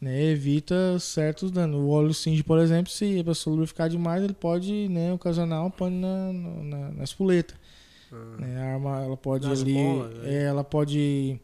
né, 0.00 0.24
evita 0.24 0.98
certos 0.98 1.50
danos. 1.50 1.80
O 1.80 1.88
óleo 1.88 2.14
Singer, 2.14 2.42
por 2.42 2.58
exemplo, 2.58 2.90
se 2.90 3.20
a 3.20 3.24
pessoa 3.24 3.52
lubrificar 3.52 3.90
demais, 3.90 4.24
ele 4.24 4.34
pode 4.34 4.88
né, 4.88 5.12
ocasionar 5.12 5.66
um 5.66 5.70
pano 5.70 6.00
na, 6.00 6.32
na, 6.32 6.90
na 6.92 7.04
espoleta. 7.04 7.54
Ah. 8.10 8.36
Né, 8.38 8.58
a 8.58 8.74
arma, 8.74 9.02
ela 9.02 9.16
pode 9.18 9.46
Nas 9.46 9.60
ali... 9.60 9.74
Bolas, 9.74 10.14
né? 10.14 10.34
É, 10.34 10.42
ela 10.44 10.64
pode 10.64 11.38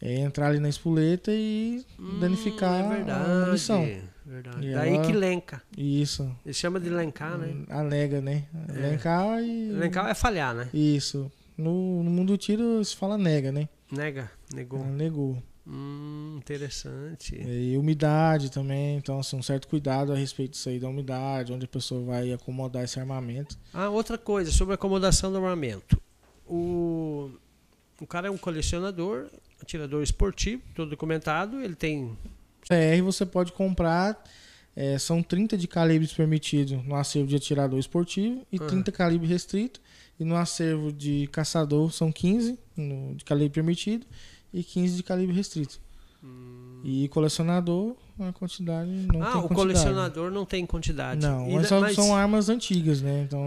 é 0.00 0.16
entrar 0.16 0.48
ali 0.48 0.58
na 0.58 0.68
espoleta 0.68 1.30
e 1.32 1.84
hum, 1.98 2.20
danificar 2.20 2.84
é 2.84 2.96
verdade, 2.96 3.30
a 3.30 3.46
munição. 3.46 3.88
Verdade. 4.26 4.72
Daí 4.72 4.94
ela... 4.94 5.04
que 5.04 5.12
lenca. 5.12 5.62
Isso. 5.76 6.34
Ele 6.44 6.54
chama 6.54 6.80
de 6.80 6.88
lencar, 6.88 7.36
né? 7.36 7.48
Hum, 7.48 7.66
alega, 7.68 8.20
né? 8.20 8.44
É. 8.68 8.72
Lencar 8.72 9.42
e. 9.42 9.70
Lencar 9.70 10.08
é 10.08 10.14
falhar, 10.14 10.54
né? 10.54 10.68
Isso. 10.72 11.30
No, 11.56 12.02
no 12.02 12.10
mundo 12.10 12.32
do 12.32 12.38
tiro 12.38 12.84
se 12.84 12.96
fala 12.96 13.16
nega, 13.16 13.52
né? 13.52 13.68
Nega, 13.90 14.30
negou. 14.52 14.80
É, 14.80 14.84
negou. 14.84 15.42
Hum, 15.66 16.36
interessante. 16.36 17.36
E 17.36 17.76
umidade 17.78 18.50
também, 18.50 18.96
então 18.98 19.18
assim, 19.18 19.36
um 19.36 19.42
certo 19.42 19.66
cuidado 19.66 20.12
a 20.12 20.16
respeito 20.16 20.52
disso 20.52 20.68
aí 20.68 20.78
da 20.78 20.88
umidade, 20.88 21.52
onde 21.52 21.64
a 21.64 21.68
pessoa 21.68 22.04
vai 22.04 22.32
acomodar 22.32 22.84
esse 22.84 23.00
armamento. 23.00 23.58
Ah, 23.72 23.88
outra 23.88 24.18
coisa, 24.18 24.50
sobre 24.50 24.72
a 24.72 24.74
acomodação 24.74 25.30
do 25.30 25.38
armamento. 25.38 25.98
O, 26.46 27.30
o 27.98 28.06
cara 28.06 28.28
é 28.28 28.30
um 28.30 28.36
colecionador, 28.36 29.30
atirador 29.60 30.02
esportivo, 30.02 30.62
todo 30.74 30.90
documentado, 30.90 31.60
ele 31.60 31.74
tem. 31.74 32.16
CR 32.62 33.02
você 33.02 33.26
pode 33.26 33.52
comprar, 33.52 34.22
é, 34.74 34.98
são 34.98 35.22
30 35.22 35.56
de 35.56 35.68
calibre 35.68 36.08
permitido 36.08 36.82
no 36.82 36.94
acervo 36.96 37.28
de 37.28 37.36
atirador 37.36 37.78
esportivo 37.78 38.46
e 38.50 38.58
uhum. 38.58 38.66
30 38.66 38.92
calibre 38.92 39.26
restrito. 39.26 39.80
E 40.18 40.24
no 40.24 40.36
acervo 40.36 40.92
de 40.92 41.28
caçador 41.32 41.92
são 41.92 42.12
15 42.12 42.58
no, 42.76 43.16
de 43.16 43.24
calibre 43.24 43.50
permitido 43.50 44.06
e 44.52 44.62
15 44.62 44.96
de 44.96 45.02
calibre 45.02 45.34
restrito. 45.34 45.80
Hum. 46.22 46.80
E 46.84 47.08
colecionador, 47.08 47.96
a 48.18 48.32
quantidade 48.32 48.88
não 48.88 49.22
ah, 49.22 49.32
tem 49.32 49.32
quantidade. 49.32 49.44
o 49.44 49.54
colecionador 49.54 50.30
não 50.30 50.46
tem 50.46 50.64
quantidade. 50.64 51.20
Não, 51.20 51.50
mas, 51.50 51.70
mas, 51.70 51.94
são 51.94 52.14
armas 52.14 52.48
antigas, 52.48 53.02
né? 53.02 53.24
Então, 53.26 53.44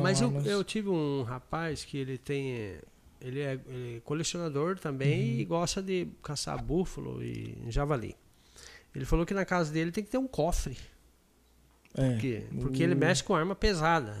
mas 0.00 0.20
eu, 0.20 0.30
eu, 0.44 0.64
tive 0.64 0.88
um 0.88 1.22
rapaz 1.22 1.84
que 1.84 1.96
ele 1.96 2.18
tem 2.18 2.78
ele 3.20 3.40
é, 3.40 3.58
ele 3.66 3.96
é 3.96 4.00
colecionador 4.00 4.78
também 4.78 5.34
uhum. 5.34 5.40
e 5.40 5.44
gosta 5.44 5.82
de 5.82 6.08
caçar 6.22 6.62
búfalo 6.62 7.22
e 7.22 7.56
javali. 7.68 8.16
Ele 8.94 9.04
falou 9.04 9.24
que 9.24 9.34
na 9.34 9.44
casa 9.44 9.72
dele 9.72 9.92
tem 9.92 10.02
que 10.02 10.10
ter 10.10 10.18
um 10.18 10.26
cofre. 10.26 10.76
É, 11.94 12.10
Por 12.10 12.20
quê? 12.20 12.42
Porque 12.60 12.82
o... 12.82 12.86
ele 12.86 12.94
mexe 12.94 13.22
com 13.22 13.34
arma 13.34 13.54
pesada. 13.54 14.16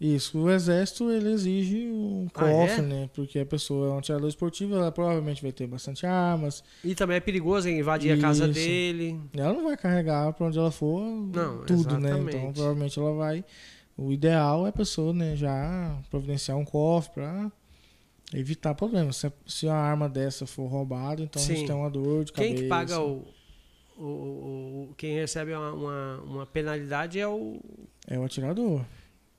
Isso, 0.00 0.38
o 0.38 0.50
exército 0.50 1.10
ele 1.10 1.30
exige 1.30 1.88
um 1.88 2.26
cofre, 2.32 2.50
ah, 2.50 2.78
é? 2.78 2.82
né? 2.82 3.10
Porque 3.14 3.38
a 3.38 3.46
pessoa 3.46 3.88
é 3.88 3.90
um 3.92 3.98
atirador 3.98 4.28
esportivo, 4.28 4.74
ela 4.74 4.90
provavelmente 4.90 5.40
vai 5.40 5.52
ter 5.52 5.68
bastante 5.68 6.04
armas. 6.04 6.64
E 6.82 6.94
também 6.94 7.16
é 7.16 7.20
perigoso 7.20 7.68
invadir 7.68 8.10
Isso. 8.12 8.18
a 8.18 8.28
casa 8.28 8.48
dele. 8.48 9.20
Ela 9.32 9.52
não 9.52 9.62
vai 9.62 9.76
carregar 9.76 10.32
para 10.32 10.46
onde 10.46 10.58
ela 10.58 10.72
for 10.72 11.00
não, 11.00 11.64
tudo, 11.64 11.98
né? 11.98 12.10
exatamente. 12.10 12.36
né? 12.36 12.40
Então 12.40 12.52
provavelmente 12.52 12.98
ela 12.98 13.14
vai. 13.14 13.44
O 13.96 14.10
ideal 14.10 14.66
é 14.66 14.70
a 14.70 14.72
pessoa, 14.72 15.12
né, 15.12 15.36
já 15.36 15.96
providenciar 16.10 16.56
um 16.56 16.64
cofre 16.64 17.12
para 17.12 17.52
evitar 18.34 18.74
problemas. 18.74 19.16
Se, 19.16 19.32
se 19.46 19.68
a 19.68 19.74
arma 19.74 20.08
dessa 20.08 20.46
for 20.46 20.66
roubada, 20.66 21.22
então 21.22 21.40
Sim. 21.40 21.52
a 21.52 21.56
gente 21.56 21.66
tem 21.66 21.76
uma 21.76 21.90
dor 21.90 22.24
de 22.24 22.32
cabeça. 22.32 22.54
Quem 22.54 22.62
que 22.62 22.68
paga 22.68 23.00
o, 23.00 23.24
o, 23.96 24.02
o 24.02 24.94
quem 24.96 25.14
recebe 25.14 25.52
uma, 25.52 25.72
uma, 25.72 26.20
uma, 26.22 26.46
penalidade 26.46 27.18
é 27.18 27.26
o 27.26 27.60
é 28.06 28.18
o 28.18 28.24
atirador. 28.24 28.84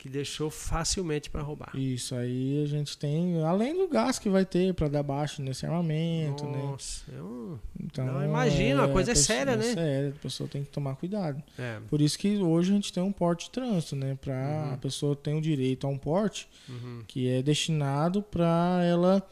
Que 0.04 0.10
deixou 0.10 0.50
facilmente 0.50 1.30
para 1.30 1.42
roubar. 1.42 1.72
Isso 1.74 2.14
aí 2.14 2.62
a 2.62 2.68
gente 2.68 2.98
tem, 2.98 3.42
além 3.42 3.74
do 3.78 3.88
gás 3.88 4.20
que 4.20 4.28
vai 4.28 4.44
ter 4.44 4.74
para 4.74 4.90
dar 4.90 5.02
baixo 5.02 5.42
nesse 5.42 5.66
armamento, 5.66 6.44
Nossa, 6.44 6.58
né? 6.58 6.64
Nossa, 6.66 7.04
eu 7.14 7.60
Então, 7.82 8.06
não 8.06 8.22
imagina, 8.26 8.84
a 8.84 8.90
coisa 8.90 9.12
é 9.12 9.14
pessoa- 9.14 9.38
séria, 9.38 9.56
né? 9.56 9.66
É 9.70 9.74
séria, 9.74 10.10
a 10.10 10.20
pessoa 10.22 10.50
tem 10.50 10.62
que 10.62 10.70
tomar 10.72 10.98
cuidado. 10.98 11.42
é. 11.58 11.80
Por 11.90 12.02
isso 12.02 12.20
que 12.20 12.36
hoje 12.36 12.72
a 12.74 12.76
gente 12.76 12.92
tem 12.92 13.02
um 13.02 13.14
porte 13.14 13.46
de 13.46 13.52
trânsito, 13.52 13.96
né? 13.96 14.18
Para 14.20 14.34
Uhum. 14.68 14.74
a 14.74 14.78
pessoa 14.78 15.16
ter 15.16 15.34
o 15.36 15.40
direito 15.40 15.88
a 15.88 15.90
um 15.90 15.98
porte 15.98 16.50
Uhum. 16.68 17.04
que 17.08 17.30
é 17.30 17.42
destinado 17.42 18.22
para 18.22 18.82
ela 18.84 19.26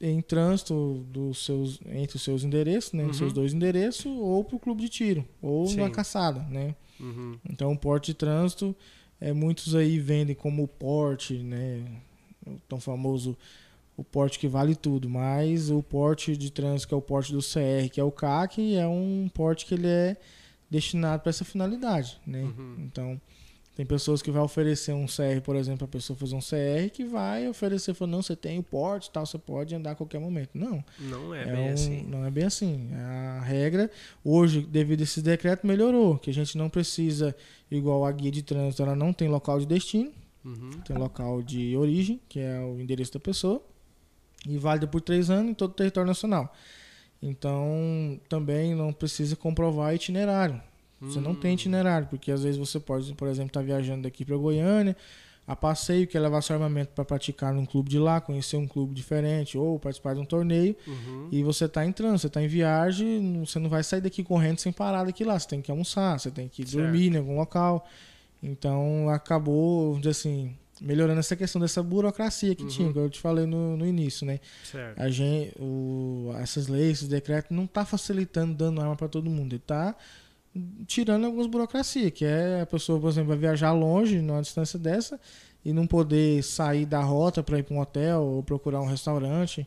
em 0.00 0.22
trânsito 0.22 1.04
dos 1.10 1.44
seus 1.44 1.78
entre 1.92 2.16
os 2.16 2.22
seus 2.22 2.42
endereços, 2.42 2.94
né? 2.94 3.04
Uhum. 3.04 3.10
Os 3.10 3.18
seus 3.18 3.34
dois 3.34 3.52
endereços 3.52 4.06
ou 4.06 4.42
para 4.42 4.56
o 4.56 4.58
clube 4.58 4.80
de 4.80 4.88
tiro 4.88 5.28
ou 5.42 5.66
Sim. 5.66 5.76
na 5.76 5.90
caçada, 5.90 6.40
né? 6.50 6.74
Uhum. 6.98 7.36
Então, 7.50 7.70
o 7.70 7.78
porte 7.78 8.06
de 8.06 8.14
trânsito, 8.14 8.74
é, 9.20 9.32
muitos 9.32 9.74
aí 9.74 9.98
vendem 9.98 10.34
como 10.34 10.62
o 10.62 10.68
porte, 10.68 11.34
né? 11.34 11.84
O 12.46 12.58
tão 12.68 12.80
famoso 12.80 13.36
o 13.96 14.04
porte 14.04 14.38
que 14.38 14.46
vale 14.46 14.76
tudo, 14.76 15.08
mas 15.08 15.70
o 15.70 15.82
porte 15.82 16.36
de 16.36 16.52
trânsito, 16.52 16.88
que 16.88 16.94
é 16.94 16.96
o 16.96 17.02
porte 17.02 17.32
do 17.32 17.40
CR, 17.40 17.88
que 17.90 17.98
é 17.98 18.04
o 18.04 18.12
CAC, 18.12 18.76
é 18.76 18.86
um 18.86 19.28
porte 19.32 19.64
que 19.64 19.74
ele 19.74 19.86
é 19.86 20.16
destinado 20.70 21.22
para 21.22 21.30
essa 21.30 21.44
finalidade, 21.44 22.20
né? 22.26 22.42
Uhum. 22.42 22.76
Então, 22.80 23.20
tem 23.76 23.84
pessoas 23.86 24.22
que 24.22 24.30
vai 24.30 24.40
oferecer 24.42 24.92
um 24.94 25.04
CR, 25.06 25.40
por 25.44 25.54
exemplo, 25.54 25.84
a 25.84 25.88
pessoa 25.88 26.18
fazer 26.18 26.34
um 26.34 26.40
CR, 26.40 26.90
que 26.92 27.04
vai 27.04 27.46
oferecer, 27.46 27.92
falando, 27.94 28.12
não, 28.14 28.22
você 28.22 28.34
tem 28.34 28.58
o 28.58 28.62
porte, 28.62 29.10
tal, 29.10 29.24
você 29.26 29.36
pode 29.38 29.74
andar 29.74 29.90
a 29.90 29.94
qualquer 29.94 30.18
momento. 30.18 30.50
Não, 30.54 30.82
Não 30.98 31.34
é, 31.34 31.42
é 31.42 31.52
bem 31.52 31.70
um- 31.70 31.72
assim. 31.74 32.02
Não 32.08 32.24
é 32.24 32.30
bem 32.30 32.44
assim. 32.44 32.88
A 32.94 33.40
regra, 33.42 33.90
hoje, 34.24 34.62
devido 34.62 35.00
a 35.00 35.04
esse 35.04 35.20
decreto, 35.20 35.66
melhorou. 35.66 36.16
Que 36.18 36.30
a 36.30 36.34
gente 36.34 36.56
não 36.56 36.70
precisa, 36.70 37.36
igual 37.70 38.04
a 38.06 38.10
guia 38.10 38.30
de 38.32 38.42
trânsito, 38.42 38.82
ela 38.82 38.96
não 38.96 39.12
tem 39.12 39.28
local 39.28 39.60
de 39.60 39.66
destino, 39.66 40.10
Uhum. 40.42 40.70
tem 40.86 40.96
local 40.96 41.42
de 41.42 41.76
origem, 41.76 42.18
que 42.28 42.40
é 42.40 42.58
o 42.60 42.80
endereço 42.80 43.12
da 43.12 43.20
pessoa, 43.20 43.62
e 44.48 44.56
válida 44.56 44.86
por 44.86 45.02
três 45.02 45.28
anos 45.28 45.50
em 45.50 45.54
todo 45.54 45.72
o 45.72 45.74
território 45.74 46.06
nacional. 46.08 46.50
Então, 47.22 48.18
também 48.28 48.74
não 48.74 48.92
precisa 48.92 49.34
comprovar 49.36 49.94
itinerário. 49.94 50.60
Você 51.00 51.20
não 51.20 51.34
tem 51.34 51.54
itinerário, 51.54 52.06
porque 52.08 52.32
às 52.32 52.42
vezes 52.42 52.56
você 52.58 52.80
pode, 52.80 53.12
por 53.14 53.28
exemplo, 53.28 53.48
estar 53.48 53.62
viajando 53.62 54.02
daqui 54.02 54.24
para 54.24 54.36
Goiânia, 54.36 54.96
a 55.46 55.54
passeio, 55.54 56.06
quer 56.08 56.18
levar 56.20 56.40
seu 56.42 56.54
armamento 56.56 56.90
para 56.92 57.04
praticar 57.04 57.52
num 57.54 57.64
clube 57.66 57.88
de 57.88 57.98
lá, 57.98 58.20
conhecer 58.20 58.56
um 58.56 58.66
clube 58.66 58.94
diferente, 58.94 59.56
ou 59.56 59.78
participar 59.78 60.14
de 60.14 60.20
um 60.20 60.24
torneio, 60.24 60.74
Uhum. 60.86 61.28
e 61.30 61.42
você 61.42 61.66
está 61.66 61.84
em 61.86 61.92
trânsito, 61.92 62.22
você 62.22 62.26
está 62.28 62.42
em 62.42 62.48
viagem, 62.48 63.44
você 63.44 63.58
não 63.58 63.68
vai 63.70 63.84
sair 63.84 64.00
daqui 64.00 64.24
correndo 64.24 64.58
sem 64.58 64.72
parar 64.72 65.04
daqui 65.04 65.22
lá. 65.22 65.38
Você 65.38 65.46
tem 65.46 65.60
que 65.62 65.70
almoçar, 65.70 66.18
você 66.18 66.30
tem 66.32 66.48
que 66.48 66.66
Certo. 66.66 66.82
dormir 66.82 67.12
em 67.14 67.18
algum 67.18 67.36
local. 67.36 67.86
Então 68.42 69.08
acabou, 69.10 69.88
vamos 69.92 70.00
dizer 70.00 70.10
assim, 70.10 70.54
melhorando 70.80 71.20
essa 71.20 71.34
questão 71.36 71.60
dessa 71.60 71.82
burocracia 71.82 72.54
que 72.54 72.62
Uhum. 72.64 72.68
tinha, 72.68 72.92
que 72.92 72.98
eu 72.98 73.08
te 73.10 73.20
falei 73.20 73.46
no, 73.46 73.76
no 73.76 73.86
início, 73.86 74.26
né? 74.26 74.40
Certo. 74.64 75.00
A 75.00 75.08
gente, 75.08 75.52
o, 75.60 76.32
essas 76.38 76.66
leis, 76.68 76.98
esses 76.98 77.08
decretos 77.08 77.50
não 77.56 77.66
tá 77.66 77.84
facilitando 77.84 78.54
dando 78.54 78.80
arma 78.80 78.96
para 78.96 79.08
todo 79.08 79.30
mundo, 79.30 79.52
ele 79.54 79.62
tá 79.66 79.94
tirando 80.86 81.24
algumas 81.26 81.46
burocracias, 81.46 82.10
que 82.12 82.24
é 82.24 82.60
a 82.62 82.66
pessoa, 82.66 83.00
por 83.00 83.08
exemplo, 83.08 83.28
vai 83.30 83.38
viajar 83.38 83.72
longe, 83.72 84.20
numa 84.20 84.40
distância 84.42 84.78
dessa, 84.78 85.20
e 85.64 85.72
não 85.72 85.86
poder 85.86 86.42
sair 86.42 86.86
da 86.86 87.00
rota 87.02 87.42
para 87.42 87.58
ir 87.58 87.62
para 87.64 87.74
um 87.74 87.80
hotel 87.80 88.22
ou 88.22 88.42
procurar 88.42 88.80
um 88.80 88.86
restaurante, 88.86 89.66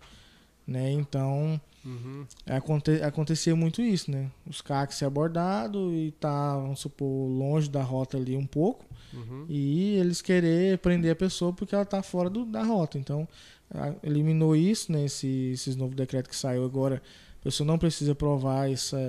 né? 0.68 0.92
Então, 0.92 1.60
Uhum. 1.86 2.26
Aconte 2.46 3.02
acontecia 3.02 3.56
muito 3.56 3.82
isso, 3.82 4.12
né? 4.12 4.30
Os 4.46 4.60
CACs 4.60 4.98
ser 4.98 5.06
abordado 5.06 5.94
e 5.94 6.12
tá, 6.12 6.58
vamos 6.58 6.82
supor, 6.82 7.08
longe 7.30 7.70
da 7.70 7.82
rota 7.82 8.18
ali 8.18 8.36
um 8.36 8.46
pouco 8.46 8.86
Uhum. 9.14 9.46
e 9.48 9.96
eles 9.96 10.22
querer 10.22 10.78
prender 10.80 11.12
a 11.14 11.16
pessoa 11.16 11.54
porque 11.54 11.74
ela 11.74 11.86
tá 11.86 12.04
fora 12.04 12.30
do- 12.30 12.44
da 12.46 12.64
rota. 12.64 12.98
Então, 13.00 13.26
eliminou 14.04 14.58
isso, 14.58 14.92
né? 14.92 15.06
Esse, 15.06 15.52
esses 15.54 15.78
novos 15.78 15.96
decretos 15.96 16.30
que 16.30 16.36
saiu 16.36 16.66
agora. 16.66 17.02
A 17.40 17.44
pessoa 17.44 17.66
não 17.66 17.78
precisa 17.80 18.14
provar 18.14 18.70
essa, 18.70 19.00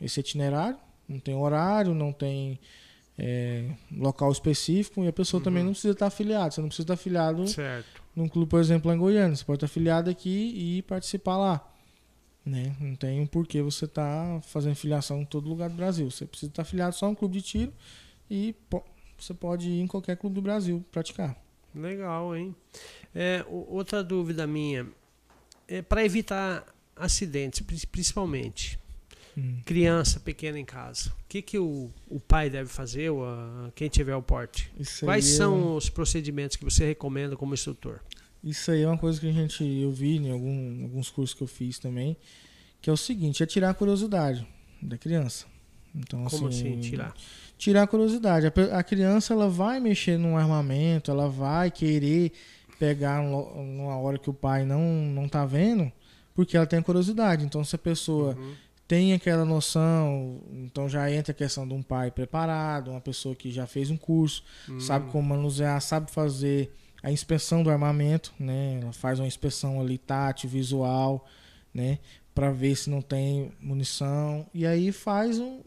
esse 0.00 0.18
itinerário, 0.18 0.78
não 1.08 1.18
tem 1.18 1.34
horário, 1.34 1.94
não 1.94 2.12
tem 2.12 2.58
é, 3.16 3.70
local 3.96 4.32
específico 4.32 5.04
e 5.04 5.08
a 5.08 5.12
pessoa 5.12 5.40
também 5.42 5.60
Uhum. 5.60 5.66
não 5.66 5.72
precisa 5.72 5.92
estar 5.92 6.06
afiliada. 6.06 6.50
Você 6.50 6.60
não 6.60 6.68
precisa 6.68 6.84
estar 6.84 6.94
afiliado 6.94 7.46
Certo. 7.46 8.02
num 8.16 8.28
clube, 8.28 8.50
por 8.50 8.58
exemplo, 8.60 8.88
lá 8.88 8.96
em 8.96 8.98
Goiânia. 8.98 9.36
Você 9.36 9.44
pode 9.44 9.58
estar 9.58 9.66
afiliado 9.66 10.10
aqui 10.10 10.52
e 10.78 10.82
participar 10.82 11.36
lá. 11.36 11.70
Né? 12.44 12.74
Não 12.80 12.94
tem 12.96 13.20
um 13.20 13.26
porquê 13.26 13.62
você 13.62 13.84
estar 13.86 14.40
fazendo 14.42 14.74
filiação 14.74 15.20
em 15.22 15.24
todo 15.24 15.48
lugar 15.48 15.70
do 15.70 15.76
Brasil. 15.76 16.10
Você 16.10 16.26
precisa 16.26 16.50
estar 16.50 16.62
afiliado 16.62 16.94
só 16.94 17.06
em 17.08 17.12
um 17.12 17.14
clube 17.14 17.34
de 17.34 17.42
tiro 17.42 17.72
e 18.28 18.54
po- 18.68 18.84
você 19.16 19.32
pode 19.32 19.70
ir 19.70 19.80
em 19.80 19.86
qualquer 19.86 20.16
clube 20.16 20.34
do 20.34 20.42
Brasil 20.42 20.84
praticar. 20.90 21.36
Legal, 21.74 22.36
hein? 22.36 22.54
É, 23.14 23.44
outra 23.48 24.02
dúvida 24.04 24.46
minha 24.46 24.86
é 25.68 25.80
para 25.80 26.04
evitar 26.04 26.66
acidentes, 26.96 27.60
pri- 27.60 27.86
principalmente 29.34 29.64
criança 29.64 30.20
pequena 30.20 30.58
em 30.58 30.64
casa. 30.64 31.10
O 31.10 31.28
que, 31.28 31.42
que 31.42 31.58
o, 31.58 31.90
o 32.08 32.20
pai 32.20 32.48
deve 32.48 32.68
fazer, 32.70 33.10
ou 33.10 33.24
a- 33.24 33.70
quem 33.74 33.88
tiver 33.88 34.14
o 34.14 34.22
porte? 34.22 34.70
Isso 34.78 35.04
Quais 35.04 35.26
é- 35.28 35.36
são 35.36 35.76
os 35.76 35.88
procedimentos 35.88 36.56
que 36.56 36.64
você 36.64 36.86
recomenda 36.86 37.36
como 37.36 37.52
instrutor? 37.54 38.00
Isso 38.42 38.70
aí 38.70 38.82
é 38.82 38.86
uma 38.88 38.98
coisa 38.98 39.18
que 39.20 39.28
a 39.28 39.32
gente 39.32 39.64
eu 39.64 39.90
vi 39.90 40.16
em 40.16 40.30
algum- 40.30 40.82
alguns 40.84 41.10
cursos 41.10 41.34
que 41.36 41.42
eu 41.42 41.46
fiz 41.48 41.78
também, 41.78 42.16
que 42.80 42.88
é 42.90 42.92
o 42.92 42.96
seguinte, 42.96 43.42
é 43.42 43.46
tirar 43.46 43.70
a 43.70 43.74
curiosidade 43.74 44.46
da 44.82 44.98
criança. 44.98 45.46
Então, 45.94 46.24
Como 46.24 46.48
assim, 46.48 46.78
tirar? 46.80 47.14
tirar 47.56 47.82
a 47.84 47.86
curiosidade. 47.86 48.46
A, 48.46 48.78
a 48.78 48.82
criança 48.82 49.32
ela 49.32 49.48
vai 49.48 49.80
mexer 49.80 50.18
num 50.18 50.36
armamento, 50.36 51.10
ela 51.10 51.28
vai 51.28 51.70
querer 51.70 52.32
pegar 52.78 53.20
um 53.20 53.64
numa 53.76 53.96
hora 53.96 54.18
que 54.18 54.28
o 54.28 54.34
pai 54.34 54.64
não 54.66 54.82
não 55.06 55.28
tá 55.28 55.46
vendo, 55.46 55.90
porque 56.34 56.56
ela 56.56 56.66
tem 56.66 56.82
curiosidade. 56.82 57.44
Então, 57.44 57.62
se 57.64 57.74
a 57.76 57.78
pessoa 57.78 58.34
Uhum. 58.34 58.54
Tem 58.86 59.12
aquela 59.14 59.44
noção, 59.44 60.42
então 60.52 60.88
já 60.88 61.10
entra 61.10 61.32
a 61.32 61.34
questão 61.34 61.66
de 61.66 61.72
um 61.74 61.82
pai 61.82 62.10
preparado, 62.10 62.90
uma 62.90 63.00
pessoa 63.00 63.34
que 63.34 63.50
já 63.50 63.66
fez 63.66 63.90
um 63.90 63.96
curso, 63.96 64.44
sabe 64.80 65.06
Hum, 65.06 65.10
como 65.10 65.28
manusear, 65.30 65.80
sabe 65.80 66.10
fazer 66.10 66.74
a 67.02 67.10
inspeção 67.10 67.62
do 67.62 67.70
armamento, 67.70 68.32
né? 68.38 68.80
Ela 68.82 68.92
faz 68.92 69.18
uma 69.18 69.26
inspeção 69.26 69.80
ali 69.80 69.98
tátil, 69.98 70.48
visual, 70.50 71.26
né? 71.72 71.98
Para 72.34 72.50
ver 72.50 72.74
se 72.76 72.90
não 72.90 73.00
tem 73.00 73.52
munição 73.60 74.46
e 74.52 74.66
aí 74.66 74.90
faz 74.92 75.38
um 75.38 75.60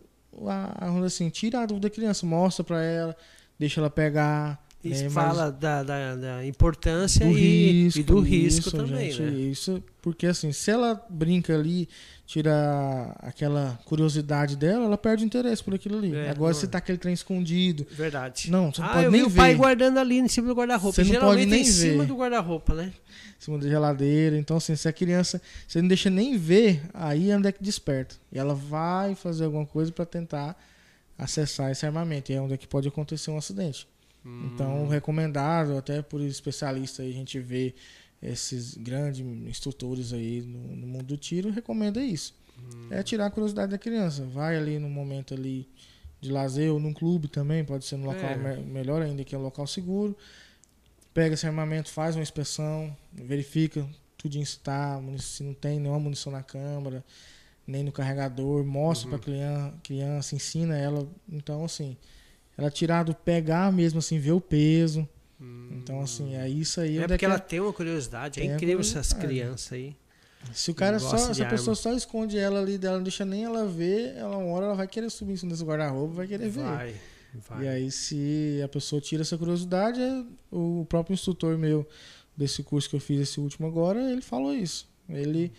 a- 0.47 1.05
assim, 1.05 1.29
tira 1.29 1.61
a 1.61 1.65
dúvida 1.65 1.89
da 1.89 1.95
criança, 1.95 2.25
mostra 2.25 2.63
para 2.63 2.83
ela, 2.83 3.15
deixa 3.57 3.79
ela 3.81 3.89
pegar, 3.89 4.63
Né? 4.89 5.03
Mas- 5.03 5.13
fala 5.13 5.51
da, 5.51 5.83
da, 5.83 6.15
da 6.15 6.45
importância 6.45 7.25
do 7.25 7.31
e, 7.31 7.83
risco, 7.83 7.99
e 7.99 8.03
do 8.03 8.19
risco 8.19 8.67
isso, 8.67 8.77
também, 8.77 9.11
gente, 9.11 9.21
né? 9.21 9.39
Isso, 9.39 9.83
porque 10.01 10.27
assim, 10.27 10.51
se 10.51 10.71
ela 10.71 11.01
brinca 11.09 11.53
ali, 11.53 11.87
tira 12.25 13.15
aquela 13.19 13.79
curiosidade 13.85 14.55
dela, 14.55 14.85
ela 14.85 14.97
perde 14.97 15.23
o 15.23 15.25
interesse 15.25 15.63
por 15.63 15.73
aquilo 15.73 15.97
ali. 15.97 16.15
É, 16.15 16.29
Agora, 16.29 16.53
não 16.53 16.59
se 16.59 16.65
é. 16.65 16.69
tá 16.69 16.77
aquele 16.77 16.97
trem 16.97 17.13
escondido, 17.13 17.85
Verdade. 17.91 18.51
não, 18.51 18.71
você 18.71 18.81
não 18.81 18.89
ah, 18.89 18.93
pode 18.93 19.05
eu 19.05 19.11
nem 19.11 19.21
vi 19.21 19.27
o 19.27 19.29
ver 19.29 19.37
pai 19.37 19.55
guardando 19.55 19.97
ali 19.97 20.17
em 20.17 20.27
cima 20.27 20.47
do 20.47 20.53
guarda-roupa. 20.53 21.03
Você 21.03 21.13
não 21.13 21.21
pode 21.21 21.45
nem 21.45 21.59
é 21.59 21.61
em 21.61 21.65
cima 21.65 22.03
ver. 22.03 22.07
do 22.07 22.15
guarda-roupa, 22.15 22.73
né? 22.73 22.93
em 23.39 23.43
cima 23.43 23.57
da 23.57 23.67
geladeira. 23.67 24.37
Então, 24.37 24.57
assim, 24.57 24.75
se 24.75 24.87
a 24.87 24.93
criança, 24.93 25.41
você 25.67 25.81
não 25.81 25.87
deixa 25.87 26.09
nem 26.09 26.37
ver, 26.37 26.81
aí 26.93 27.29
é 27.29 27.37
onde 27.37 27.47
é 27.47 27.51
que 27.51 27.63
desperta. 27.63 28.15
E 28.31 28.39
ela 28.39 28.53
vai 28.53 29.15
fazer 29.15 29.45
alguma 29.45 29.65
coisa 29.65 29.91
para 29.91 30.05
tentar 30.05 30.57
acessar 31.17 31.71
esse 31.71 31.85
armamento. 31.85 32.31
E 32.31 32.35
é 32.35 32.41
onde 32.41 32.53
é 32.53 32.57
que 32.57 32.67
pode 32.67 32.87
acontecer 32.87 33.31
um 33.31 33.37
acidente. 33.37 33.87
Então, 34.39 34.83
Hum. 34.83 34.87
recomendado, 34.87 35.77
até 35.77 36.01
por 36.01 36.21
especialistas 36.21 36.99
aí, 37.05 37.11
a 37.11 37.15
gente 37.15 37.39
vê 37.39 37.73
esses 38.21 38.75
grandes 38.75 39.21
instrutores 39.47 40.13
aí 40.13 40.41
no, 40.41 40.75
no 40.75 40.87
mundo 40.87 41.05
do 41.05 41.17
tiro, 41.17 41.49
recomenda 41.51 42.01
isso. 42.03 42.35
Hum. 42.57 42.63
É 42.89 43.03
tirar 43.03 43.27
a 43.27 43.31
curiosidade 43.31 43.71
da 43.71 43.77
criança. 43.77 44.25
Vai 44.25 44.55
ali 44.57 44.79
no 44.79 44.89
momento 44.89 45.33
ali 45.33 45.67
de 46.19 46.31
lazer 46.31 46.71
ou 46.71 46.79
num 46.79 46.93
clube 46.93 47.27
também, 47.27 47.63
pode 47.63 47.85
ser 47.85 47.95
no 47.97 48.05
local 48.05 48.31
É. 48.31 48.37
me- 48.57 48.63
melhor 48.63 49.01
ainda 49.01 49.23
que 49.23 49.35
é 49.35 49.37
um 49.37 49.41
local 49.43 49.67
seguro. 49.67 50.15
Pega 51.13 51.33
esse 51.33 51.45
armamento, 51.47 51.89
faz 51.89 52.15
uma 52.15 52.21
inspeção, 52.23 52.95
verifica 53.11 53.87
tudinho 54.17 54.45
se 54.45 54.59
tá, 54.59 54.99
se 55.19 55.43
não 55.43 55.53
tem 55.53 55.79
nenhuma 55.79 55.99
munição 55.99 56.31
na 56.31 56.43
câmara, 56.43 57.03
nem 57.65 57.83
no 57.83 57.91
carregador, 57.91 58.63
mostra 58.65 59.05
Uhum. 59.05 59.09
pra 59.11 59.19
criança, 59.19 59.73
criança, 59.83 60.35
ensina 60.35 60.77
ela. 60.77 61.07
Então, 61.29 61.63
assim, 61.65 61.97
ela 62.57 62.71
tirar 62.71 63.03
do 63.03 63.13
pegar 63.13 63.71
mesmo, 63.71 63.99
assim, 63.99 64.17
ver 64.19 64.31
o 64.31 64.41
peso. 64.41 65.07
Então, 65.71 66.01
assim, 66.01 66.35
é 66.35 66.49
isso 66.49 66.81
aí. 66.81 66.97
É 66.97 66.99
onde 66.99 67.07
porque 67.07 67.17
que 67.19 67.25
ela 67.25 67.39
tem 67.39 67.59
uma 67.59 67.71
curiosidade. 67.71 68.41
É 68.41 68.45
incrível 68.45 68.79
essas 68.79 69.13
curiosidade. 69.13 69.27
crianças 69.27 69.73
aí. 69.73 69.95
Se 70.53 70.71
o 70.71 70.75
cara 70.75 70.99
só, 70.99 71.17
se 71.17 71.41
a 71.41 71.49
pessoa 71.49 71.73
arma. 71.73 71.75
só 71.75 71.93
esconde 71.93 72.37
ela 72.37 72.59
ali 72.59 72.77
dela, 72.77 72.97
não 72.97 73.03
deixa 73.03 73.25
nem 73.25 73.43
ela 73.43 73.65
ver, 73.65 74.15
ela 74.15 74.37
uma 74.37 74.53
hora 74.53 74.65
ela 74.65 74.75
vai 74.75 74.87
querer 74.87 75.09
subir 75.09 75.33
em 75.33 75.37
cima 75.37 75.51
desse 75.51 75.63
guarda-roupa, 75.63 76.15
vai 76.15 76.27
querer 76.27 76.49
ver. 76.49 76.63
Vai, 76.63 76.95
vai. 77.47 77.63
E 77.63 77.67
aí, 77.67 77.91
se 77.91 78.61
a 78.63 78.67
pessoa 78.67 79.01
tira 79.01 79.21
essa 79.21 79.37
curiosidade, 79.37 80.01
é 80.01 80.23
o 80.51 80.85
próprio 80.87 81.13
instrutor 81.13 81.57
meu 81.57 81.87
desse 82.35 82.63
curso 82.63 82.89
que 82.89 82.95
eu 82.95 82.99
fiz 82.99 83.19
esse 83.19 83.39
último 83.39 83.67
agora, 83.67 84.11
ele 84.11 84.21
falou 84.21 84.53
isso. 84.53 84.87
Ele, 85.09 85.51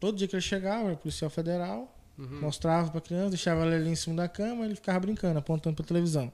todo 0.00 0.16
dia 0.16 0.26
que 0.26 0.34
ele 0.34 0.42
chegava, 0.42 0.88
era 0.88 0.96
policial 0.96 1.30
federal, 1.30 1.95
Uhum. 2.18 2.40
mostrava 2.40 2.90
pra 2.90 3.00
criança, 3.00 3.30
deixava 3.30 3.62
ela 3.62 3.74
ali 3.74 3.90
em 3.90 3.94
cima 3.94 4.16
da 4.16 4.28
cama, 4.28 4.64
ele 4.64 4.74
ficava 4.74 5.00
brincando, 5.00 5.38
apontando 5.38 5.76
pra 5.76 5.84
televisão. 5.84 6.32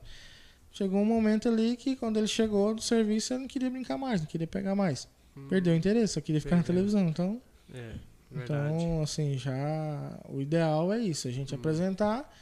chegou 0.71 1.01
um 1.01 1.05
momento 1.05 1.49
ali 1.49 1.77
que 1.77 1.97
quando 1.97 2.19
ele 2.19 2.29
chegou 2.29 2.75
do 2.75 2.81
serviço, 2.81 3.35
ele 3.35 3.41
não 3.41 3.49
queria 3.49 3.69
brincar 3.69 3.99
mais, 3.99 4.21
não 4.21 4.29
queria 4.29 4.47
pegar 4.47 4.75
mais. 4.75 5.09
Hum. 5.37 5.49
Perdeu 5.49 5.73
o 5.73 5.77
interesse, 5.77 6.15
só 6.15 6.21
queria 6.21 6.41
ficar 6.41 6.57
Perdeu. 6.57 6.75
na 6.75 6.81
televisão. 6.81 7.09
Então, 7.09 7.43
é, 7.75 7.95
então, 8.31 9.03
assim, 9.03 9.37
já 9.37 10.19
o 10.29 10.41
ideal 10.41 10.93
é 10.93 11.01
isso, 11.01 11.27
a 11.27 11.31
gente 11.31 11.55
hum. 11.55 11.59
apresentar 11.59 12.33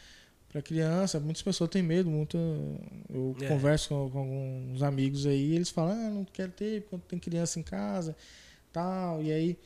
para 0.50 0.60
criança. 0.60 1.18
Muitas 1.20 1.42
pessoas 1.42 1.70
têm 1.70 1.82
medo, 1.82 2.10
muito. 2.10 2.36
Eu 3.08 3.36
é. 3.40 3.46
converso 3.46 3.88
com, 3.88 4.10
com, 4.10 4.18
alguns 4.18 4.82
amigos 4.82 5.26
aí, 5.26 5.54
eles 5.54 5.70
falam, 5.70 5.92
ah, 5.92 6.10
não 6.10 6.24
quero 6.24 6.52
ter, 6.52 6.82
porque 6.82 7.06
tem 7.08 7.18
criança 7.18 7.58
em 7.58 7.62
casa, 7.62 8.16
tal, 8.72 9.22
e 9.22 9.32
aí 9.32 9.58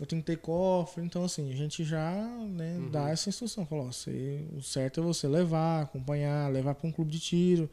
eu 0.00 0.06
tenho 0.06 0.22
que 0.22 0.26
ter 0.26 0.38
cofre. 0.38 1.04
Então, 1.04 1.24
assim, 1.24 1.52
a 1.52 1.56
gente 1.56 1.84
já 1.84 2.12
né, 2.48 2.78
uhum. 2.78 2.90
dá 2.90 3.10
essa 3.10 3.28
instrução. 3.28 3.66
Falou, 3.66 3.92
você, 3.92 4.44
o 4.56 4.62
certo 4.62 5.00
é 5.00 5.02
você 5.02 5.28
levar, 5.28 5.82
acompanhar, 5.82 6.50
levar 6.50 6.74
para 6.74 6.88
um 6.88 6.92
clube 6.92 7.10
de 7.10 7.20
tiro, 7.20 7.68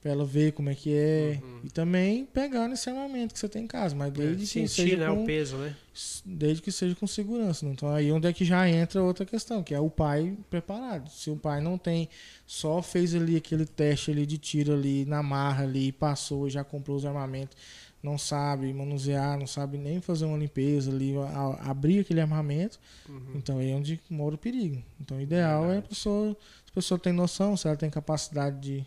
para 0.00 0.12
ela 0.12 0.24
ver 0.24 0.52
como 0.52 0.70
é 0.70 0.74
que 0.74 0.94
é. 0.94 1.40
Uhum. 1.42 1.60
E 1.64 1.70
também 1.70 2.24
pegar 2.24 2.68
nesse 2.68 2.88
armamento 2.88 3.34
que 3.34 3.40
você 3.40 3.48
tem 3.48 3.64
em 3.64 3.66
casa. 3.66 3.94
Mas 3.94 4.12
desde 4.12 4.44
é, 4.58 4.62
que 4.62 4.68
seja 4.68 4.96
né, 4.96 5.06
com, 5.06 5.22
o 5.22 5.26
peso, 5.26 5.56
né? 5.56 5.76
Desde 6.24 6.62
que 6.62 6.72
seja 6.72 6.94
com 6.94 7.06
segurança. 7.06 7.66
Né? 7.66 7.72
Então, 7.72 7.88
aí 7.90 8.10
onde 8.10 8.26
é 8.26 8.32
que 8.32 8.44
já 8.44 8.68
entra 8.68 9.02
outra 9.02 9.26
questão, 9.26 9.62
que 9.62 9.74
é 9.74 9.80
o 9.80 9.90
pai 9.90 10.36
preparado. 10.48 11.10
Se 11.10 11.30
o 11.30 11.36
pai 11.36 11.60
não 11.60 11.76
tem, 11.76 12.08
só 12.46 12.80
fez 12.80 13.14
ali 13.14 13.36
aquele 13.36 13.66
teste 13.66 14.10
ali 14.10 14.24
de 14.24 14.38
tiro 14.38 14.72
ali 14.72 15.04
na 15.04 15.22
marra 15.22 15.64
ali, 15.64 15.92
passou 15.92 16.48
já 16.48 16.64
comprou 16.64 16.96
os 16.96 17.04
armamentos 17.04 17.56
não 18.02 18.16
sabe 18.16 18.72
manusear, 18.72 19.38
não 19.38 19.46
sabe 19.46 19.76
nem 19.76 20.00
fazer 20.00 20.24
uma 20.24 20.38
limpeza 20.38 20.90
ali, 20.90 21.16
a, 21.16 21.70
abrir 21.70 22.00
aquele 22.00 22.20
armamento. 22.20 22.78
Uhum. 23.08 23.32
Então 23.34 23.58
aí 23.58 23.70
é 23.70 23.74
onde 23.74 24.00
mora 24.08 24.34
o 24.34 24.38
perigo. 24.38 24.82
Então 25.00 25.16
o 25.16 25.20
ideal 25.20 25.70
é 25.70 25.78
a 25.78 25.82
pessoa, 25.82 26.36
se 26.64 26.70
a 26.70 26.74
pessoa 26.74 26.98
tem 26.98 27.12
noção, 27.12 27.56
se 27.56 27.66
ela 27.66 27.76
tem 27.76 27.90
capacidade 27.90 28.60
de, 28.60 28.86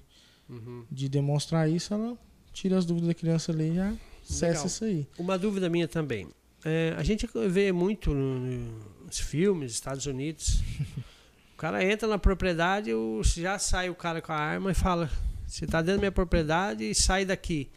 uhum. 0.50 0.86
de 0.90 1.10
demonstrar 1.10 1.70
isso, 1.70 1.94
ela 1.94 2.18
tira 2.54 2.78
as 2.78 2.86
dúvidas 2.86 3.10
da 3.10 3.14
criança 3.14 3.52
ali 3.52 3.72
e 3.72 3.76
já 3.76 3.94
cessa 4.24 4.68
isso 4.68 4.86
aí. 4.86 5.08
Uma 5.18 5.38
dúvida 5.38 5.70
minha 5.70 5.88
também. 5.88 6.28
É, 6.64 6.94
a 6.98 7.04
gente 7.04 7.28
vê 7.50 7.72
muito 7.72 8.14
nos 8.14 9.20
filmes, 9.20 9.74
Estados 9.74 10.06
Unidos. 10.06 10.62
o 11.54 11.58
cara 11.58 11.84
entra 11.84 12.08
na 12.08 12.18
propriedade, 12.18 12.92
já 13.24 13.58
sai 13.58 13.90
o 13.90 13.96
cara 13.96 14.22
com 14.22 14.32
a 14.32 14.38
arma 14.38 14.72
e 14.72 14.76
fala: 14.76 15.10
Você 15.48 15.66
está 15.66 15.82
dentro 15.82 15.96
da 15.96 16.02
minha 16.02 16.12
propriedade 16.12 16.90
e 16.90 16.94
sai 16.94 17.26
daqui. 17.26 17.70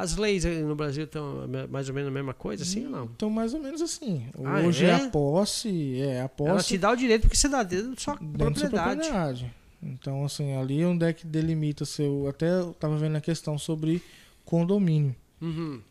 As 0.00 0.16
leis 0.16 0.44
no 0.44 0.74
Brasil 0.74 1.04
estão 1.04 1.46
mais 1.68 1.88
ou 1.88 1.94
menos 1.94 2.08
a 2.08 2.12
mesma 2.12 2.32
coisa, 2.32 2.62
assim 2.62 2.86
ou 2.86 2.90
não? 2.90 3.04
Estão 3.04 3.28
mais 3.28 3.52
ou 3.52 3.60
menos 3.60 3.82
assim. 3.82 4.26
Ah, 4.44 4.60
Hoje 4.60 4.86
é? 4.86 4.94
a 4.94 5.10
posse, 5.10 6.00
é 6.00 6.22
a 6.22 6.28
posse. 6.28 6.50
Ela 6.50 6.62
te 6.62 6.78
dá 6.78 6.90
o 6.90 6.96
direito 6.96 7.22
porque 7.22 7.36
você 7.36 7.48
dá 7.48 7.62
dentro 7.62 7.90
da 7.90 8.00
sua 8.00 8.14
dentro 8.14 8.38
propriedade. 8.38 8.70
Da 8.70 8.94
propriedade. 8.94 9.54
Então, 9.82 10.24
assim, 10.24 10.56
ali 10.56 10.82
onde 10.84 11.04
é 11.04 11.12
que 11.12 11.26
delimita 11.26 11.84
seu. 11.84 12.26
Até 12.28 12.50
eu 12.50 12.72
tava 12.72 12.96
vendo 12.96 13.16
a 13.16 13.20
questão 13.20 13.58
sobre 13.58 14.02
condomínio. 14.44 15.14
Uhum. 15.40 15.82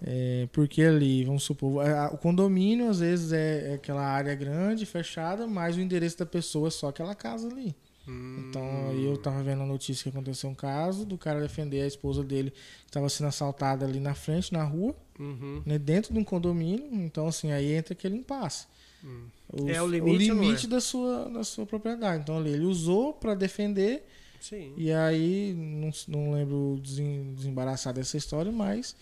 É, 0.00 0.48
porque 0.52 0.82
ali, 0.82 1.24
vamos 1.24 1.42
supor, 1.42 1.84
o 2.12 2.16
condomínio 2.18 2.88
às 2.88 3.00
vezes 3.00 3.32
é, 3.32 3.72
é 3.72 3.74
aquela 3.74 4.02
área 4.02 4.34
grande, 4.34 4.86
fechada, 4.86 5.46
mas 5.46 5.76
o 5.76 5.80
endereço 5.80 6.18
da 6.18 6.26
pessoa 6.26 6.68
é 6.68 6.70
só 6.70 6.88
aquela 6.88 7.14
casa 7.14 7.48
ali. 7.48 7.74
Então 8.10 8.88
aí 8.90 9.04
eu 9.04 9.16
tava 9.16 9.42
vendo 9.42 9.62
a 9.62 9.66
notícia 9.66 10.04
que 10.04 10.08
aconteceu 10.08 10.48
um 10.48 10.54
caso 10.54 11.04
do 11.04 11.18
cara 11.18 11.40
defender 11.40 11.82
a 11.82 11.86
esposa 11.86 12.24
dele 12.24 12.50
que 12.50 12.86
estava 12.86 13.08
sendo 13.08 13.26
assaltada 13.28 13.84
ali 13.84 14.00
na 14.00 14.14
frente, 14.14 14.52
na 14.52 14.64
rua, 14.64 14.94
uhum. 15.18 15.62
né, 15.64 15.78
dentro 15.78 16.12
de 16.12 16.18
um 16.18 16.24
condomínio. 16.24 16.88
Então, 16.92 17.28
assim, 17.28 17.52
aí 17.52 17.72
entra 17.72 17.92
aquele 17.92 18.16
impasse. 18.16 18.66
Hum. 19.04 19.26
é 19.68 19.80
o 19.80 19.86
limite, 19.86 20.32
o 20.32 20.34
limite 20.34 20.66
é? 20.66 20.68
da, 20.68 20.80
sua, 20.80 21.28
da 21.28 21.44
sua 21.44 21.64
propriedade. 21.64 22.22
Então 22.22 22.36
ali 22.36 22.50
ele 22.50 22.64
usou 22.64 23.12
para 23.12 23.34
defender. 23.34 24.04
Sim. 24.40 24.72
E 24.76 24.92
aí, 24.92 25.54
não, 25.54 25.90
não 26.08 26.32
lembro 26.32 26.80
desembaraçar 26.82 27.92
dessa 27.92 28.16
história, 28.16 28.50
mas 28.50 28.96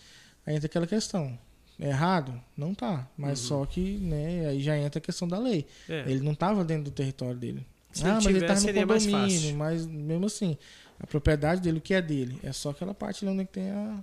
aí 0.45 0.55
entra 0.55 0.67
aquela 0.67 0.87
questão. 0.87 1.37
É 1.79 1.89
errado? 1.89 2.33
Não 2.55 2.73
tá. 2.73 3.07
Mas 3.15 3.39
uhum. 3.41 3.47
só 3.47 3.65
que, 3.65 3.97
né, 3.97 4.47
aí 4.47 4.61
já 4.61 4.77
entra 4.77 4.97
a 4.97 5.01
questão 5.01 5.27
da 5.27 5.37
lei. 5.37 5.65
É. 5.87 6.09
Ele 6.09 6.21
não 6.21 6.33
estava 6.33 6.65
dentro 6.65 6.85
do 6.85 6.91
território 6.91 7.37
dele. 7.37 7.65
Se 7.97 8.05
ah, 8.05 8.15
mas 8.15 8.25
ele 8.25 8.45
tá 8.45 8.53
no 8.53 8.87
condomínio, 8.87 9.55
mas 9.55 9.85
mesmo 9.87 10.25
assim, 10.25 10.57
a 10.99 11.07
propriedade 11.07 11.61
dele, 11.61 11.79
o 11.79 11.81
que 11.81 11.93
é 11.93 12.01
dele? 12.01 12.39
É 12.43 12.51
só 12.51 12.69
aquela 12.69 12.93
parte 12.93 13.25
onde 13.25 13.45
tem 13.45 13.71
a, 13.71 13.99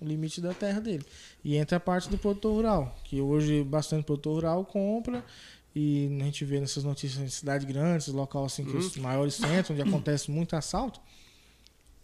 o 0.00 0.04
limite 0.04 0.40
da 0.40 0.52
terra 0.52 0.80
dele. 0.80 1.04
E 1.42 1.56
entra 1.56 1.78
a 1.78 1.80
parte 1.80 2.08
do 2.08 2.18
produtor 2.18 2.54
rural, 2.54 2.96
que 3.04 3.20
hoje 3.20 3.64
bastante 3.64 4.04
produtor 4.04 4.34
rural 4.34 4.64
compra 4.64 5.24
e 5.74 6.18
a 6.20 6.24
gente 6.24 6.44
vê 6.44 6.60
nessas 6.60 6.84
notícias 6.84 7.22
em 7.22 7.28
cidades 7.28 7.66
grandes, 7.66 8.08
local 8.08 8.44
assim, 8.44 8.64
que 8.64 8.72
uhum. 8.72 8.78
os 8.78 8.96
maiores 8.96 9.34
centros, 9.34 9.70
onde 9.70 9.82
acontece 9.82 10.30
muito 10.30 10.56
assalto, 10.56 11.00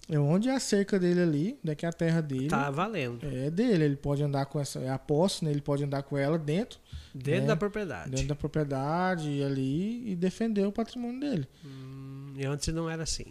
é 0.08 0.18
onde 0.18 0.48
é 0.48 0.54
a 0.54 0.60
cerca 0.60 0.98
dele 0.98 1.22
ali, 1.22 1.58
daqui 1.64 1.86
é, 1.86 1.88
é 1.88 1.90
a 1.90 1.92
terra 1.92 2.20
dele. 2.20 2.48
Tá 2.48 2.70
valendo. 2.70 3.26
É 3.26 3.50
dele, 3.50 3.84
ele 3.84 3.96
pode 3.96 4.22
andar 4.22 4.44
com 4.46 4.60
essa, 4.60 4.78
é 4.80 4.90
a 4.90 4.98
posse, 4.98 5.44
né? 5.44 5.50
Ele 5.50 5.62
pode 5.62 5.82
andar 5.82 6.02
com 6.02 6.18
ela 6.18 6.38
dentro. 6.38 6.78
Dentro 7.14 7.42
né? 7.42 7.46
da 7.46 7.56
propriedade. 7.56 8.10
Dentro 8.10 8.26
da 8.26 8.34
propriedade 8.34 9.42
ali 9.42 10.10
e 10.10 10.14
defender 10.14 10.66
o 10.66 10.72
patrimônio 10.72 11.20
dele. 11.20 11.48
Hum, 11.64 12.34
e 12.36 12.44
antes 12.44 12.68
não 12.74 12.90
era 12.90 13.02
assim. 13.02 13.26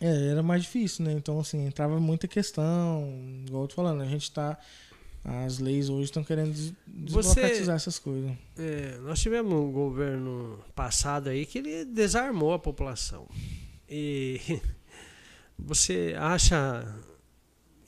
É, 0.00 0.28
era 0.30 0.42
mais 0.42 0.62
difícil, 0.62 1.04
né? 1.04 1.12
Então, 1.12 1.38
assim, 1.38 1.66
entrava 1.66 2.00
muita 2.00 2.26
questão. 2.26 3.12
Igual 3.46 3.64
eu 3.64 3.68
tô 3.68 3.74
falando, 3.76 4.02
a 4.02 4.06
gente 4.06 4.30
tá. 4.32 4.58
As 5.24 5.58
leis 5.58 5.90
hoje 5.90 6.04
estão 6.04 6.24
querendo 6.24 6.52
desburocratizar 6.86 7.64
Você, 7.64 7.72
essas 7.72 7.98
coisas. 7.98 8.30
É, 8.56 8.96
nós 9.02 9.20
tivemos 9.20 9.52
um 9.52 9.70
governo 9.70 10.58
passado 10.74 11.28
aí 11.28 11.44
que 11.44 11.58
ele 11.58 11.84
desarmou 11.84 12.54
a 12.54 12.58
população. 12.58 13.26
E 13.88 14.40
Você 15.58 16.14
acha 16.18 16.86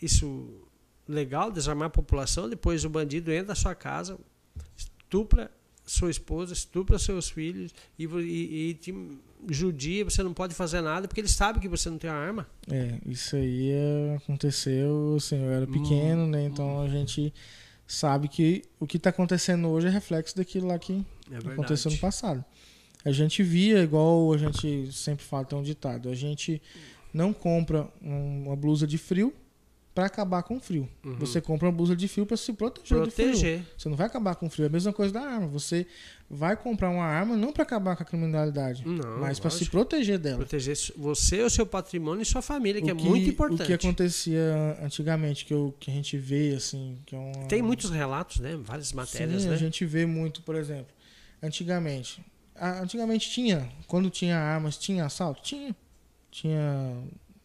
isso 0.01 0.67
legal, 1.07 1.51
desarmar 1.51 1.87
a 1.87 1.91
população? 1.91 2.49
Depois 2.49 2.85
o 2.85 2.91
bandido 2.91 3.33
entra 3.33 3.49
na 3.49 3.55
sua 3.55 3.75
casa, 3.75 4.19
estupra 4.77 5.51
sua 5.91 6.11
esposa, 6.11 6.53
estupra 6.53 7.01
seus 7.01 7.29
filhos 7.29 7.73
e, 7.99 8.05
e, 8.05 8.71
e 8.71 8.75
te 8.75 8.95
judia, 9.49 10.05
você 10.05 10.23
não 10.23 10.33
pode 10.33 10.55
fazer 10.55 10.81
nada 10.81 11.09
porque 11.09 11.21
ele 11.21 11.29
sabe 11.29 11.59
que 11.59 11.67
você 11.67 11.91
não 11.91 11.99
tem 11.99 12.09
arma. 12.09 12.47
É, 12.71 12.99
isso 13.07 13.35
aí 13.35 13.73
aconteceu, 14.17 15.17
assim, 15.17 15.43
eu 15.43 15.51
era 15.51 15.67
pequeno, 15.67 16.23
hum, 16.23 16.31
né? 16.31 16.45
Então 16.45 16.77
hum. 16.77 16.83
a 16.83 16.89
gente 16.89 17.35
sabe 17.89 18.29
que 18.29 18.63
o 18.79 18.87
que 18.87 18.99
está 18.99 19.11
acontecendo 19.11 19.67
hoje 19.69 19.89
é 19.89 19.91
reflexo 19.91 20.37
daquilo 20.37 20.69
lá 20.69 20.79
que 20.79 21.05
é 21.29 21.39
aconteceu 21.39 21.91
no 21.91 21.99
passado. 21.99 22.45
A 23.05 23.11
gente 23.11 23.43
via, 23.43 23.83
igual 23.83 24.33
a 24.33 24.39
gente 24.39 24.93
sempre 24.93 25.25
fala, 25.25 25.45
tem 25.45 25.59
um 25.59 25.63
ditado, 25.63 26.09
a 26.09 26.15
gente 26.15 26.63
não 27.13 27.33
compra 27.33 27.89
uma 28.01 28.57
blusa 28.57 28.87
de 28.87 28.99
frio 28.99 29.35
para 29.95 30.07
acabar 30.07 30.43
com 30.43 30.57
o 30.57 30.61
frio. 30.61 30.89
Uhum. 31.05 31.17
Você 31.17 31.41
compra 31.41 31.67
uma 31.69 31.73
blusa 31.73 31.97
de 31.97 32.07
frio 32.07 32.25
para 32.25 32.37
se 32.37 32.53
proteger, 32.53 32.99
proteger, 32.99 33.33
do 33.33 33.39
frio. 33.39 33.67
Você 33.77 33.89
não 33.89 33.97
vai 33.97 34.07
acabar 34.07 34.37
com 34.37 34.47
o 34.47 34.51
frio. 34.51 34.65
É 34.65 34.69
a 34.69 34.71
mesma 34.71 34.93
coisa 34.93 35.13
da 35.13 35.21
arma. 35.21 35.49
Você 35.49 35.87
vai 36.29 36.57
comprar 36.57 36.91
uma 36.91 37.05
arma 37.05 37.37
não 37.37 37.53
para 37.53 37.65
acabar 37.65 37.97
com 37.97 38.03
a 38.03 38.07
criminalidade, 38.07 38.87
não, 38.87 39.19
mas 39.19 39.41
para 39.41 39.51
se 39.51 39.69
proteger 39.69 40.19
dela. 40.19 40.39
Proteger 40.39 40.77
você, 40.97 41.43
o 41.43 41.51
seu 41.51 41.67
patrimônio 41.67 42.23
e 42.23 42.25
sua 42.25 42.41
família, 42.41 42.81
que, 42.81 42.87
que, 42.87 42.91
é 42.91 42.95
muito 42.95 43.29
importante. 43.29 43.63
O 43.63 43.67
que 43.67 43.73
acontecia 43.73 44.79
antigamente, 44.81 45.45
que, 45.45 45.53
eu, 45.53 45.75
que 45.79 45.91
a 45.91 45.95
gente 45.95 46.17
vê, 46.17 46.55
assim. 46.55 46.99
Que 47.05 47.17
é 47.17 47.19
uma... 47.19 47.47
Tem 47.47 47.61
muitos 47.61 47.91
relatos, 47.91 48.39
né? 48.39 48.57
Várias 48.63 48.93
matérias. 48.93 49.43
Sim, 49.43 49.49
né? 49.49 49.55
a 49.55 49.59
gente 49.59 49.85
vê 49.85 50.07
muito, 50.07 50.41
por 50.43 50.55
exemplo, 50.55 50.95
antigamente. 51.43 52.25
Antigamente 52.57 53.31
tinha, 53.31 53.69
quando 53.87 54.09
tinha 54.09 54.39
armas, 54.39 54.77
tinha 54.77 55.05
assalto? 55.05 55.43
Tinha 55.43 55.75
tinha 56.31 56.97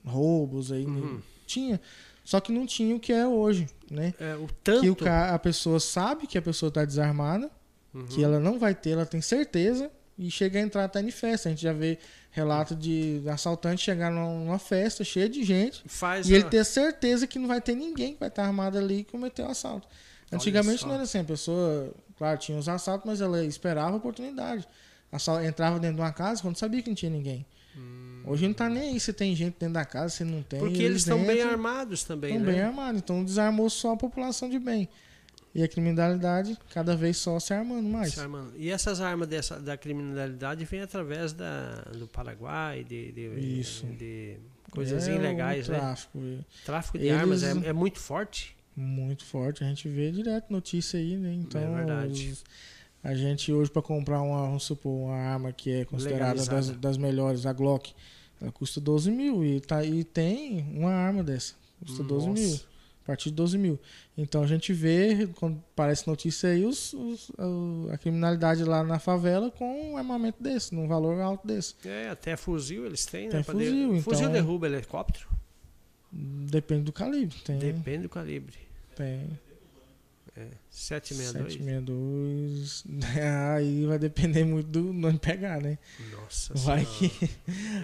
roubos 0.05 0.71
aí, 0.71 0.85
né? 0.85 1.01
uhum. 1.01 1.21
tinha. 1.45 1.81
Só 2.23 2.39
que 2.39 2.51
não 2.51 2.65
tinha 2.65 2.95
o 2.95 2.99
que 2.99 3.13
é 3.13 3.27
hoje, 3.27 3.67
né? 3.89 4.13
É, 4.19 4.35
o 4.35 4.47
tanto... 4.63 4.81
Que 4.81 4.89
o 4.89 4.95
cara, 4.95 5.35
a 5.35 5.39
pessoa 5.39 5.79
sabe 5.79 6.25
que 6.25 6.37
a 6.37 6.41
pessoa 6.41 6.69
está 6.69 6.83
desarmada, 6.83 7.51
uhum. 7.93 8.05
que 8.07 8.23
ela 8.23 8.39
não 8.39 8.57
vai 8.57 8.73
ter, 8.73 8.91
ela 8.91 9.05
tem 9.05 9.21
certeza, 9.21 9.91
e 10.17 10.31
chega 10.31 10.57
a 10.57 10.61
entrar 10.61 10.85
até 10.85 11.01
em 11.01 11.11
festa. 11.11 11.49
A 11.49 11.51
gente 11.51 11.61
já 11.61 11.73
vê 11.73 11.99
relato 12.31 12.75
de 12.75 13.21
assaltante 13.31 13.81
chegar 13.81 14.11
numa 14.11 14.59
festa 14.59 15.05
cheia 15.05 15.29
de 15.29 15.41
gente 15.43 15.83
Faz 15.87 16.27
e 16.27 16.33
a... 16.33 16.37
ele 16.37 16.49
ter 16.49 16.65
certeza 16.65 17.25
que 17.25 17.39
não 17.39 17.47
vai 17.47 17.61
ter 17.61 17.75
ninguém 17.75 18.13
que 18.13 18.19
vai 18.19 18.27
estar 18.27 18.43
armado 18.43 18.77
ali 18.77 18.99
e 18.99 19.03
cometer 19.05 19.43
o 19.43 19.47
assalto. 19.47 19.87
Antigamente 20.31 20.85
não 20.85 20.95
era 20.95 21.03
assim, 21.03 21.19
a 21.19 21.23
pessoa, 21.23 21.93
claro, 22.17 22.37
tinha 22.39 22.57
os 22.57 22.67
assaltos, 22.67 23.05
mas 23.05 23.21
ela 23.21 23.45
esperava 23.45 23.91
a 23.91 23.95
oportunidade. 23.97 24.67
Entrava 25.47 25.79
dentro 25.79 25.95
de 25.95 26.01
uma 26.01 26.11
casa 26.11 26.41
quando 26.41 26.57
sabia 26.57 26.81
que 26.81 26.89
não 26.89 26.95
tinha 26.95 27.11
ninguém. 27.11 27.45
Hum. 27.77 28.14
Hoje 28.27 28.47
não 28.47 28.53
tá 28.53 28.67
nem 28.69 28.93
aí 28.93 28.99
se 28.99 29.13
tem 29.13 29.35
gente 29.35 29.55
dentro 29.59 29.73
da 29.75 29.85
casa, 29.85 30.09
se 30.09 30.23
não 30.23 30.41
tem. 30.41 30.59
Porque 30.59 30.81
eles 30.81 31.01
estão 31.01 31.23
bem 31.23 31.41
armados 31.41 32.03
também, 32.03 32.31
Estão 32.31 32.45
né? 32.45 32.53
bem 32.53 32.61
armados, 32.61 33.01
então 33.01 33.23
desarmou 33.23 33.69
só 33.69 33.93
a 33.93 33.97
população 33.97 34.49
de 34.49 34.59
bem. 34.59 34.89
E 35.53 35.63
a 35.63 35.67
criminalidade 35.69 36.57
cada 36.73 36.97
vez 36.97 37.15
só 37.15 37.39
se 37.39 37.53
armando 37.53 37.87
mais. 37.87 38.13
Se 38.13 38.19
armando. 38.19 38.53
E 38.57 38.69
essas 38.69 38.99
armas 38.99 39.27
dessa, 39.27 39.57
da 39.57 39.77
criminalidade 39.77 40.65
vêm 40.65 40.81
através 40.81 41.31
da, 41.31 41.75
do 41.97 42.07
Paraguai, 42.07 42.83
de, 42.83 43.13
de, 43.13 43.59
Isso. 43.59 43.85
de 43.85 44.35
coisas 44.69 45.07
é 45.07 45.15
ilegais, 45.15 45.67
tráfico. 45.67 46.17
né? 46.17 46.39
Tráfico 46.65 46.97
de 46.97 47.05
Eles... 47.05 47.21
armas 47.21 47.43
é, 47.43 47.69
é, 47.69 47.73
muito 47.73 47.99
forte. 47.99 48.53
Muito 48.75 49.23
forte. 49.23 49.63
A 49.63 49.67
gente 49.67 49.87
vê 49.87 50.11
direto 50.11 50.51
notícia 50.51 50.99
aí, 50.99 51.15
né? 51.15 51.33
Então, 51.33 51.61
é 51.61 51.75
verdade. 51.77 52.31
Os 52.31 52.43
a 53.05 53.13
gente 53.13 53.53
hoje 53.53 53.69
para 53.69 53.83
comprar 53.83 54.19
uma, 54.19 54.47
vamos 54.47 54.63
supor, 54.63 54.91
uma 54.91 55.15
arma 55.15 55.53
que 55.53 55.71
é 55.71 55.85
considerada 55.85 56.43
das, 56.43 56.71
das, 56.71 56.97
melhores, 56.97 57.45
a 57.45 57.53
Glock, 57.53 57.93
Ela 58.41 58.51
custa 58.51 58.81
12 58.81 59.11
mil 59.11 59.45
e, 59.45 59.61
tá, 59.61 59.85
e 59.85 60.03
tem 60.03 60.67
uma 60.73 60.89
arma 60.89 61.23
dessa. 61.23 61.53
Custa 61.79 62.01
Nossa. 62.01 62.27
12 62.27 62.29
mil. 62.29 62.55
A 63.03 63.05
partir 63.05 63.29
de 63.29 63.35
12 63.35 63.57
mil. 63.59 63.79
Então 64.17 64.41
a 64.41 64.47
gente 64.47 64.73
vê, 64.73 65.29
quando 65.35 65.63
aparece 65.73 66.07
notícia 66.07 66.49
aí, 66.49 66.65
os, 66.65 66.93
os, 66.93 67.31
a 67.91 67.97
criminalidade 67.99 68.63
lá 68.63 68.83
na 68.83 68.97
favela 68.97 69.51
com 69.51 69.91
um 69.91 69.97
armamento 69.97 70.41
desse, 70.41 70.73
num 70.73 70.87
valor 70.87 71.21
alto 71.21 71.45
desse. 71.45 71.75
É, 71.85 72.09
até 72.09 72.35
fuzil 72.35 72.87
eles 72.87 73.05
têm, 73.05 73.29
tem 73.29 73.37
né? 73.37 73.43
Fuzil, 73.43 73.71
de... 73.71 73.99
então, 73.99 74.01
fuzil 74.01 74.29
derruba 74.29 74.65
helicóptero? 74.65 75.27
Depende 76.11 76.81
do 76.81 76.91
calibre. 76.91 77.37
Tem. 77.45 77.59
Depende 77.59 78.03
do 78.03 78.09
calibre. 78.09 78.57
Tem. 78.95 79.29
É, 80.37 80.47
762. 80.69 81.53
762. 81.53 82.83
Aí 83.55 83.85
vai 83.85 83.97
depender 83.97 84.43
muito 84.43 84.67
do 84.67 84.93
nome 84.93 85.17
pegar, 85.17 85.61
né? 85.61 85.77
Nossa 86.11 86.53
Vai 86.55 86.85
senhora. 86.85 87.09
que. 87.09 87.29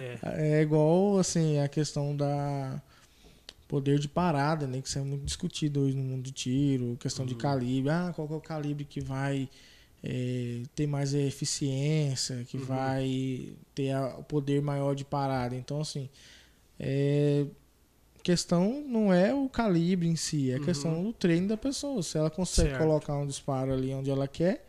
É. 0.02 0.60
é 0.60 0.62
igual, 0.62 1.18
assim, 1.18 1.60
a 1.60 1.68
questão 1.68 2.16
da 2.16 2.82
poder 3.70 4.00
de 4.00 4.10
parada, 4.10 4.68
né? 4.68 4.82
Que 4.82 4.90
isso 4.90 5.00
é 5.00 5.02
muito 5.02 5.24
discutido 5.24 5.80
hoje 5.80 5.96
no 5.96 6.04
mundo 6.04 6.24
de 6.24 6.32
tiro, 6.32 6.98
questão 7.00 7.24
uhum. 7.24 7.30
de 7.30 7.36
calibre. 7.36 7.90
Ah, 7.90 8.12
qual 8.14 8.28
é 8.30 8.36
o 8.36 8.42
calibre 8.42 8.84
que 8.84 9.00
vai 9.00 9.50
é, 10.04 10.64
ter 10.76 10.88
mais 10.88 11.14
eficiência, 11.14 12.44
que 12.46 12.58
uhum. 12.58 12.66
vai 12.66 13.54
ter 13.74 13.96
o 13.96 14.24
poder 14.24 14.62
maior 14.62 14.96
de 14.96 15.06
parada. 15.06 15.56
Então, 15.56 15.80
assim, 15.80 16.10
é, 16.80 17.46
questão 18.24 18.84
não 18.88 19.14
é 19.14 19.34
o 19.34 19.50
calibre 19.50 20.08
em 20.08 20.16
si, 20.16 20.52
é 20.52 20.58
uhum. 20.58 20.64
questão 20.64 21.04
do 21.04 21.14
treino 21.14 21.48
da 21.48 21.58
pessoa. 21.58 22.02
Se 22.04 22.18
ela 22.18 22.30
consegue 22.30 22.70
certo. 22.70 22.82
colocar 22.82 23.16
um 23.18 23.26
disparo 23.26 23.74
ali 23.74 23.94
onde 23.94 24.10
ela 24.10 24.28
quer, 24.28 24.66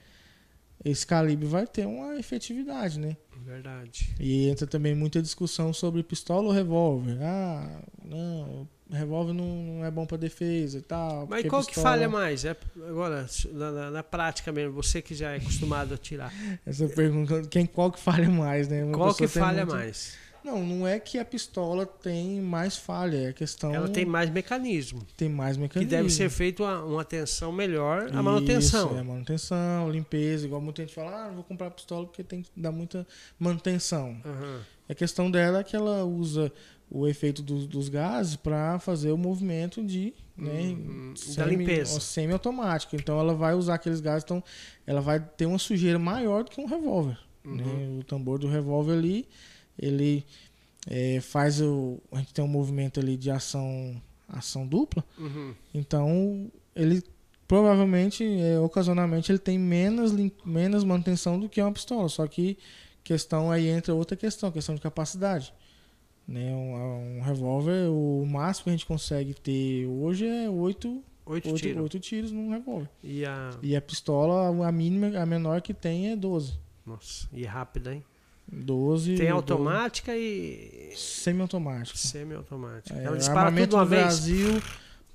esse 0.85 1.07
calibre 1.07 1.47
vai 1.47 1.67
ter 1.67 1.87
uma 1.87 2.17
efetividade, 2.17 2.99
né? 2.99 3.17
Verdade. 3.45 4.15
E 4.21 4.49
entra 4.49 4.67
também 4.67 4.95
muita 4.95 5.21
discussão 5.21 5.73
sobre 5.73 6.03
pistola 6.03 6.47
ou 6.47 6.53
revólver. 6.53 7.19
Ah, 7.21 7.83
não, 8.05 8.69
revólver 8.91 9.33
não, 9.33 9.47
não 9.47 9.85
é 9.85 9.91
bom 9.91 10.07
para 10.07 10.17
defesa 10.17 10.79
e 10.79 10.83
tal. 10.83 11.27
Mas 11.29 11.47
qual 11.47 11.65
pistola... 11.65 11.65
que 11.65 11.75
falha 11.75 12.09
mais? 12.09 12.45
É, 12.45 12.57
agora, 12.89 13.27
na, 13.53 13.91
na, 13.91 14.03
prática 14.03 14.53
mesmo, 14.53 14.73
você 14.73 15.03
que 15.03 15.15
já 15.15 15.33
é 15.33 15.37
acostumado 15.37 15.95
a 15.95 15.99
tirar. 15.99 16.33
Essa 16.65 16.89
pergunta, 16.89 17.43
quem, 17.49 17.67
qual 17.67 17.91
que 17.91 17.99
falha 17.99 18.29
mais, 18.29 18.69
né? 18.69 18.85
Uma 18.85 18.97
qual 18.97 19.15
que 19.15 19.27
falha 19.27 19.67
muito... 19.67 19.77
mais? 19.77 20.17
Não, 20.45 20.65
não 20.65 20.87
é 20.87 20.99
que 20.99 21.19
a 21.19 21.25
pistola 21.25 21.87
tem 21.87 22.41
mais 22.41 22.77
falha, 22.77 23.29
é 23.29 23.33
questão. 23.33 23.73
Ela 23.73 23.89
tem 23.89 24.05
mais 24.05 24.29
mecanismo. 24.29 25.07
Tem 25.17 25.29
mais 25.29 25.57
mecanismo. 25.57 25.89
Que 25.89 25.97
deve 25.97 26.11
ser 26.11 26.29
feito 26.31 26.65
uma, 26.65 26.85
uma 26.85 27.03
atenção 27.03 27.53
melhor 27.53 28.09
a 28.13 28.23
manutenção. 28.23 28.91
Isso, 28.91 28.99
é, 28.99 29.03
manutenção, 29.03 29.91
limpeza, 29.91 30.47
igual 30.47 30.61
muita 30.61 30.83
gente 30.83 30.95
fala, 30.95 31.25
ah, 31.25 31.29
não 31.29 31.37
vou 31.37 31.45
comprar 31.45 31.71
pistola 31.71 32.07
porque 32.07 32.25
tem 32.25 32.43
que 32.43 32.51
dar 32.57 32.73
muita 32.73 33.07
manutenção. 33.39 34.21
Uhum. 34.25 34.61
A 34.89 34.95
questão 34.95 35.31
dela 35.31 35.61
é 35.61 35.65
que 35.65 35.77
ela 35.77 36.05
usa 36.05 36.53
o 36.91 37.09
efeito 37.09 37.41
do, 37.43 37.67
dos 37.67 37.89
gases 37.89 38.37
para 38.37 38.79
fazer 38.79 39.13
o 39.13 39.17
movimento 39.17 39.83
de 39.83 40.13
né, 40.37 40.77
uhum. 40.77 41.15
semi, 41.17 41.37
da 41.37 41.47
limpeza 41.47 42.01
semi-automático. 42.01 42.97
Então 42.97 43.19
ela 43.19 43.35
vai 43.35 43.55
usar 43.55 43.75
aqueles 43.75 44.01
gases, 44.01 44.25
então 44.25 44.43
ela 44.87 45.01
vai 45.01 45.19
ter 45.19 45.47
uma 45.47 45.59
sujeira 45.59 45.99
maior 45.99 46.45
do 46.45 46.51
que 46.51 46.61
um 46.61 46.67
revólver. 46.67 47.19
Uhum. 47.45 47.57
Né? 47.57 47.99
O 48.01 48.05
tambor 48.05 48.39
do 48.39 48.47
revólver 48.47 48.93
ali 48.93 49.27
ele 49.79 50.25
é, 50.89 51.21
faz 51.21 51.61
o. 51.61 52.01
A 52.11 52.19
gente 52.19 52.35
tem 52.35 52.45
um 52.45 52.49
movimento 52.49 53.01
ali 53.01 53.17
de 53.17 53.31
ação, 53.31 54.01
ação 54.29 54.67
dupla. 54.67 55.05
Uhum. 55.19 55.55
Então, 55.75 56.51
ele 56.75 57.03
provavelmente, 57.47 58.25
é, 58.25 58.59
ocasionalmente, 58.59 59.31
ele 59.31 59.39
tem 59.39 59.59
menos, 59.59 60.13
menos 60.45 60.85
manutenção 60.85 61.39
do 61.39 61.49
que 61.49 61.61
uma 61.61 61.71
pistola. 61.71 62.09
Só 62.09 62.27
que 62.27 62.59
questão 63.05 63.51
aí 63.51 63.69
entra 63.69 63.95
outra 63.95 64.17
questão, 64.17 64.51
questão 64.51 64.75
de 64.75 64.81
capacidade. 64.81 65.53
Né? 66.27 66.51
Um, 66.51 67.19
um 67.19 67.21
revólver, 67.21 67.91
o 67.91 68.25
máximo 68.25 68.65
que 68.65 68.71
a 68.71 68.73
gente 68.73 68.87
consegue 68.87 69.35
ter 69.35 69.87
hoje 69.87 70.27
é 70.27 70.49
8, 70.49 71.05
oito, 71.27 71.49
oito, 71.49 71.61
tiro. 71.61 71.83
8 71.83 72.01
tiros 72.01 72.33
num 72.33 72.51
revólver. 72.51 72.89
E 73.03 73.25
a... 73.25 73.51
e 73.63 73.77
a 73.77 73.83
pistola, 73.83 74.67
a 74.67 74.73
mínima, 74.73 75.21
a 75.21 75.27
menor 75.27 75.61
que 75.61 75.75
tem 75.75 76.11
é 76.11 76.17
12. 76.17 76.59
Nossa, 76.87 77.29
e 77.33 77.45
rápida, 77.45 77.95
hein? 77.95 78.05
12. 78.53 79.17
Tem 79.17 79.31
automática 79.31 80.13
12... 80.13 80.25
e. 80.25 80.93
Semi-automática. 80.95 81.97
Semi-automática. 81.97 82.95
É, 82.95 83.05
Ela 83.05 83.17
dispara 83.17 83.51
tudo 83.51 83.77
uma 83.77 83.87
vez. 83.87 84.03
Brasil, 84.03 84.63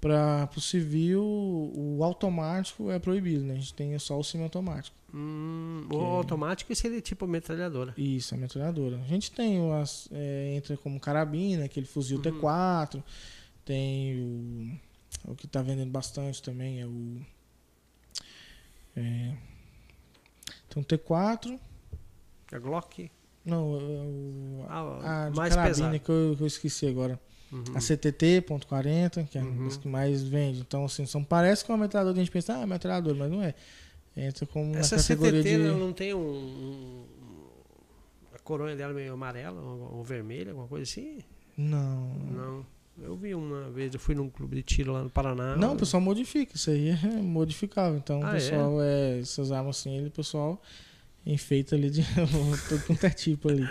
para 0.01 0.49
o 0.57 0.59
civil, 0.59 1.21
o 1.23 2.03
automático 2.03 2.89
é 2.89 2.97
proibido, 2.97 3.45
né? 3.45 3.53
A 3.53 3.57
gente 3.57 3.73
tem 3.75 3.97
só 3.99 4.19
o 4.19 4.23
semi-automático. 4.23 4.95
Hum, 5.13 5.87
o 5.91 6.01
é... 6.01 6.17
automático 6.17 6.73
seria 6.75 6.99
tipo 6.99 7.27
metralhadora. 7.27 7.93
Isso, 7.95 8.33
a 8.33 8.37
metralhadora. 8.37 8.97
A 8.97 9.07
gente 9.07 9.31
tem 9.31 9.71
as. 9.73 10.09
É, 10.11 10.55
entra 10.55 10.75
como 10.75 10.99
carabina, 10.99 11.65
aquele 11.65 11.85
fuzil 11.85 12.17
uhum. 12.17 12.23
T4. 12.23 13.03
Tem 13.63 14.19
o. 14.19 14.87
O 15.31 15.35
que 15.35 15.45
está 15.45 15.61
vendendo 15.61 15.91
bastante 15.91 16.41
também 16.41 16.81
é 16.81 16.85
o. 16.87 17.21
É, 18.95 19.33
tem 20.69 20.81
um 20.81 20.83
T4. 20.83 21.59
A 22.51 22.59
Glock? 22.59 23.11
Não, 23.47 23.71
o, 23.71 24.65
ah, 24.67 25.25
a 25.25 25.29
de 25.29 25.37
mais 25.37 25.55
carabina 25.55 25.97
que 25.97 26.09
eu, 26.09 26.35
que 26.35 26.43
eu 26.43 26.47
esqueci 26.47 26.85
agora. 26.85 27.17
Uhum. 27.49 27.63
A 27.75 27.79
CTT.40, 27.79 29.25
que 29.29 29.37
é 29.37 29.41
uhum. 29.41 29.67
as 29.67 29.77
que 29.77 29.87
mais 29.87 30.21
vende. 30.21 30.59
Então, 30.59 30.83
assim, 30.83 31.05
são, 31.05 31.23
parece 31.23 31.63
que 31.63 31.71
é 31.71 31.73
uma 31.73 31.85
metralhadora. 31.85 32.17
A 32.17 32.19
gente 32.19 32.31
pensa, 32.31 32.57
ah, 32.57 32.61
é 32.61 32.65
metralhadora, 32.65 33.15
mas 33.15 33.31
não 33.31 33.41
é. 33.41 33.55
Entra 34.17 34.45
como 34.45 34.65
uma 34.65 34.79
Essa 34.79 34.97
categoria 34.97 35.41
CTT 35.41 35.57
de... 35.57 35.63
não 35.63 35.93
tem 35.93 36.13
um, 36.13 36.19
um, 36.19 37.05
A 38.33 38.39
coronha 38.39 38.75
dela 38.75 38.93
meio 38.93 39.13
amarela 39.13 39.61
ou, 39.61 39.97
ou 39.97 40.03
vermelha, 40.03 40.51
alguma 40.51 40.67
coisa 40.67 40.83
assim? 40.83 41.19
Não. 41.55 42.09
Não. 42.29 42.65
Eu 42.99 43.15
vi 43.15 43.33
uma 43.33 43.69
vez, 43.69 43.93
eu 43.93 43.99
fui 43.99 44.15
num 44.15 44.27
clube 44.27 44.57
de 44.57 44.63
tiro 44.63 44.91
lá 44.91 45.03
no 45.03 45.09
Paraná. 45.09 45.55
Não, 45.55 45.75
o 45.75 45.77
pessoal 45.77 46.01
modifica, 46.01 46.55
isso 46.55 46.69
aí 46.69 46.89
é 46.89 47.21
modificável. 47.21 47.97
Então, 47.97 48.21
ah, 48.25 48.29
o 48.29 48.31
pessoal, 48.33 48.81
é? 48.81 49.17
é? 49.17 49.19
essas 49.19 49.51
armas 49.51 49.79
assim, 49.79 49.95
ele, 49.95 50.07
o 50.07 50.11
pessoal 50.11 50.59
enfeita 51.27 51.75
ali 51.75 51.89
de 51.89 52.03
todo 52.69 52.81
quanto 52.85 53.03
é 53.05 53.09
tipo 53.09 53.49
ali. 53.49 53.67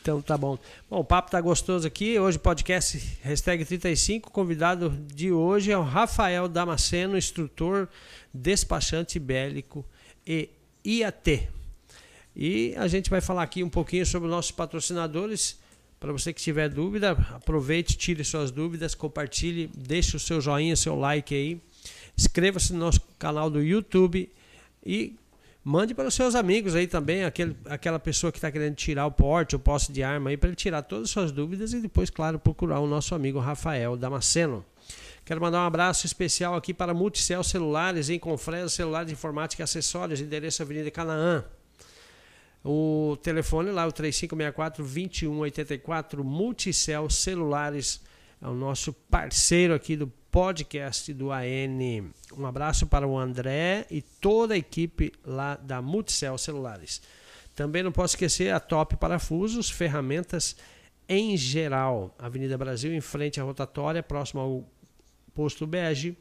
Então 0.00 0.22
tá 0.22 0.38
bom. 0.38 0.56
Bom, 0.88 1.00
o 1.00 1.04
papo 1.04 1.30
tá 1.30 1.40
gostoso 1.40 1.86
aqui. 1.86 2.18
Hoje 2.18 2.38
podcast 2.38 2.96
hashtag 3.22 3.64
35. 3.64 4.30
Convidado 4.30 4.90
de 5.12 5.32
hoje 5.32 5.72
é 5.72 5.76
o 5.76 5.82
Rafael 5.82 6.46
Damasceno, 6.46 7.18
instrutor, 7.18 7.88
despachante 8.32 9.18
bélico 9.18 9.84
e 10.24 10.48
IAT. 10.84 11.48
E 12.36 12.74
a 12.76 12.86
gente 12.86 13.10
vai 13.10 13.20
falar 13.20 13.42
aqui 13.42 13.64
um 13.64 13.68
pouquinho 13.68 14.06
sobre 14.06 14.28
os 14.28 14.34
nossos 14.34 14.52
patrocinadores. 14.52 15.60
Para 15.98 16.12
você 16.12 16.32
que 16.32 16.40
tiver 16.40 16.68
dúvida, 16.68 17.12
aproveite, 17.12 17.96
tire 17.96 18.24
suas 18.24 18.50
dúvidas, 18.50 18.94
compartilhe, 18.94 19.70
deixe 19.76 20.16
o 20.16 20.20
seu 20.20 20.40
joinha, 20.40 20.76
seu 20.76 20.96
like 20.96 21.34
aí. 21.34 21.60
Inscreva-se 22.16 22.72
no 22.72 22.78
nosso 22.78 23.00
canal 23.18 23.50
do 23.50 23.62
YouTube 23.62 24.30
e 24.84 25.16
Mande 25.64 25.94
para 25.94 26.08
os 26.08 26.14
seus 26.14 26.34
amigos 26.34 26.74
aí 26.74 26.88
também, 26.88 27.24
aquele, 27.24 27.56
aquela 27.66 28.00
pessoa 28.00 28.32
que 28.32 28.38
está 28.38 28.50
querendo 28.50 28.74
tirar 28.74 29.06
o 29.06 29.12
porte, 29.12 29.54
o 29.54 29.60
posse 29.60 29.92
de 29.92 30.02
arma 30.02 30.30
aí, 30.30 30.36
para 30.36 30.48
ele 30.48 30.56
tirar 30.56 30.82
todas 30.82 31.04
as 31.04 31.10
suas 31.10 31.30
dúvidas 31.30 31.72
e 31.72 31.80
depois, 31.80 32.10
claro, 32.10 32.36
procurar 32.36 32.80
o 32.80 32.86
nosso 32.86 33.14
amigo 33.14 33.38
Rafael 33.38 33.96
Damasceno. 33.96 34.64
Quero 35.24 35.40
mandar 35.40 35.62
um 35.62 35.66
abraço 35.66 36.04
especial 36.04 36.56
aqui 36.56 36.74
para 36.74 36.92
Multicel 36.92 37.44
Celulares, 37.44 38.10
em 38.10 38.18
Confresa, 38.18 38.70
celulares, 38.70 39.12
informática 39.12 39.62
e 39.62 39.64
acessórios, 39.64 40.20
endereço 40.20 40.62
Avenida 40.62 40.90
Canaã. 40.90 41.44
O 42.64 43.16
telefone 43.22 43.70
lá, 43.70 43.86
o 43.86 43.92
3564-2184, 43.92 46.24
Multicel 46.24 47.08
Celulares, 47.08 48.02
é 48.42 48.48
o 48.48 48.54
nosso 48.54 48.92
parceiro 48.92 49.72
aqui 49.72 49.96
do 49.96 50.08
podcast 50.30 51.14
do 51.14 51.30
AN. 51.30 52.10
Um 52.36 52.44
abraço 52.44 52.88
para 52.88 53.06
o 53.06 53.16
André 53.16 53.86
e 53.88 54.02
toda 54.02 54.54
a 54.54 54.58
equipe 54.58 55.12
lá 55.24 55.54
da 55.54 55.80
Multicel 55.80 56.36
Celulares. 56.36 57.00
Também 57.54 57.84
não 57.84 57.92
posso 57.92 58.14
esquecer 58.14 58.52
a 58.52 58.58
Top 58.58 58.96
Parafusos, 58.96 59.70
ferramentas 59.70 60.56
em 61.08 61.36
geral. 61.36 62.16
Avenida 62.18 62.58
Brasil, 62.58 62.92
em 62.92 63.00
frente 63.00 63.40
à 63.40 63.44
rotatória, 63.44 64.02
próximo 64.02 64.40
ao 64.40 64.68
posto 65.32 65.64
Bege. 65.64 66.16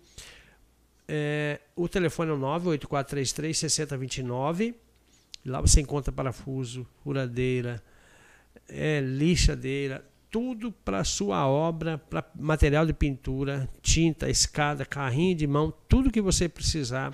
É, 1.07 1.59
o 1.75 1.89
telefone 1.89 2.29
é 2.29 2.33
o 2.33 2.37
98433 2.37 3.57
6029. 3.57 4.75
Lá 5.43 5.59
você 5.59 5.81
encontra 5.81 6.11
parafuso, 6.11 6.85
furadeira, 7.03 7.81
é, 8.69 8.99
lixadeira, 8.99 10.05
tudo 10.31 10.71
para 10.71 11.03
sua 11.03 11.45
obra, 11.45 11.97
para 11.97 12.25
material 12.33 12.85
de 12.85 12.93
pintura, 12.93 13.69
tinta, 13.81 14.29
escada, 14.29 14.85
carrinho 14.85 15.35
de 15.35 15.45
mão, 15.45 15.73
tudo 15.89 16.09
que 16.09 16.21
você 16.21 16.47
precisar, 16.47 17.13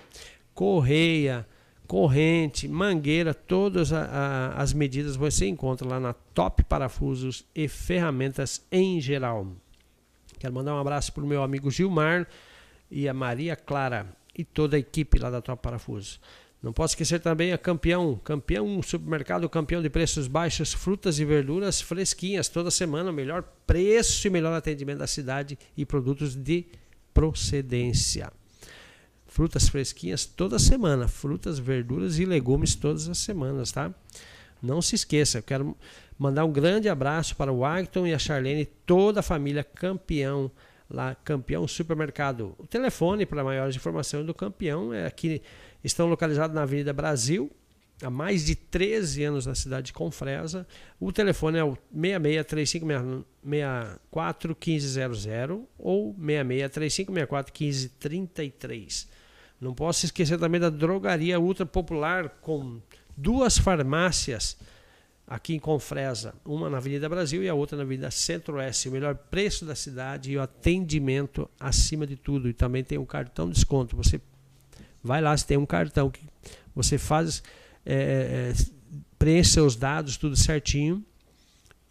correia, 0.54 1.46
corrente, 1.88 2.68
mangueira, 2.68 3.34
todas 3.34 3.92
a, 3.92 4.04
a, 4.04 4.62
as 4.62 4.72
medidas 4.72 5.16
você 5.16 5.48
encontra 5.48 5.88
lá 5.88 6.00
na 6.00 6.14
Top 6.14 6.64
Parafusos 6.66 7.44
e 7.56 7.68
Ferramentas 7.68 8.64
em 8.72 9.02
geral. 9.02 9.48
Quero 10.38 10.54
mandar 10.54 10.76
um 10.76 10.80
abraço 10.80 11.12
para 11.12 11.24
o 11.24 11.28
meu 11.28 11.42
amigo 11.42 11.72
Gilmar 11.72 12.28
e 12.92 13.10
a 13.10 13.14
Maria 13.14 13.56
Clara 13.56 14.16
e 14.38 14.44
toda 14.44 14.76
a 14.76 14.80
equipe 14.80 15.18
lá 15.18 15.32
da 15.32 15.42
Top 15.42 15.62
Parafusos. 15.64 16.20
Não 16.62 16.74
posso 16.74 16.94
esquecer 16.94 17.20
também 17.20 17.54
a 17.54 17.58
Campeão, 17.58 18.20
Campeão 18.24 18.82
Supermercado, 18.82 19.48
campeão 19.48 19.82
de 19.82 19.90
preços 19.90 20.28
baixos, 20.28 20.74
frutas 20.74 21.20
e 21.20 21.26
verduras 21.26 21.80
fresquinhas 21.80 22.50
toda 22.50 22.72
semana, 22.72 23.12
melhor 23.12 23.44
preço 23.66 24.26
e 24.26 24.30
melhor 24.30 24.54
atendimento 24.54 24.98
da 25.00 25.08
cidade 25.08 25.58
e 25.78 25.86
produtos 25.86 26.36
de 26.36 26.66
procedência. 27.14 28.32
Frutas 29.28 29.70
fresquinhas 29.70 30.26
toda 30.26 30.58
semana, 30.58 31.08
frutas, 31.08 31.60
verduras 31.60 32.18
e 32.18 32.26
legumes 32.26 32.74
todas 32.74 33.08
as 33.08 33.20
semanas, 33.20 33.72
tá? 33.72 33.94
Não 34.62 34.82
se 34.82 34.96
esqueça, 34.96 35.38
eu 35.38 35.44
quero 35.44 35.78
mandar 36.18 36.44
um 36.44 36.52
grande 36.52 36.90
abraço 36.90 37.36
para 37.36 37.54
o 37.54 37.64
Agton 37.64 38.08
e 38.08 38.16
a 38.16 38.20
Charlene, 38.20 38.66
toda 38.66 39.20
a 39.20 39.24
família 39.24 39.64
Campeão, 39.64 40.50
lá 40.90 41.14
Campeão 41.14 41.68
Supermercado. 41.68 42.56
O 42.58 42.66
telefone 42.66 43.28
para 43.28 43.44
maiores 43.44 43.76
informações 43.76 44.26
do 44.26 44.34
Campeão 44.34 44.92
é 44.92 45.06
aqui 45.06 45.42
Estão 45.88 46.08
localizados 46.08 46.54
na 46.54 46.62
Avenida 46.64 46.92
Brasil, 46.92 47.50
há 48.04 48.10
mais 48.10 48.46
de 48.46 48.56
13 48.56 49.24
anos 49.24 49.46
na 49.46 49.56
cidade 49.56 49.86
de 49.88 49.94
Confresa. 49.94 50.68
O 51.00 51.14
telefone 51.14 51.60
é 51.60 51.64
o 51.64 51.78
663564 51.94 54.50
1500 54.50 55.62
ou 55.80 56.14
663564 56.14 57.54
1533. 57.58 59.08
Não 59.62 59.74
posso 59.74 60.06
esquecer 60.06 60.38
também 60.38 60.60
da 60.60 60.70
drogaria 60.70 61.40
ultra 61.40 61.66
popular 61.66 62.32
com 62.42 62.82
duas 63.16 63.58
farmácias 63.58 64.58
aqui 65.26 65.56
em 65.56 65.60
Confresa, 65.60 66.36
uma 66.44 66.70
na 66.70 66.80
Avenida 66.80 67.08
Brasil 67.08 67.42
e 67.42 67.48
a 67.48 67.54
outra 67.54 67.78
na 67.78 67.84
Avenida 67.84 68.12
Centro-Oeste. 68.12 68.90
O 68.90 68.92
melhor 68.92 69.16
preço 69.16 69.64
da 69.64 69.74
cidade 69.74 70.34
e 70.34 70.38
o 70.38 70.42
atendimento 70.42 71.50
acima 71.58 72.06
de 72.06 72.18
tudo. 72.18 72.50
E 72.50 72.54
também 72.54 72.84
tem 72.84 72.98
um 72.98 73.06
cartão 73.06 73.48
de 73.48 73.54
desconto. 73.54 73.96
Você 73.96 74.20
Vai 75.04 75.22
lá, 75.22 75.36
se 75.36 75.46
tem 75.46 75.58
um 75.58 75.66
cartão 75.66 76.10
que 76.10 76.22
você 76.76 76.98
faz, 76.98 77.42
é, 77.86 78.54
é, 78.54 78.54
preenche 79.18 79.52
seus 79.52 79.76
dados, 79.76 80.18
tudo 80.18 80.36
certinho. 80.36 81.04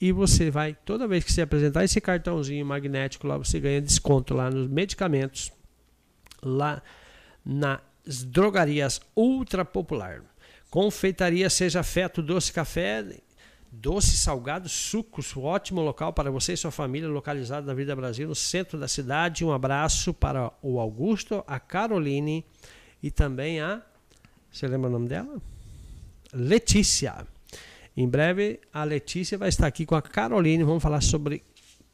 E 0.00 0.12
você 0.12 0.50
vai, 0.50 0.76
toda 0.84 1.08
vez 1.08 1.24
que 1.24 1.32
você 1.32 1.42
apresentar 1.42 1.84
esse 1.84 2.00
cartãozinho 2.00 2.64
magnético 2.66 3.26
lá, 3.26 3.38
você 3.38 3.58
ganha 3.58 3.80
desconto 3.80 4.34
lá 4.34 4.50
nos 4.50 4.68
medicamentos, 4.68 5.50
lá 6.42 6.82
nas 7.44 7.80
drogarias 8.24 9.00
ultra 9.16 9.64
popular. 9.64 10.22
Confeitaria 10.68 11.48
Seja 11.48 11.82
Feto 11.82 12.22
Doce 12.22 12.52
Café, 12.52 13.02
doce 13.72 14.16
salgado, 14.16 14.68
sucos, 14.68 15.36
ótimo 15.36 15.80
local 15.80 16.12
para 16.12 16.30
você 16.30 16.52
e 16.52 16.56
sua 16.56 16.70
família, 16.70 17.08
localizado 17.08 17.66
na 17.66 17.74
Vida 17.74 17.94
Brasil, 17.96 18.28
no 18.28 18.34
centro 18.34 18.78
da 18.78 18.88
cidade. 18.88 19.44
Um 19.44 19.52
abraço 19.52 20.12
para 20.12 20.52
o 20.62 20.78
Augusto, 20.78 21.42
a 21.46 21.58
Caroline 21.58 22.44
e 23.02 23.10
também 23.10 23.60
a. 23.60 23.82
Você 24.50 24.66
lembra 24.66 24.88
o 24.88 24.92
nome 24.92 25.08
dela? 25.08 25.40
Letícia. 26.32 27.26
Em 27.96 28.08
breve, 28.08 28.60
a 28.72 28.84
Letícia 28.84 29.38
vai 29.38 29.48
estar 29.48 29.66
aqui 29.66 29.86
com 29.86 29.94
a 29.94 30.02
Caroline. 30.02 30.64
Vamos 30.64 30.82
falar 30.82 31.00
sobre 31.00 31.42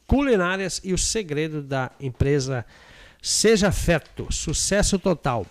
culinárias 0.05 0.81
e 0.83 0.93
o 0.93 0.97
segredo 0.97 1.61
da 1.61 1.91
empresa 1.99 2.65
Seja 3.21 3.71
Feto. 3.71 4.27
Sucesso 4.31 4.99
total. 4.99 5.45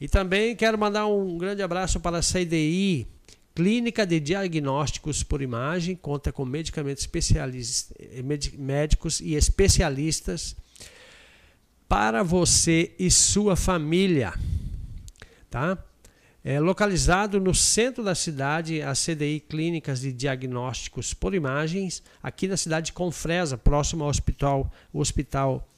E 0.00 0.08
também 0.08 0.54
quero 0.54 0.78
mandar 0.78 1.06
um 1.06 1.36
grande 1.38 1.62
abraço 1.62 2.00
para 2.00 2.18
a 2.18 2.22
CDI, 2.22 3.06
Clínica 3.54 4.06
de 4.06 4.20
Diagnósticos 4.20 5.22
por 5.22 5.42
Imagem. 5.42 5.96
Conta 5.96 6.32
com 6.32 6.44
medicamentos 6.44 7.08
médicos 8.56 9.20
e 9.20 9.34
especialistas 9.34 10.56
para 11.88 12.22
você 12.22 12.92
e 12.98 13.10
sua 13.10 13.56
família 13.56 14.32
tá? 15.50 15.76
É 16.42 16.58
localizado 16.58 17.38
no 17.38 17.54
centro 17.54 18.02
da 18.02 18.14
cidade, 18.14 18.80
a 18.80 18.94
CDI 18.94 19.40
Clínicas 19.40 20.00
de 20.00 20.10
Diagnósticos 20.10 21.12
por 21.12 21.34
Imagens, 21.34 22.02
aqui 22.22 22.48
na 22.48 22.56
cidade 22.56 22.86
de 22.86 22.92
Confresa, 22.94 23.58
próximo 23.58 24.04
ao 24.04 24.10
hospital, 24.10 24.72
o 24.90 25.00
hospital 25.00 25.68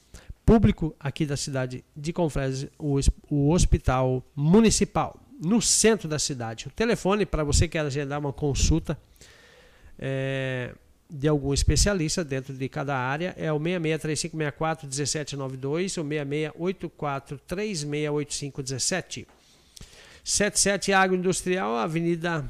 público 0.47 0.95
aqui 1.01 1.27
da 1.27 1.37
cidade 1.37 1.85
de 1.97 2.13
Confresa, 2.13 2.71
o, 2.79 3.01
o 3.29 3.51
hospital 3.51 4.25
municipal, 4.37 5.21
no 5.41 5.61
centro 5.61 6.09
da 6.09 6.19
cidade. 6.19 6.69
O 6.69 6.71
telefone 6.71 7.27
para 7.27 7.43
você 7.43 7.67
que 7.67 7.73
quer 7.73 7.81
agendar 7.81 8.21
uma 8.21 8.33
consulta 8.33 8.97
é, 9.99 10.73
de 11.11 11.27
algum 11.27 11.53
especialista 11.53 12.25
dentro 12.25 12.55
de 12.55 12.69
cada 12.69 12.97
área 12.97 13.35
é 13.37 13.53
o 13.53 13.59
663564 13.59 14.87
1792 14.87 15.99
ou 15.99 16.05
6684 16.05 17.41
368517. 17.49 19.27
77 20.25 20.93
Agroindustrial, 20.93 21.77
avenida 21.77 22.49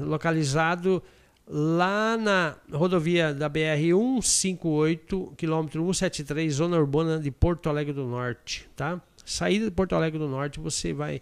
localizado 0.00 1.02
lá 1.46 2.16
na 2.16 2.56
rodovia 2.72 3.34
da 3.34 3.48
BR 3.48 3.92
158, 4.20 5.34
quilômetro 5.36 5.82
173, 5.82 6.52
zona 6.54 6.78
urbana 6.78 7.18
de 7.18 7.30
Porto 7.30 7.68
Alegre 7.68 7.92
do 7.92 8.04
Norte, 8.06 8.68
tá? 8.76 9.00
Saída 9.24 9.64
de 9.66 9.70
Porto 9.70 9.94
Alegre 9.94 10.18
do 10.18 10.28
Norte, 10.28 10.60
você 10.60 10.92
vai, 10.92 11.20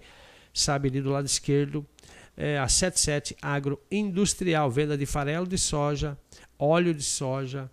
sabe, 0.52 0.88
ali 0.88 1.00
do 1.00 1.10
lado 1.10 1.26
esquerdo, 1.26 1.86
é, 2.36 2.58
a 2.58 2.68
77 2.68 3.36
Agroindustrial, 3.40 4.70
venda 4.70 4.96
de 4.96 5.06
farelo 5.06 5.46
de 5.46 5.58
soja, 5.58 6.18
óleo 6.58 6.94
de 6.94 7.02
soja, 7.02 7.70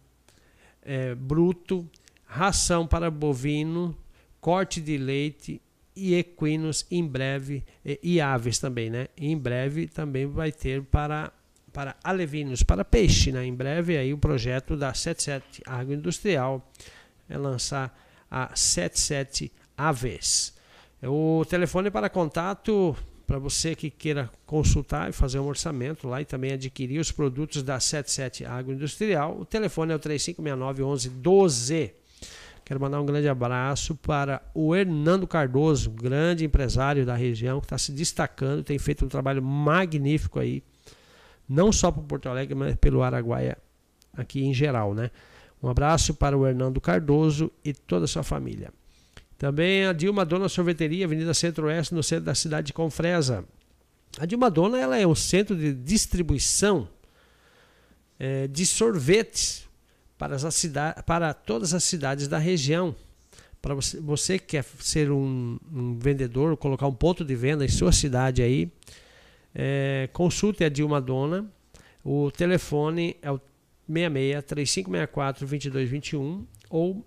é, 0.81 1.15
bruto, 1.15 1.87
ração 2.25 2.85
para 2.85 3.09
bovino, 3.09 3.95
corte 4.39 4.81
de 4.81 4.97
leite, 4.97 5.61
e 5.99 6.15
equinos 6.15 6.85
em 6.89 7.05
breve, 7.05 7.63
e, 8.01 8.21
aves 8.21 8.57
também, 8.59 8.89
né? 8.89 9.07
Em 9.17 9.37
breve 9.37 9.87
também 9.87 10.25
vai 10.25 10.51
ter 10.51 10.81
para, 10.83 11.31
para 11.73 11.95
alevinos, 12.03 12.63
para 12.63 12.85
peixe, 12.85 13.31
né? 13.31 13.45
Em 13.45 13.53
breve 13.53 13.97
aí 13.97 14.13
o 14.13 14.17
projeto 14.17 14.75
da 14.75 14.93
77 14.93 15.61
Agroindustrial 15.65 16.71
é 17.27 17.37
lançar 17.37 17.97
a 18.31 18.55
77 18.55 19.51
Aves. 19.77 20.53
O 21.03 21.45
telefone 21.45 21.89
para 21.89 22.09
contato 22.09 22.95
para 23.25 23.37
você 23.37 23.75
que 23.75 23.91
queira 23.91 24.29
consultar 24.45 25.07
e 25.09 25.13
fazer 25.13 25.37
um 25.37 25.47
orçamento 25.47 26.07
lá 26.07 26.19
e 26.19 26.25
também 26.25 26.53
adquirir 26.53 26.99
os 26.99 27.11
produtos 27.11 27.61
da 27.61 27.79
77 27.79 28.43
Agroindustrial, 28.43 29.39
o 29.39 29.45
telefone 29.45 29.93
é 29.93 29.95
o 29.95 29.99
3569 29.99 30.81
1112. 30.81 31.93
Quero 32.69 32.79
mandar 32.79 33.01
um 33.01 33.05
grande 33.07 33.27
abraço 33.27 33.95
para 33.95 34.43
o 34.53 34.75
Hernando 34.75 35.25
Cardoso, 35.25 35.89
grande 35.89 36.45
empresário 36.45 37.03
da 37.03 37.15
região, 37.15 37.59
que 37.59 37.65
está 37.65 37.79
se 37.79 37.91
destacando, 37.91 38.63
tem 38.63 38.77
feito 38.77 39.03
um 39.03 39.07
trabalho 39.07 39.41
magnífico 39.41 40.39
aí, 40.39 40.61
não 41.49 41.71
só 41.71 41.89
para 41.89 42.03
Porto 42.03 42.29
Alegre, 42.29 42.53
mas 42.53 42.75
pelo 42.75 43.01
Araguaia 43.01 43.57
aqui 44.13 44.43
em 44.43 44.53
geral, 44.53 44.93
né? 44.93 45.09
Um 45.63 45.67
abraço 45.67 46.13
para 46.13 46.37
o 46.37 46.45
Hernando 46.45 46.79
Cardoso 46.79 47.51
e 47.65 47.73
toda 47.73 48.05
a 48.05 48.07
sua 48.07 48.21
família. 48.21 48.71
Também 49.35 49.87
a 49.87 49.91
Dilma 49.91 50.23
Dona 50.23 50.47
Sorveteria, 50.47 51.05
Avenida 51.05 51.33
Centro-Oeste, 51.33 51.95
no 51.95 52.03
centro 52.03 52.25
da 52.25 52.35
cidade 52.35 52.67
de 52.67 52.73
Confresa. 52.73 53.45
A 54.19 54.27
Dilma 54.27 54.51
Dona 54.51 54.79
ela 54.79 54.95
é 54.95 55.07
um 55.07 55.15
centro 55.15 55.55
de 55.55 55.73
distribuição 55.73 56.87
é, 58.19 58.47
de 58.47 58.63
sorvetes 58.63 59.67
para, 60.19 60.35
as 60.35 60.65
para 61.05 61.33
todas 61.33 61.73
as 61.73 61.83
cidades 61.85 62.27
da 62.27 62.37
região. 62.37 62.93
Para 63.61 63.73
você, 63.73 63.99
você 63.99 64.37
que 64.37 64.57
quer 64.57 64.65
ser 64.79 65.09
um, 65.11 65.57
um 65.73 65.97
vendedor, 65.97 66.55
colocar 66.57 66.87
um 66.87 66.93
ponto 66.93 67.23
de 67.23 67.35
venda 67.35 67.63
em 67.63 67.69
sua 67.69 67.93
cidade 67.93 68.41
aí, 68.41 68.69
é, 69.55 70.09
consulte 70.11 70.63
a 70.63 70.69
Dilma 70.69 70.99
Dona. 70.99 71.49
O 72.03 72.29
telefone 72.31 73.15
é 73.21 73.31
o 73.31 73.39
66 73.87 74.43
3564 74.43 75.45
2221 75.45 76.45
ou 76.69 77.05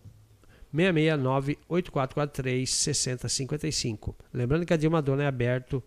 669 0.74 1.58
8443 1.68 2.70
6055. 2.70 4.16
Lembrando 4.32 4.64
que 4.64 4.72
a 4.72 4.76
Dilma 4.76 5.02
Dona 5.02 5.24
é 5.24 5.26
aberto 5.26 5.82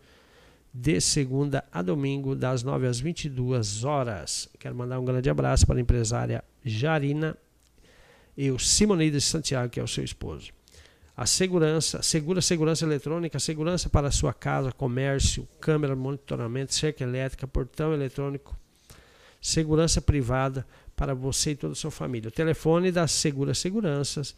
de 0.78 1.00
segunda 1.00 1.64
a 1.72 1.82
domingo, 1.82 2.36
das 2.36 2.62
9 2.62 2.86
às 2.86 3.00
22 3.00 3.86
horas. 3.86 4.50
Quero 4.60 4.76
mandar 4.76 5.00
um 5.00 5.06
grande 5.06 5.30
abraço 5.30 5.66
para 5.66 5.78
a 5.78 5.82
empresária 5.82 6.44
Jarina 6.66 7.38
e 8.36 8.52
o 8.52 8.60
Simonides 8.60 9.24
Santiago, 9.24 9.70
que 9.70 9.80
é 9.80 9.84
o 9.84 9.88
seu 9.88 10.04
esposo. 10.04 10.52
A 11.16 11.26
segurança, 11.26 12.02
segura 12.02 12.42
segurança 12.42 12.84
eletrônica, 12.84 13.40
segurança 13.40 13.88
para 13.88 14.12
sua 14.12 14.34
casa, 14.34 14.74
comércio, 14.74 15.48
câmera, 15.62 15.96
monitoramento, 15.96 16.74
cerca 16.74 17.06
elétrica, 17.06 17.48
portão 17.48 17.94
eletrônico, 17.94 18.54
segurança 19.42 20.02
privada 20.02 20.68
para 20.94 21.16
você 21.16 21.52
e 21.52 21.56
toda 21.56 21.72
a 21.72 21.78
sua 21.78 21.92
família. 21.92 22.28
O 22.28 22.32
telefone 22.32 22.92
da 22.92 23.08
Segura 23.08 23.54
Seguranças 23.54 24.36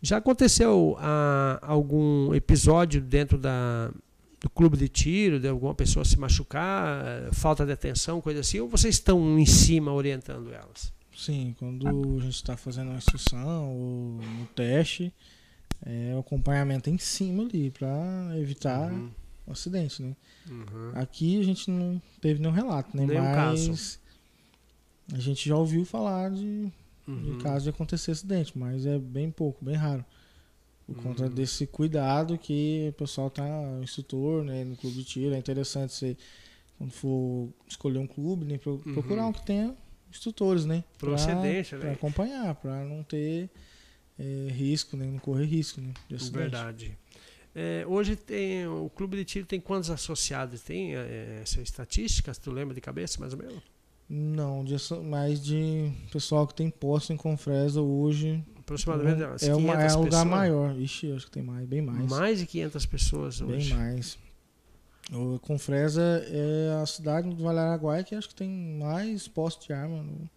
Já 0.00 0.18
aconteceu 0.18 0.96
ah, 1.00 1.58
algum 1.62 2.34
episódio 2.34 3.00
dentro 3.00 3.36
da, 3.36 3.90
do 4.40 4.48
clube 4.48 4.76
de 4.76 4.88
tiro, 4.88 5.40
de 5.40 5.48
alguma 5.48 5.74
pessoa 5.74 6.04
se 6.04 6.18
machucar, 6.18 7.32
falta 7.32 7.66
de 7.66 7.72
atenção, 7.72 8.20
coisa 8.20 8.40
assim, 8.40 8.60
ou 8.60 8.68
vocês 8.68 8.94
estão 8.94 9.38
em 9.38 9.46
cima 9.46 9.92
orientando 9.92 10.52
elas? 10.52 10.92
Sim, 11.16 11.54
quando 11.58 11.88
a 11.88 12.20
gente 12.22 12.34
está 12.34 12.56
fazendo 12.56 12.92
a 12.92 12.94
instrução 12.94 13.74
ou 13.74 14.22
no 14.22 14.46
teste, 14.54 15.12
é 15.84 16.14
o 16.14 16.20
acompanhamento 16.20 16.88
em 16.88 16.98
cima 16.98 17.42
ali, 17.42 17.70
para 17.70 17.88
evitar 18.36 18.92
uhum. 18.92 19.10
o 19.44 19.52
acidente, 19.52 20.00
né? 20.00 20.14
Uhum. 20.48 20.92
Aqui 20.94 21.40
a 21.40 21.42
gente 21.42 21.68
não 21.70 22.00
teve 22.20 22.40
nenhum 22.40 22.52
relato, 22.52 22.96
né? 22.96 23.04
Nenhum 23.04 23.20
Mas 23.20 23.34
caso. 23.34 23.98
a 25.12 25.18
gente 25.18 25.48
já 25.48 25.56
ouviu 25.56 25.84
falar 25.84 26.30
de, 26.30 26.72
uhum. 27.08 27.22
de 27.22 27.42
caso 27.42 27.64
de 27.64 27.70
acontecer 27.70 28.12
acidente, 28.12 28.56
mas 28.56 28.86
é 28.86 28.96
bem 28.96 29.28
pouco, 29.28 29.64
bem 29.64 29.74
raro. 29.74 30.04
Por 30.88 30.96
uhum. 30.96 31.02
conta 31.02 31.28
desse 31.28 31.66
cuidado 31.66 32.38
que 32.38 32.86
o 32.88 32.92
pessoal 32.94 33.28
tá, 33.28 33.44
o 33.44 33.82
instrutor, 33.82 34.42
né, 34.42 34.64
no 34.64 34.74
clube 34.74 34.96
de 34.96 35.04
tiro, 35.04 35.34
é 35.34 35.38
interessante 35.38 35.92
você, 35.92 36.16
quando 36.78 36.90
for 36.92 37.52
escolher 37.68 37.98
um 37.98 38.06
clube, 38.06 38.46
né, 38.46 38.58
uhum. 38.64 38.78
procurar 38.94 39.26
um 39.26 39.32
que 39.32 39.44
tenha 39.44 39.76
instrutores, 40.10 40.64
né? 40.64 40.82
Procedência, 40.96 41.76
Para 41.76 41.92
acompanhar, 41.92 42.54
para 42.54 42.82
não 42.86 43.02
ter 43.02 43.50
é, 44.18 44.48
risco, 44.50 44.96
né? 44.96 45.04
Não 45.04 45.18
correr 45.18 45.44
risco, 45.44 45.78
né? 45.78 45.92
De 46.08 46.16
acidente. 46.16 46.38
Verdade. 46.38 46.98
É, 47.54 47.84
hoje 47.86 48.16
tem 48.16 48.66
o 48.66 48.88
clube 48.88 49.18
de 49.18 49.24
tiro 49.26 49.44
tem 49.46 49.60
quantos 49.60 49.90
associados? 49.90 50.62
Tem 50.62 50.96
é, 50.96 51.40
essa 51.42 51.60
estatística? 51.60 52.32
Tu 52.34 52.50
lembra 52.50 52.74
de 52.74 52.80
cabeça 52.80 53.20
mais 53.20 53.34
ou 53.34 53.38
menos? 53.38 53.62
Não, 54.08 54.64
de, 54.64 54.74
mais 55.04 55.42
de 55.42 55.92
pessoal 56.10 56.46
que 56.46 56.54
tem 56.54 56.70
posto 56.70 57.12
em 57.12 57.16
Confresa 57.16 57.82
hoje. 57.82 58.42
Aproximadamente 58.58 59.22
é, 59.44 59.54
uma, 59.54 59.74
é 59.74 59.94
um 59.94 60.02
lugar 60.02 60.24
maior. 60.24 60.78
Ixi, 60.78 61.12
acho 61.12 61.26
que 61.26 61.32
tem 61.32 61.42
mais, 61.42 61.66
bem 61.66 61.82
mais. 61.82 62.10
Mais 62.10 62.38
de 62.38 62.46
500 62.46 62.86
pessoas 62.86 63.40
hoje. 63.40 63.70
Bem 63.70 63.78
mais. 63.78 64.18
O 65.12 65.38
Confresa 65.38 66.02
é 66.02 66.80
a 66.82 66.86
cidade 66.86 67.28
do 67.28 67.42
Vale 67.42 67.58
Araguaia 67.58 68.04
que 68.04 68.14
acho 68.14 68.28
que 68.28 68.34
tem 68.34 68.48
mais 68.78 69.26
postos 69.26 69.66
de 69.66 69.72
arma 69.72 70.02
no, 70.02 70.30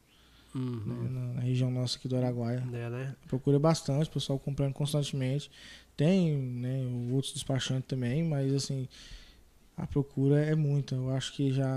uhum. 0.55 0.83
né, 0.85 1.09
na, 1.09 1.33
na, 1.33 1.41
região 1.41 1.69
nossa 1.69 1.97
aqui 1.97 2.07
do 2.07 2.15
Araguaia. 2.15 2.63
É, 2.71 2.89
né? 2.89 3.15
Procura 3.27 3.59
bastante, 3.59 4.07
o 4.07 4.11
pessoal 4.11 4.39
comprando 4.39 4.73
constantemente. 4.73 5.51
Tem 5.95 6.35
né, 6.35 6.85
outros 7.11 7.33
despachantes 7.33 7.87
também, 7.87 8.23
mas 8.23 8.53
assim, 8.53 8.87
a 9.75 9.87
procura 9.87 10.43
é 10.43 10.53
muita. 10.53 10.95
Eu 10.95 11.09
acho 11.11 11.33
que 11.33 11.51
já 11.51 11.67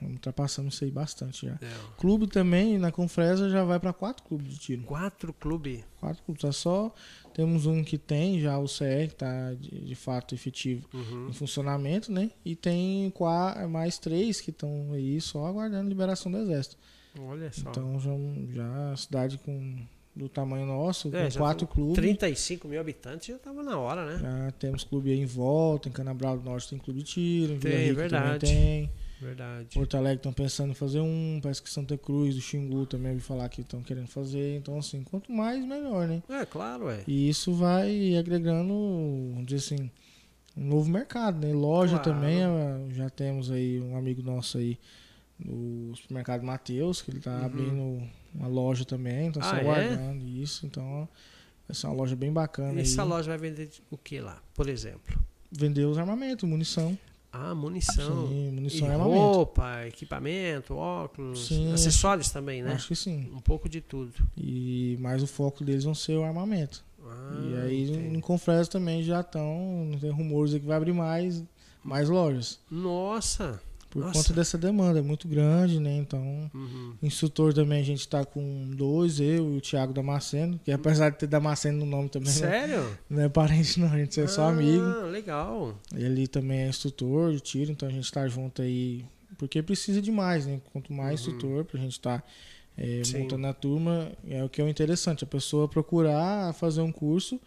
ultrapassamos 0.00 0.74
isso 0.74 0.84
aí 0.84 0.90
bastante 0.90 1.46
já. 1.46 1.54
É. 1.54 1.70
Clube 1.98 2.26
também, 2.26 2.78
na 2.78 2.90
Confresa, 2.90 3.50
já 3.50 3.64
vai 3.64 3.78
para 3.78 3.92
quatro 3.92 4.22
clubes 4.24 4.54
de 4.54 4.58
tiro. 4.58 4.82
Quatro 4.82 5.32
clubes? 5.32 5.84
Quatro 6.00 6.22
clubes. 6.22 6.42
Tá 6.42 6.52
só 6.52 6.94
temos 7.34 7.66
um 7.66 7.82
que 7.82 7.98
tem 7.98 8.40
já 8.40 8.58
o 8.58 8.66
CR, 8.66 9.06
que 9.06 9.14
está 9.14 9.54
de, 9.54 9.86
de, 9.86 9.94
fato 9.94 10.34
efetivo 10.34 10.88
uhum. 10.92 11.28
em 11.28 11.32
funcionamento, 11.32 12.12
né? 12.12 12.30
E 12.44 12.54
tem 12.54 13.10
quatro, 13.10 13.68
mais 13.68 13.98
três 13.98 14.40
que 14.40 14.50
estão 14.50 14.92
aí 14.92 15.20
só 15.20 15.46
aguardando 15.46 15.88
liberação 15.88 16.30
do 16.30 16.38
Exército. 16.38 16.76
Olha 17.18 17.52
só. 17.52 17.70
Então 17.70 17.98
já, 17.98 18.10
já 18.54 18.92
a 18.92 18.96
cidade 18.96 19.38
com 19.38 19.86
do 20.14 20.28
tamanho 20.28 20.66
nosso, 20.66 21.14
é, 21.14 21.30
com 21.30 21.38
quatro 21.38 21.66
clubes. 21.66 21.94
35 21.94 22.68
mil 22.68 22.80
habitantes 22.80 23.28
já 23.28 23.36
estava 23.36 23.62
na 23.62 23.78
hora, 23.78 24.04
né? 24.04 24.18
Já 24.20 24.50
temos 24.52 24.84
clube 24.84 25.10
aí 25.10 25.18
em 25.18 25.26
volta, 25.26 25.88
em 25.88 25.92
Canabrava 25.92 26.36
do 26.36 26.44
Norte 26.44 26.68
tem 26.68 26.78
clube 26.78 27.02
de 27.02 27.06
tiro, 27.06 27.54
em 27.54 27.58
tem, 27.58 27.70
Vila 27.70 27.82
Rica 27.82 27.94
verdade. 27.94 28.24
também 28.24 28.38
tem. 28.38 28.90
Verdade. 29.22 29.68
Porto 29.72 29.96
Alegre 29.96 30.16
estão 30.16 30.32
pensando 30.32 30.72
em 30.72 30.74
fazer 30.74 31.00
um, 31.00 31.38
parece 31.40 31.62
que 31.62 31.70
Santa 31.70 31.96
Cruz, 31.96 32.34
do 32.34 32.40
Xingu 32.40 32.84
também 32.86 33.12
ouvi 33.12 33.22
falar 33.22 33.48
que 33.48 33.60
estão 33.60 33.80
querendo 33.80 34.08
fazer. 34.08 34.56
Então, 34.56 34.76
assim, 34.76 35.04
quanto 35.04 35.30
mais, 35.30 35.64
melhor, 35.64 36.08
né? 36.08 36.22
É, 36.28 36.44
claro, 36.44 36.90
é. 36.90 37.04
E 37.06 37.28
isso 37.28 37.54
vai 37.54 38.16
agregando, 38.16 38.74
vamos 39.32 39.46
dizer 39.46 39.74
assim, 39.74 39.90
um 40.56 40.64
novo 40.64 40.90
mercado, 40.90 41.46
né? 41.46 41.52
Loja 41.54 42.00
claro. 42.00 42.20
também, 42.20 42.40
já 42.90 43.08
temos 43.08 43.50
aí 43.50 43.80
um 43.80 43.96
amigo 43.96 44.22
nosso 44.22 44.58
aí 44.58 44.76
no 45.38 45.94
supermercado 45.96 46.42
Mateus, 46.42 47.02
que 47.02 47.10
ele 47.10 47.18
está 47.18 47.38
uhum. 47.38 47.44
abrindo 47.44 48.02
uma 48.34 48.48
loja 48.48 48.84
também, 48.84 49.28
então 49.28 49.42
ah, 49.42 49.50
só 49.50 49.56
é? 49.56 49.62
guardando 49.62 50.26
isso. 50.26 50.66
Então 50.66 51.08
vai 51.66 51.74
ser 51.74 51.86
uma 51.86 51.96
loja 51.96 52.16
bem 52.16 52.32
bacana. 52.32 52.78
E 52.78 52.82
essa 52.82 53.04
loja 53.04 53.28
vai 53.28 53.38
vender 53.38 53.70
o 53.90 53.96
que 53.96 54.20
lá, 54.20 54.42
por 54.54 54.68
exemplo? 54.68 55.18
Vender 55.50 55.84
os 55.84 55.98
armamentos, 55.98 56.48
munição. 56.48 56.96
Ah, 57.32 57.54
munição. 57.54 58.28
Sim, 58.28 58.50
munição 58.52 58.86
e, 58.86 58.90
e 58.90 58.92
armamento. 58.92 59.18
Roupa, 59.18 59.86
equipamento, 59.86 60.74
óculos, 60.74 61.46
sim, 61.46 61.72
acessórios 61.72 62.30
também, 62.30 62.62
né? 62.62 62.74
Acho 62.74 62.88
que 62.88 62.96
sim. 62.96 63.30
Um 63.34 63.40
pouco 63.40 63.70
de 63.70 63.80
tudo. 63.80 64.12
E 64.36 64.98
mais 65.00 65.22
o 65.22 65.26
foco 65.26 65.64
deles 65.64 65.84
vão 65.84 65.94
ser 65.94 66.16
o 66.16 66.24
armamento. 66.24 66.84
Ah, 67.02 67.40
e 67.42 67.56
aí 67.56 67.90
entendi. 67.90 68.16
em 68.16 68.20
Confresa 68.20 68.68
também 68.68 69.02
já 69.02 69.20
estão, 69.20 69.90
tem 69.98 70.10
rumores 70.10 70.52
que 70.52 70.60
vai 70.60 70.76
abrir 70.76 70.92
mais, 70.92 71.42
mais 71.82 72.08
lojas. 72.08 72.60
Nossa! 72.70 73.60
Por 73.92 74.00
Nossa. 74.00 74.14
conta 74.14 74.32
dessa 74.32 74.56
demanda, 74.56 75.00
é 75.00 75.02
muito 75.02 75.28
grande, 75.28 75.78
né? 75.78 75.94
Então, 75.98 76.50
uhum. 76.54 76.94
instrutor 77.02 77.52
também 77.52 77.78
a 77.78 77.84
gente 77.84 78.00
está 78.00 78.24
com 78.24 78.70
dois, 78.74 79.20
eu 79.20 79.52
e 79.52 79.56
o 79.58 79.60
Thiago 79.60 79.92
Damasceno, 79.92 80.58
que 80.64 80.72
apesar 80.72 81.10
de 81.10 81.18
ter 81.18 81.26
Damasceno 81.26 81.80
no 81.80 81.84
nome 81.84 82.08
também. 82.08 82.30
Né? 82.30 82.34
Sério? 82.34 82.80
Não, 83.10 83.18
não 83.18 83.24
é 83.24 83.28
parente, 83.28 83.78
não, 83.78 83.92
a 83.92 83.98
gente 83.98 84.18
é 84.18 84.24
ah, 84.24 84.28
só 84.28 84.48
amigo. 84.48 84.82
legal. 85.10 85.78
Ele 85.94 86.26
também 86.26 86.60
é 86.60 86.68
instrutor 86.68 87.32
de 87.32 87.40
tiro, 87.40 87.70
então 87.70 87.86
a 87.86 87.92
gente 87.92 88.04
está 88.04 88.26
junto 88.26 88.62
aí, 88.62 89.04
porque 89.36 89.62
precisa 89.62 90.00
de 90.00 90.10
mais, 90.10 90.46
né? 90.46 90.58
Quanto 90.72 90.90
mais 90.90 91.20
uhum. 91.26 91.34
instrutor, 91.34 91.64
pra 91.66 91.78
gente 91.78 91.92
estar. 91.92 92.22
Tá, 92.22 92.26
é, 92.78 93.02
montando 93.18 93.46
a 93.46 93.52
turma, 93.52 94.10
é 94.26 94.42
o 94.42 94.48
que 94.48 94.58
é 94.58 94.64
o 94.64 94.68
interessante, 94.68 95.22
a 95.22 95.26
pessoa 95.26 95.68
procurar 95.68 96.54
fazer 96.54 96.80
um 96.80 96.90
curso 96.90 97.38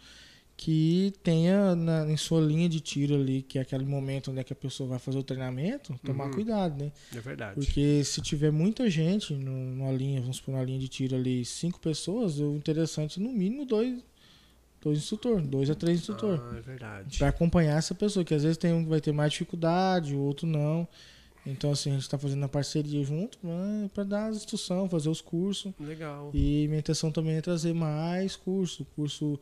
que 0.56 1.12
tenha 1.22 1.76
na, 1.76 2.10
em 2.10 2.16
sua 2.16 2.40
linha 2.40 2.68
de 2.68 2.80
tiro 2.80 3.14
ali, 3.14 3.42
que 3.42 3.58
é 3.58 3.62
aquele 3.62 3.84
momento 3.84 4.30
onde 4.30 4.40
é 4.40 4.44
que 4.44 4.54
a 4.54 4.56
pessoa 4.56 4.88
vai 4.88 4.98
fazer 4.98 5.18
o 5.18 5.22
treinamento, 5.22 5.94
tomar 6.02 6.26
uhum. 6.26 6.30
cuidado, 6.30 6.82
né? 6.82 6.92
É 7.14 7.20
verdade. 7.20 7.54
Porque 7.54 8.02
se 8.02 8.22
tiver 8.22 8.50
muita 8.50 8.88
gente 8.88 9.34
numa 9.34 9.92
linha, 9.92 10.20
vamos 10.20 10.38
supor, 10.38 10.54
na 10.54 10.64
linha 10.64 10.78
de 10.78 10.88
tiro 10.88 11.14
ali, 11.14 11.44
cinco 11.44 11.78
pessoas, 11.78 12.40
o 12.40 12.54
interessante, 12.56 13.20
no 13.20 13.30
mínimo, 13.30 13.66
dois, 13.66 14.02
dois 14.80 14.98
instrutores, 14.98 15.46
dois 15.46 15.68
a 15.68 15.74
três 15.74 15.98
instrutores. 15.98 16.40
Ah, 16.40 16.56
é 16.56 16.60
verdade. 16.62 17.18
Para 17.18 17.28
acompanhar 17.28 17.76
essa 17.76 17.94
pessoa, 17.94 18.24
que 18.24 18.32
às 18.32 18.42
vezes 18.42 18.56
tem 18.56 18.72
um 18.72 18.82
que 18.82 18.88
vai 18.88 19.00
ter 19.00 19.12
mais 19.12 19.32
dificuldade, 19.32 20.14
o 20.14 20.20
outro 20.20 20.46
não. 20.46 20.88
Então, 21.44 21.70
assim, 21.70 21.90
a 21.90 21.92
gente 21.92 22.02
está 22.02 22.18
fazendo 22.18 22.44
a 22.44 22.48
parceria 22.48 23.04
junto 23.04 23.38
né, 23.42 23.88
para 23.94 24.02
dar 24.02 24.26
as 24.28 24.38
instruções, 24.38 24.90
fazer 24.90 25.10
os 25.10 25.20
cursos. 25.20 25.72
Legal. 25.78 26.30
E 26.34 26.66
minha 26.66 26.80
intenção 26.80 27.12
também 27.12 27.36
é 27.36 27.40
trazer 27.42 27.72
mais 27.72 28.34
curso, 28.34 28.84
curso 28.96 29.38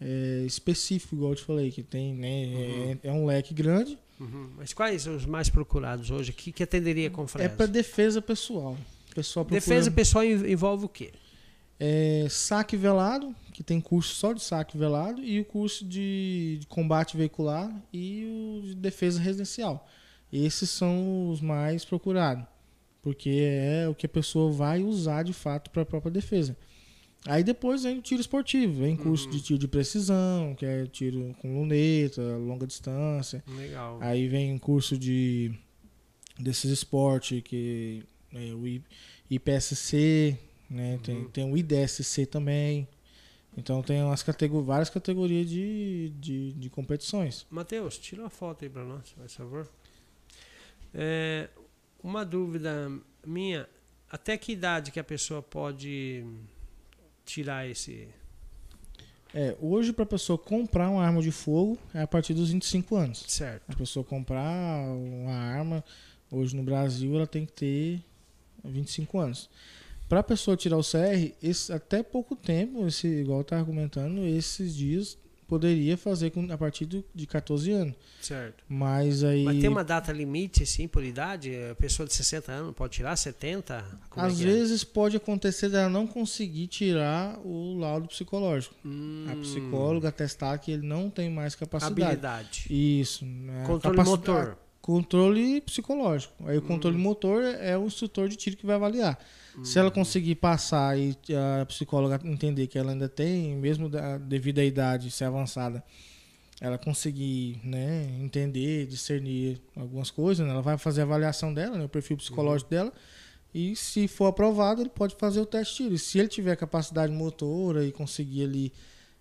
é, 0.00 0.44
específico, 0.46 1.14
igual 1.14 1.32
eu 1.32 1.36
te 1.36 1.44
falei, 1.44 1.70
que 1.70 1.82
tem, 1.82 2.14
né? 2.14 2.28
Uhum. 2.28 2.98
É, 3.02 3.08
é, 3.08 3.12
um 3.12 3.26
leque 3.26 3.54
grande. 3.54 3.98
Uhum. 4.20 4.50
Mas 4.56 4.72
quais 4.72 5.06
os 5.06 5.26
mais 5.26 5.48
procurados 5.48 6.10
hoje? 6.10 6.30
O 6.30 6.34
que, 6.34 6.52
que 6.52 6.62
atenderia 6.62 7.10
com 7.10 7.26
fresa? 7.26 7.46
É 7.46 7.48
para 7.48 7.66
defesa 7.66 8.22
pessoal. 8.22 8.76
pessoal 9.14 9.44
procura... 9.44 9.60
Defesa 9.60 9.90
pessoal 9.90 10.24
envolve 10.24 10.84
o 10.84 10.88
quê? 10.88 11.12
É, 11.78 12.26
saque 12.30 12.76
velado, 12.76 13.34
que 13.52 13.62
tem 13.62 13.80
curso 13.80 14.14
só 14.14 14.32
de 14.32 14.42
saque 14.42 14.78
velado, 14.78 15.22
e 15.22 15.40
o 15.40 15.44
curso 15.44 15.84
de, 15.84 16.58
de 16.60 16.66
combate 16.66 17.16
veicular 17.16 17.70
e 17.92 18.24
o 18.26 18.66
de 18.68 18.74
defesa 18.74 19.20
residencial. 19.20 19.88
Esses 20.32 20.70
são 20.70 21.30
os 21.30 21.40
mais 21.40 21.84
procurados, 21.84 22.44
porque 23.02 23.30
é 23.30 23.88
o 23.88 23.94
que 23.94 24.06
a 24.06 24.08
pessoa 24.08 24.52
vai 24.52 24.82
usar 24.82 25.22
de 25.22 25.32
fato 25.32 25.70
para 25.70 25.82
a 25.82 25.86
própria 25.86 26.10
defesa. 26.10 26.56
Aí 27.26 27.42
depois 27.42 27.84
vem 27.84 27.98
o 27.98 28.02
tiro 28.02 28.20
esportivo, 28.20 28.80
vem 28.80 28.96
curso 28.96 29.24
uhum. 29.26 29.30
de 29.30 29.42
tiro 29.42 29.58
de 29.58 29.66
precisão, 29.66 30.54
que 30.54 30.66
é 30.66 30.84
tiro 30.86 31.34
com 31.40 31.58
luneta, 31.58 32.20
longa 32.36 32.66
distância. 32.66 33.42
Legal. 33.56 33.98
Aí 34.00 34.28
vem 34.28 34.58
curso 34.58 34.98
de 34.98 35.52
desses 36.38 36.70
esportes 36.70 37.40
que 37.42 38.04
é 38.32 38.52
o 38.52 38.64
IPSC, 39.30 40.38
né? 40.68 40.94
Uhum. 40.94 40.98
Tem, 40.98 41.28
tem 41.28 41.52
o 41.52 41.56
IDSC 41.56 42.26
também. 42.26 42.86
Então 43.56 43.82
tem 43.82 44.02
umas 44.02 44.22
categorias, 44.22 44.66
várias 44.66 44.90
categorias 44.90 45.48
de, 45.48 46.12
de, 46.18 46.52
de 46.52 46.68
competições. 46.68 47.46
Matheus, 47.48 47.96
tira 47.96 48.22
uma 48.22 48.30
foto 48.30 48.64
aí 48.64 48.68
para 48.68 48.84
nós, 48.84 49.12
por 49.12 49.28
favor. 49.28 49.68
É, 50.92 51.48
uma 52.02 52.24
dúvida 52.24 52.90
minha, 53.24 53.68
até 54.10 54.36
que 54.36 54.52
idade 54.52 54.90
que 54.90 54.98
a 54.98 55.04
pessoa 55.04 55.40
pode 55.40 56.24
tirar 57.24 57.68
esse. 57.68 58.08
É, 59.32 59.56
hoje 59.60 59.92
para 59.92 60.04
a 60.04 60.06
pessoa 60.06 60.38
comprar 60.38 60.88
uma 60.88 61.04
arma 61.04 61.20
de 61.20 61.32
fogo 61.32 61.76
é 61.92 62.02
a 62.02 62.06
partir 62.06 62.34
dos 62.34 62.50
25 62.50 62.96
anos. 62.96 63.24
Certo. 63.26 63.62
A 63.68 63.74
pessoa 63.74 64.04
comprar 64.04 64.86
uma 64.86 65.32
arma, 65.32 65.84
hoje 66.30 66.54
no 66.54 66.62
Brasil, 66.62 67.16
ela 67.16 67.26
tem 67.26 67.44
que 67.44 67.52
ter 67.52 68.02
25 68.64 69.18
anos. 69.18 69.50
Para 70.08 70.20
a 70.20 70.22
pessoa 70.22 70.56
tirar 70.56 70.76
o 70.76 70.82
CR, 70.82 71.34
esse, 71.42 71.72
até 71.72 72.02
pouco 72.02 72.36
tempo, 72.36 72.86
esse, 72.86 73.08
igual 73.08 73.42
tá 73.42 73.58
argumentando, 73.58 74.24
esses 74.24 74.74
dias 74.74 75.18
poderia 75.48 75.96
fazer 75.96 76.30
com, 76.30 76.50
a 76.52 76.58
partir 76.58 76.86
do, 76.86 77.04
de 77.14 77.26
14 77.26 77.70
anos. 77.72 77.94
Certo. 78.20 78.64
Mas 78.68 79.22
aí. 79.22 79.44
Mas 79.44 79.60
tem 79.60 79.68
uma 79.68 79.84
data 79.84 80.12
limite, 80.12 80.62
assim, 80.62 80.88
por 80.88 81.04
idade? 81.04 81.52
A 81.70 81.74
pessoa 81.74 82.06
de 82.06 82.14
60 82.14 82.52
anos 82.52 82.74
pode 82.74 82.94
tirar 82.94 83.16
70? 83.16 83.84
Como 84.10 84.26
é 84.26 84.28
Às 84.28 84.40
é 84.40 84.44
vezes 84.44 84.82
é? 84.82 84.86
pode 84.86 85.16
acontecer 85.16 85.68
dela 85.68 85.88
não 85.88 86.06
conseguir 86.06 86.66
tirar 86.66 87.38
o 87.44 87.78
laudo 87.78 88.08
psicológico. 88.08 88.74
Hum. 88.84 89.26
A 89.30 89.36
psicóloga 89.36 90.08
atestar 90.08 90.58
que 90.60 90.72
ele 90.72 90.86
não 90.86 91.10
tem 91.10 91.30
mais 91.30 91.54
capacidade. 91.54 92.02
Habilidade. 92.02 92.66
Isso. 92.70 93.24
Né? 93.24 93.64
Controle 93.66 94.02
motor. 94.02 94.58
Controle 94.80 95.60
psicológico. 95.62 96.34
Aí 96.46 96.58
o 96.58 96.62
controle 96.62 96.96
hum. 96.96 97.00
motor 97.00 97.42
é 97.42 97.76
o 97.76 97.86
instrutor 97.86 98.28
de 98.28 98.36
tiro 98.36 98.56
que 98.56 98.66
vai 98.66 98.76
avaliar. 98.76 99.18
Se 99.62 99.78
ela 99.78 99.90
conseguir 99.90 100.34
passar 100.36 100.98
e 100.98 101.16
a 101.60 101.64
psicóloga 101.66 102.20
entender 102.24 102.66
que 102.66 102.78
ela 102.78 102.92
ainda 102.92 103.08
tem, 103.08 103.54
mesmo 103.54 103.88
devido 104.20 104.58
à 104.58 104.64
idade 104.64 105.10
ser 105.10 105.24
avançada, 105.24 105.84
ela 106.60 106.78
conseguir 106.78 107.60
né, 107.62 108.08
entender, 108.20 108.86
discernir 108.86 109.60
algumas 109.76 110.10
coisas, 110.10 110.46
né, 110.46 110.52
ela 110.52 110.62
vai 110.62 110.78
fazer 110.78 111.02
a 111.02 111.04
avaliação 111.04 111.52
dela, 111.52 111.76
né, 111.76 111.84
o 111.84 111.88
perfil 111.88 112.16
psicológico 112.16 112.72
uhum. 112.72 112.78
dela, 112.80 112.92
e 113.54 113.76
se 113.76 114.08
for 114.08 114.26
aprovado, 114.26 114.82
ele 114.82 114.90
pode 114.90 115.14
fazer 115.14 115.40
o 115.40 115.46
teste 115.46 115.76
tiro. 115.76 115.94
E 115.94 115.98
se 115.98 116.18
ele 116.18 116.26
tiver 116.26 116.56
capacidade 116.56 117.12
motora 117.12 117.86
e 117.86 117.92
conseguir 117.92 118.44
ali 118.44 118.72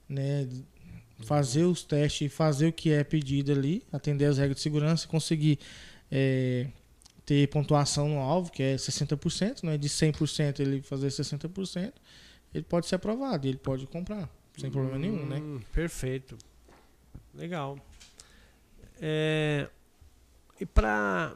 né, 0.09 0.49
fazer 1.19 1.65
os 1.65 1.83
testes 1.83 2.27
e 2.27 2.29
fazer 2.29 2.67
o 2.67 2.73
que 2.73 2.91
é 2.91 3.03
pedido 3.03 3.51
ali, 3.51 3.83
atender 3.91 4.25
as 4.25 4.39
regras 4.39 4.55
de 4.55 4.63
segurança, 4.63 5.07
conseguir 5.07 5.59
é, 6.11 6.67
ter 7.25 7.47
pontuação 7.47 8.09
no 8.09 8.19
alvo, 8.19 8.51
que 8.51 8.61
é 8.61 8.75
60%, 8.75 9.63
né? 9.63 9.77
de 9.77 9.87
100% 9.87 10.59
ele 10.59 10.81
fazer 10.81 11.07
60%, 11.07 11.93
ele 12.53 12.63
pode 12.63 12.87
ser 12.87 12.95
aprovado, 12.95 13.47
ele 13.47 13.57
pode 13.57 13.87
comprar, 13.87 14.29
sem 14.57 14.69
hum, 14.69 14.73
problema 14.73 14.97
nenhum, 14.97 15.25
né? 15.25 15.37
Hum, 15.37 15.59
perfeito. 15.71 16.37
Legal. 17.33 17.77
É, 19.01 19.67
e 20.59 20.65
para 20.65 21.35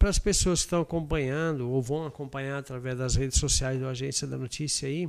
as 0.00 0.18
pessoas 0.18 0.60
que 0.60 0.66
estão 0.66 0.82
acompanhando 0.82 1.70
ou 1.70 1.80
vão 1.80 2.06
acompanhar 2.06 2.58
através 2.58 2.98
das 2.98 3.14
redes 3.14 3.38
sociais 3.38 3.80
do 3.80 3.86
Agência 3.86 4.26
da 4.26 4.36
Notícia 4.36 4.88
aí, 4.88 5.08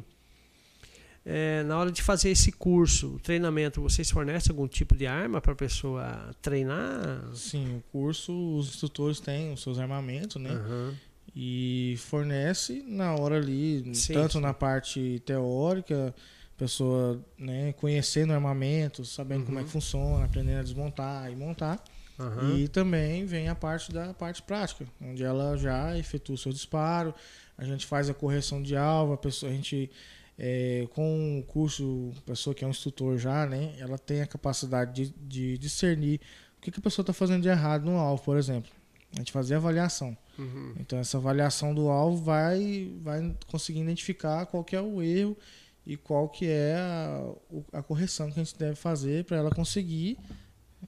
é, 1.25 1.63
na 1.63 1.79
hora 1.79 1.91
de 1.91 2.03
fazer 2.03 2.29
esse 2.29 2.51
curso, 2.51 3.15
o 3.15 3.19
treinamento, 3.19 3.81
vocês 3.81 4.11
fornecem 4.11 4.51
algum 4.51 4.67
tipo 4.67 4.95
de 4.95 5.07
arma 5.07 5.41
para 5.41 5.53
a 5.53 5.55
pessoa 5.55 6.29
treinar? 6.39 7.31
Sim, 7.33 7.77
o 7.77 7.83
curso, 7.91 8.31
os 8.55 8.67
instrutores 8.67 9.19
têm 9.19 9.51
os 9.51 9.63
seus 9.63 9.79
armamentos, 9.79 10.39
né? 10.39 10.51
Uhum. 10.51 10.93
E 11.35 11.95
fornece 11.97 12.85
na 12.87 13.15
hora 13.15 13.37
ali, 13.37 13.93
sim, 13.95 14.13
tanto 14.13 14.33
sim. 14.33 14.39
na 14.39 14.53
parte 14.53 15.19
teórica, 15.25 16.13
pessoa 16.55 17.19
né, 17.39 17.73
conhecendo 17.73 18.31
armamentos, 18.31 19.09
sabendo 19.09 19.39
uhum. 19.39 19.45
como 19.47 19.59
é 19.59 19.61
que 19.63 19.67
uhum. 19.67 19.71
funciona, 19.71 20.25
aprendendo 20.25 20.59
a 20.59 20.63
desmontar 20.63 21.31
e 21.31 21.35
montar. 21.35 21.83
Uhum. 22.19 22.55
E 22.55 22.67
também 22.67 23.25
vem 23.25 23.49
a 23.49 23.55
parte 23.55 23.91
da 23.91 24.13
parte 24.13 24.43
prática, 24.43 24.85
onde 25.01 25.23
ela 25.23 25.57
já 25.57 25.97
efetua 25.97 26.35
o 26.35 26.37
seu 26.37 26.53
disparo, 26.53 27.13
a 27.57 27.65
gente 27.65 27.85
faz 27.85 28.09
a 28.09 28.13
correção 28.13 28.61
de 28.61 28.77
alvo, 28.77 29.13
a 29.13 29.17
pessoa, 29.17 29.51
a 29.51 29.55
gente 29.55 29.89
é, 30.37 30.87
com 30.93 31.39
o 31.39 31.43
curso, 31.43 32.11
a 32.17 32.21
pessoa 32.21 32.53
que 32.53 32.63
é 32.63 32.67
um 32.67 32.71
instrutor 32.71 33.17
já, 33.17 33.45
né, 33.45 33.73
ela 33.79 33.97
tem 33.97 34.21
a 34.21 34.27
capacidade 34.27 35.09
de, 35.09 35.13
de 35.21 35.57
discernir 35.57 36.19
o 36.57 36.61
que, 36.61 36.71
que 36.71 36.79
a 36.79 36.83
pessoa 36.83 37.03
está 37.03 37.13
fazendo 37.13 37.43
de 37.43 37.49
errado 37.49 37.85
no 37.85 37.97
alvo, 37.97 38.23
por 38.23 38.37
exemplo. 38.37 38.71
A 39.13 39.17
gente 39.19 39.31
fazer 39.31 39.55
avaliação. 39.55 40.17
Uhum. 40.37 40.73
Então 40.79 40.99
essa 40.99 41.17
avaliação 41.17 41.73
do 41.73 41.89
alvo 41.89 42.21
vai, 42.21 42.91
vai 43.01 43.35
conseguir 43.47 43.79
identificar 43.79 44.45
qual 44.45 44.63
que 44.63 44.75
é 44.75 44.81
o 44.81 45.01
erro 45.01 45.37
e 45.85 45.95
qual 45.95 46.27
que 46.27 46.47
é 46.47 46.75
a, 46.75 47.79
a 47.79 47.83
correção 47.83 48.29
que 48.29 48.39
a 48.39 48.43
gente 48.43 48.57
deve 48.57 48.75
fazer 48.75 49.23
para 49.23 49.37
ela 49.37 49.51
conseguir, 49.51 50.17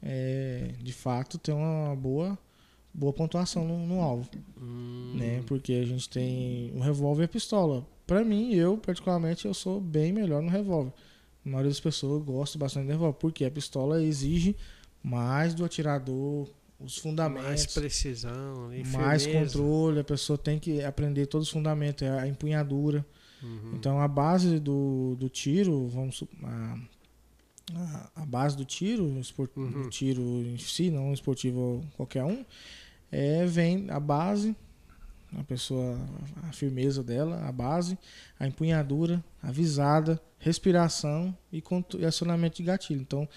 é, 0.01 0.73
de 0.79 0.91
fato, 0.91 1.37
ter 1.37 1.53
uma 1.53 1.95
boa 1.95 2.37
boa 2.93 3.13
pontuação 3.13 3.63
no, 3.63 3.85
no 3.85 4.01
alvo, 4.01 4.27
hum. 4.59 5.13
né? 5.15 5.43
Porque 5.45 5.73
a 5.73 5.85
gente 5.85 6.09
tem 6.09 6.71
o 6.75 6.79
revólver 6.79 7.23
e 7.23 7.25
a 7.25 7.29
pistola. 7.29 7.85
Para 8.07 8.23
mim, 8.23 8.53
eu 8.53 8.77
particularmente, 8.77 9.45
eu 9.45 9.53
sou 9.53 9.81
bem 9.81 10.13
melhor 10.13 10.41
no 10.41 10.49
revólver. 10.49 10.93
A 11.45 11.49
maioria 11.49 11.69
das 11.69 11.79
pessoas 11.79 12.23
gosta 12.23 12.57
bastante 12.57 12.85
do 12.85 12.91
revólver, 12.93 13.17
porque 13.19 13.43
a 13.43 13.51
pistola 13.51 14.01
exige 14.01 14.55
mais 15.03 15.53
do 15.53 15.65
atirador, 15.65 16.47
os 16.79 16.97
fundamentos. 16.97 17.47
Mais 17.47 17.65
precisão, 17.65 18.69
mais 18.91 19.27
controle. 19.27 19.99
A 19.99 20.03
pessoa 20.03 20.37
tem 20.37 20.57
que 20.57 20.81
aprender 20.83 21.25
todos 21.25 21.47
os 21.47 21.53
fundamentos, 21.53 22.03
é 22.03 22.09
a 22.09 22.27
empunhadura. 22.27 23.05
Uhum. 23.43 23.73
Então, 23.75 23.99
a 23.99 24.07
base 24.07 24.57
do, 24.57 25.15
do 25.19 25.29
tiro, 25.29 25.87
vamos 25.87 26.23
a, 26.43 26.77
a, 27.75 28.11
a 28.21 28.25
base 28.25 28.55
do 28.55 28.63
tiro, 28.63 29.05
esport, 29.19 29.51
uhum. 29.55 29.83
do 29.83 29.89
tiro 29.89 30.21
em 30.21 30.57
si, 30.57 30.89
não 30.89 31.13
esportivo 31.13 31.83
qualquer 31.95 32.23
um, 32.23 32.45
é, 33.11 33.45
vem 33.45 33.89
a 33.89 33.99
base 33.99 34.55
a 35.35 35.43
pessoa, 35.43 35.99
a 36.43 36.53
firmeza 36.53 37.03
dela, 37.03 37.45
a 37.47 37.51
base, 37.51 37.97
a 38.39 38.47
empunhadura, 38.47 39.23
a 39.41 39.51
visada, 39.51 40.21
respiração 40.39 41.35
e, 41.51 41.61
e 41.99 42.05
acionamento 42.05 42.57
de 42.57 42.63
gatilho. 42.63 43.01
Então, 43.01 43.27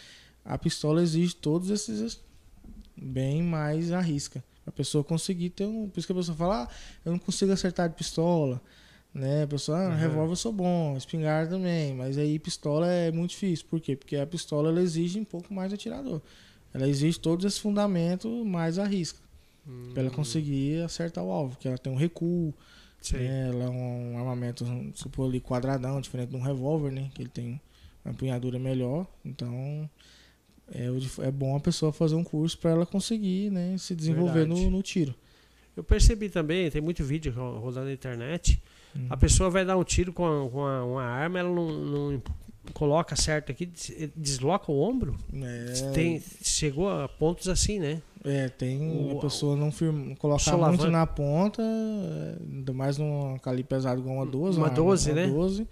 a 0.45 0.57
pistola 0.57 1.03
exige 1.03 1.35
todos 1.35 1.71
esses 1.71 2.21
bem 2.97 3.43
mais 3.43 3.91
à 3.93 4.01
risca. 4.01 4.43
A 4.67 4.71
pessoa 4.71 5.03
conseguir 5.03 5.51
ter 5.51 5.67
um. 5.67 5.89
Por 5.89 5.99
isso 5.99 6.07
que 6.07 6.13
a 6.13 6.17
pessoa 6.17 6.37
fala, 6.37 6.65
ah, 6.65 6.69
eu 7.05 7.13
não 7.13 7.19
consigo 7.19 7.53
acertar 7.53 7.89
de 7.89 7.97
pistola. 7.97 8.61
Né? 9.13 9.43
A 9.43 9.47
pessoa, 9.47 9.79
ah, 9.79 9.89
uhum. 9.89 9.97
revólver 9.97 10.33
eu 10.33 10.37
sou 10.37 10.53
bom, 10.53 10.97
espingarda 10.97 11.57
também, 11.57 11.95
mas 11.95 12.17
aí 12.17 12.39
pistola 12.39 12.87
é 12.87 13.11
muito 13.11 13.31
difícil. 13.31 13.67
Por 13.69 13.81
quê? 13.81 13.97
Porque 13.97 14.17
a 14.17 14.27
pistola 14.27 14.69
ela 14.69 14.81
exige 14.81 15.19
um 15.19 15.25
pouco 15.25 15.53
mais 15.53 15.71
do 15.71 15.75
atirador. 15.75 16.23
Ela 16.73 16.89
exige 16.89 17.19
todos 17.19 17.45
esses 17.45 17.59
fundamentos 17.59 18.31
mais 18.47 18.79
à 18.79 18.85
risca. 18.85 19.19
Hum. 19.67 19.91
Pra 19.93 20.03
ela 20.03 20.11
conseguir 20.11 20.83
acertar 20.83 21.25
o 21.25 21.31
alvo, 21.31 21.57
que 21.59 21.69
ela 21.69 21.79
tem 21.79 21.93
um 21.93 21.97
recuo, 21.97 22.55
né? 23.13 23.49
ela 23.49 23.65
é 23.65 23.69
um 23.69 24.19
armamento, 24.19 24.65
supor 24.95 25.29
ali, 25.29 25.41
quadradão, 25.41 26.01
diferente 26.01 26.31
de 26.31 26.37
um 26.37 26.43
revólver, 26.43 26.91
né? 26.91 27.11
Que 27.15 27.23
ele 27.23 27.31
tem 27.31 27.61
uma 28.05 28.13
empunhadura 28.13 28.59
melhor. 28.59 29.07
Então 29.25 29.89
é, 30.73 30.87
é 31.27 31.31
bom 31.31 31.57
a 31.57 31.61
pessoa 31.61 31.93
fazer 31.93 32.15
um 32.15 32.25
curso 32.25 32.57
para 32.59 32.71
ela 32.71 32.87
conseguir 32.87 33.51
né, 33.51 33.77
se 33.77 33.95
desenvolver 33.95 34.47
no, 34.47 34.71
no, 34.71 34.83
tiro. 34.83 35.15
Eu 35.77 35.83
percebi 35.83 36.29
também, 36.29 36.71
tem 36.71 36.81
muito 36.81 37.03
vídeo 37.03 37.33
rodando 37.33 37.87
na 37.87 37.93
internet. 37.93 38.61
Hum. 38.95 39.07
A 39.11 39.17
pessoa 39.17 39.51
vai 39.51 39.65
dar 39.65 39.77
um 39.77 39.85
tiro 39.85 40.13
com, 40.13 40.27
a, 40.27 40.51
com 40.51 40.65
a, 40.65 40.85
uma 40.85 41.03
arma, 41.03 41.39
ela 41.39 41.49
não, 41.49 41.71
não 41.71 42.23
coloca 42.73 43.17
certo 43.17 43.51
aqui, 43.51 43.67
desloca 44.15 44.71
o 44.71 44.81
ombro. 44.81 45.17
É. 45.33 45.91
Tem, 45.93 46.23
chegou 46.43 46.89
a 46.89 47.09
pontos 47.09 47.49
assim, 47.49 47.79
né? 47.79 48.01
É, 48.25 48.49
tem 48.49 48.81
o, 48.81 49.19
a 49.19 49.21
pessoa 49.21 49.57
não 49.57 49.73
firma, 49.73 50.15
colocar 50.17 50.57
muito 50.57 50.91
na 50.91 51.07
ponta, 51.07 51.63
ainda 52.41 52.73
mais 52.73 52.99
num 52.99 53.39
calibre 53.39 53.69
pesado 53.69 54.01
igual 54.01 54.17
uma 54.17 54.27
12. 54.27 54.59
Uma 54.59 54.69
12, 54.69 55.11
uma, 55.11 55.21
né? 55.21 55.27
12. 55.27 55.69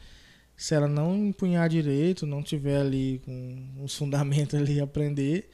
Se 0.56 0.74
ela 0.74 0.88
não 0.88 1.14
empunhar 1.14 1.68
direito, 1.68 2.26
não 2.26 2.42
tiver 2.42 2.80
ali 2.80 3.20
com 3.24 3.84
os 3.84 3.94
fundamentos 3.94 4.54
ali 4.58 4.80
aprender, 4.80 5.50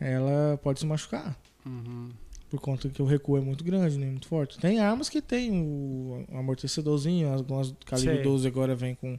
ela 0.00 0.58
pode 0.62 0.80
se 0.80 0.86
machucar. 0.86 1.36
Uhum. 1.66 2.10
Por 2.48 2.60
conta 2.60 2.88
que 2.88 3.02
o 3.02 3.04
recuo 3.04 3.36
é 3.36 3.40
muito 3.40 3.62
grande, 3.62 3.98
né? 3.98 4.06
Muito 4.06 4.28
forte. 4.28 4.58
Tem 4.58 4.80
armas 4.80 5.08
que 5.08 5.20
tem 5.20 5.50
o 5.52 6.24
amortecedorzinho, 6.32 7.28
algumas 7.32 7.74
calibre 7.84 8.14
Sei. 8.14 8.22
12 8.22 8.46
agora 8.46 8.74
vem 8.74 8.94
com 8.94 9.18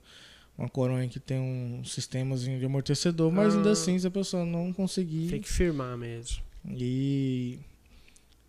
uma 0.57 0.67
coronha 0.69 1.07
que 1.07 1.19
tem 1.19 1.37
um 1.39 1.83
sistemazinho 1.83 2.59
de 2.59 2.65
amortecedor, 2.65 3.31
mas 3.31 3.53
ah, 3.53 3.57
ainda 3.57 3.71
assim, 3.71 3.99
se 3.99 4.07
a 4.07 4.11
pessoa 4.11 4.45
não 4.45 4.73
conseguir. 4.73 5.29
Tem 5.29 5.41
que 5.41 5.49
firmar 5.49 5.97
mesmo. 5.97 6.48
E 6.67 7.59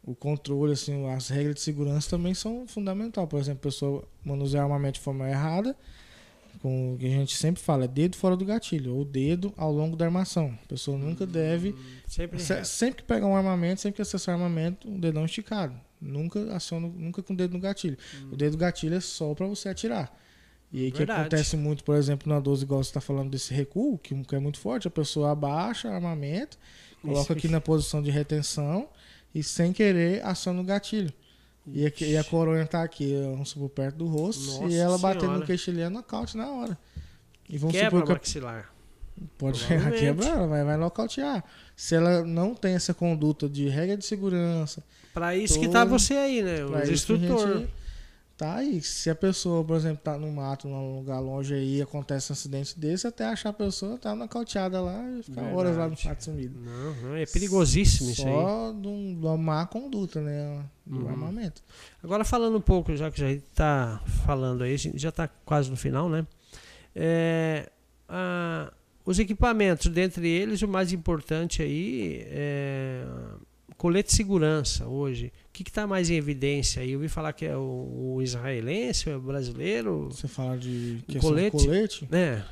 o 0.02 0.14
controle, 0.14 0.72
assim, 0.72 1.08
as 1.10 1.28
regras 1.28 1.56
de 1.56 1.60
segurança 1.60 2.10
também 2.10 2.34
são 2.34 2.66
fundamental. 2.66 3.26
Por 3.26 3.38
exemplo, 3.38 3.60
a 3.60 3.70
pessoa 3.70 4.08
manusear 4.24 4.64
armamento 4.64 4.94
de 4.94 5.00
forma 5.00 5.28
errada, 5.28 5.76
com 6.60 6.94
o 6.94 6.98
que 6.98 7.06
a 7.06 7.10
gente 7.10 7.36
sempre 7.36 7.62
fala, 7.62 7.84
é 7.84 7.88
dedo 7.88 8.16
fora 8.16 8.36
do 8.36 8.44
gatilho, 8.44 8.94
ou 8.94 9.04
dedo 9.04 9.52
ao 9.56 9.72
longo 9.72 9.96
da 9.96 10.04
armação. 10.04 10.56
A 10.64 10.66
pessoa 10.66 10.98
nunca 10.98 11.24
hum, 11.24 11.28
deve. 11.28 11.74
Sempre, 12.06 12.38
se, 12.40 12.64
sempre 12.64 13.02
que 13.02 13.04
pegar 13.04 13.26
um 13.26 13.36
armamento, 13.36 13.80
sempre 13.80 13.96
que 13.96 14.02
acessar 14.02 14.36
um 14.36 14.42
armamento, 14.42 14.88
o 14.88 14.98
dedão 14.98 15.24
esticado. 15.24 15.74
Nunca 16.00 16.54
aciona, 16.54 16.88
nunca 16.88 17.22
com 17.22 17.34
o 17.34 17.36
dedo 17.36 17.52
no 17.52 17.60
gatilho. 17.60 17.96
Hum. 18.22 18.30
O 18.32 18.36
dedo 18.36 18.52
do 18.52 18.58
gatilho 18.58 18.94
é 18.94 19.00
só 19.00 19.34
para 19.34 19.46
você 19.46 19.68
atirar. 19.68 20.14
E 20.72 20.84
aí 20.84 20.92
que 20.92 21.02
acontece 21.02 21.56
muito, 21.56 21.82
por 21.82 21.96
exemplo, 21.96 22.32
na 22.32 22.38
12, 22.38 22.62
igual 22.62 22.82
você 22.82 22.90
está 22.90 23.00
falando 23.00 23.30
desse 23.30 23.52
recuo, 23.52 23.98
que 23.98 24.14
é 24.32 24.38
muito 24.38 24.58
forte, 24.58 24.86
a 24.86 24.90
pessoa 24.90 25.32
abaixa 25.32 25.88
o 25.88 25.92
armamento, 25.92 26.56
coloca 27.02 27.32
aqui 27.32 27.48
na 27.48 27.60
posição 27.60 28.02
de 28.02 28.10
retenção 28.10 28.88
e 29.34 29.42
sem 29.42 29.72
querer 29.72 30.24
aciona 30.24 30.60
o 30.60 30.64
gatilho. 30.64 31.12
E 31.66 31.86
a, 31.86 31.92
e 32.00 32.16
a 32.16 32.24
coronha 32.24 32.66
tá 32.66 32.82
aqui, 32.82 33.14
vamos 33.30 33.50
supor, 33.50 33.68
perto 33.68 33.96
do 33.96 34.06
rosto, 34.06 34.44
Nossa 34.62 34.74
e 34.74 34.76
ela 34.76 34.98
batendo 34.98 35.38
no 35.38 35.44
queixo 35.44 35.70
ali 35.70 35.82
é 35.82 35.88
nocaute 35.88 36.36
na 36.36 36.50
hora. 36.50 36.78
E 37.48 37.58
vamos 37.58 37.74
Quebra 37.74 37.90
supor 37.90 38.04
que 38.04 38.12
maxilar. 38.12 38.72
Pode 39.36 39.60
quebrar, 39.98 40.46
vai, 40.46 40.64
vai 40.64 40.76
nocautear. 40.76 41.44
Se 41.76 41.94
ela 41.94 42.24
não 42.24 42.54
tem 42.54 42.74
essa 42.74 42.94
conduta 42.94 43.48
de 43.48 43.68
regra 43.68 43.96
de 43.96 44.04
segurança. 44.04 44.82
Para 45.12 45.36
isso 45.36 45.54
todo, 45.54 45.66
que 45.66 45.72
tá 45.72 45.84
você 45.84 46.14
aí, 46.14 46.42
né? 46.42 46.64
O 46.64 46.90
instrutor 46.90 47.66
tá 48.40 48.54
aí. 48.56 48.80
Se 48.80 49.10
a 49.10 49.14
pessoa, 49.14 49.62
por 49.62 49.76
exemplo, 49.76 50.00
tá 50.02 50.16
no 50.16 50.32
mato, 50.32 50.66
num 50.66 50.96
lugar 50.96 51.20
longe 51.20 51.52
aí, 51.52 51.82
acontece 51.82 52.32
um 52.32 52.34
acidente 52.34 52.78
desse, 52.78 53.06
até 53.06 53.26
achar 53.26 53.50
a 53.50 53.52
pessoa 53.52 53.98
tá 53.98 54.14
nocauteada 54.14 54.80
lá 54.80 54.98
e 55.10 55.22
ficar 55.22 55.42
Verdade. 55.42 55.58
horas 55.58 55.76
lá 55.76 55.88
no 55.88 55.96
mato 56.02 56.24
sumido. 56.24 56.58
Não, 56.58 56.94
não, 57.02 57.16
é 57.16 57.26
perigosíssimo 57.26 58.06
Só 58.06 58.12
isso 58.12 58.26
aí. 58.26 58.32
Só 58.32 58.72
de 58.72 58.88
uma 58.88 59.36
má 59.36 59.66
conduta, 59.66 60.22
né? 60.22 60.64
Do 60.86 61.02
uhum. 61.02 61.08
armamento. 61.10 61.62
Agora 62.02 62.24
falando 62.24 62.56
um 62.56 62.62
pouco, 62.62 62.96
já 62.96 63.10
que 63.10 63.20
já 63.20 63.30
está 63.30 64.00
falando 64.24 64.64
aí, 64.64 64.74
já 64.78 65.10
está 65.10 65.28
quase 65.28 65.70
no 65.70 65.76
final, 65.76 66.08
né? 66.08 66.26
É, 66.96 67.68
a, 68.08 68.72
os 69.04 69.18
equipamentos, 69.18 69.86
dentre 69.88 70.26
eles, 70.26 70.62
o 70.62 70.68
mais 70.68 70.94
importante 70.94 71.60
aí 71.60 72.22
é 72.26 73.04
colete 73.80 74.10
de 74.10 74.16
segurança 74.16 74.86
hoje. 74.86 75.32
O 75.60 75.62
que 75.62 75.70
está 75.70 75.86
mais 75.86 76.08
em 76.08 76.14
evidência 76.14 76.80
aí? 76.80 76.92
Eu 76.92 76.98
ouvi 76.98 77.08
falar 77.08 77.34
que 77.34 77.44
é 77.44 77.54
o, 77.54 78.14
o 78.16 78.22
israelense, 78.22 79.10
o 79.10 79.20
brasileiro. 79.20 80.08
Você 80.10 80.26
fala 80.26 80.56
de 80.56 81.04
colete? 81.20 81.50
colete? 81.50 82.08
É. 82.10 82.42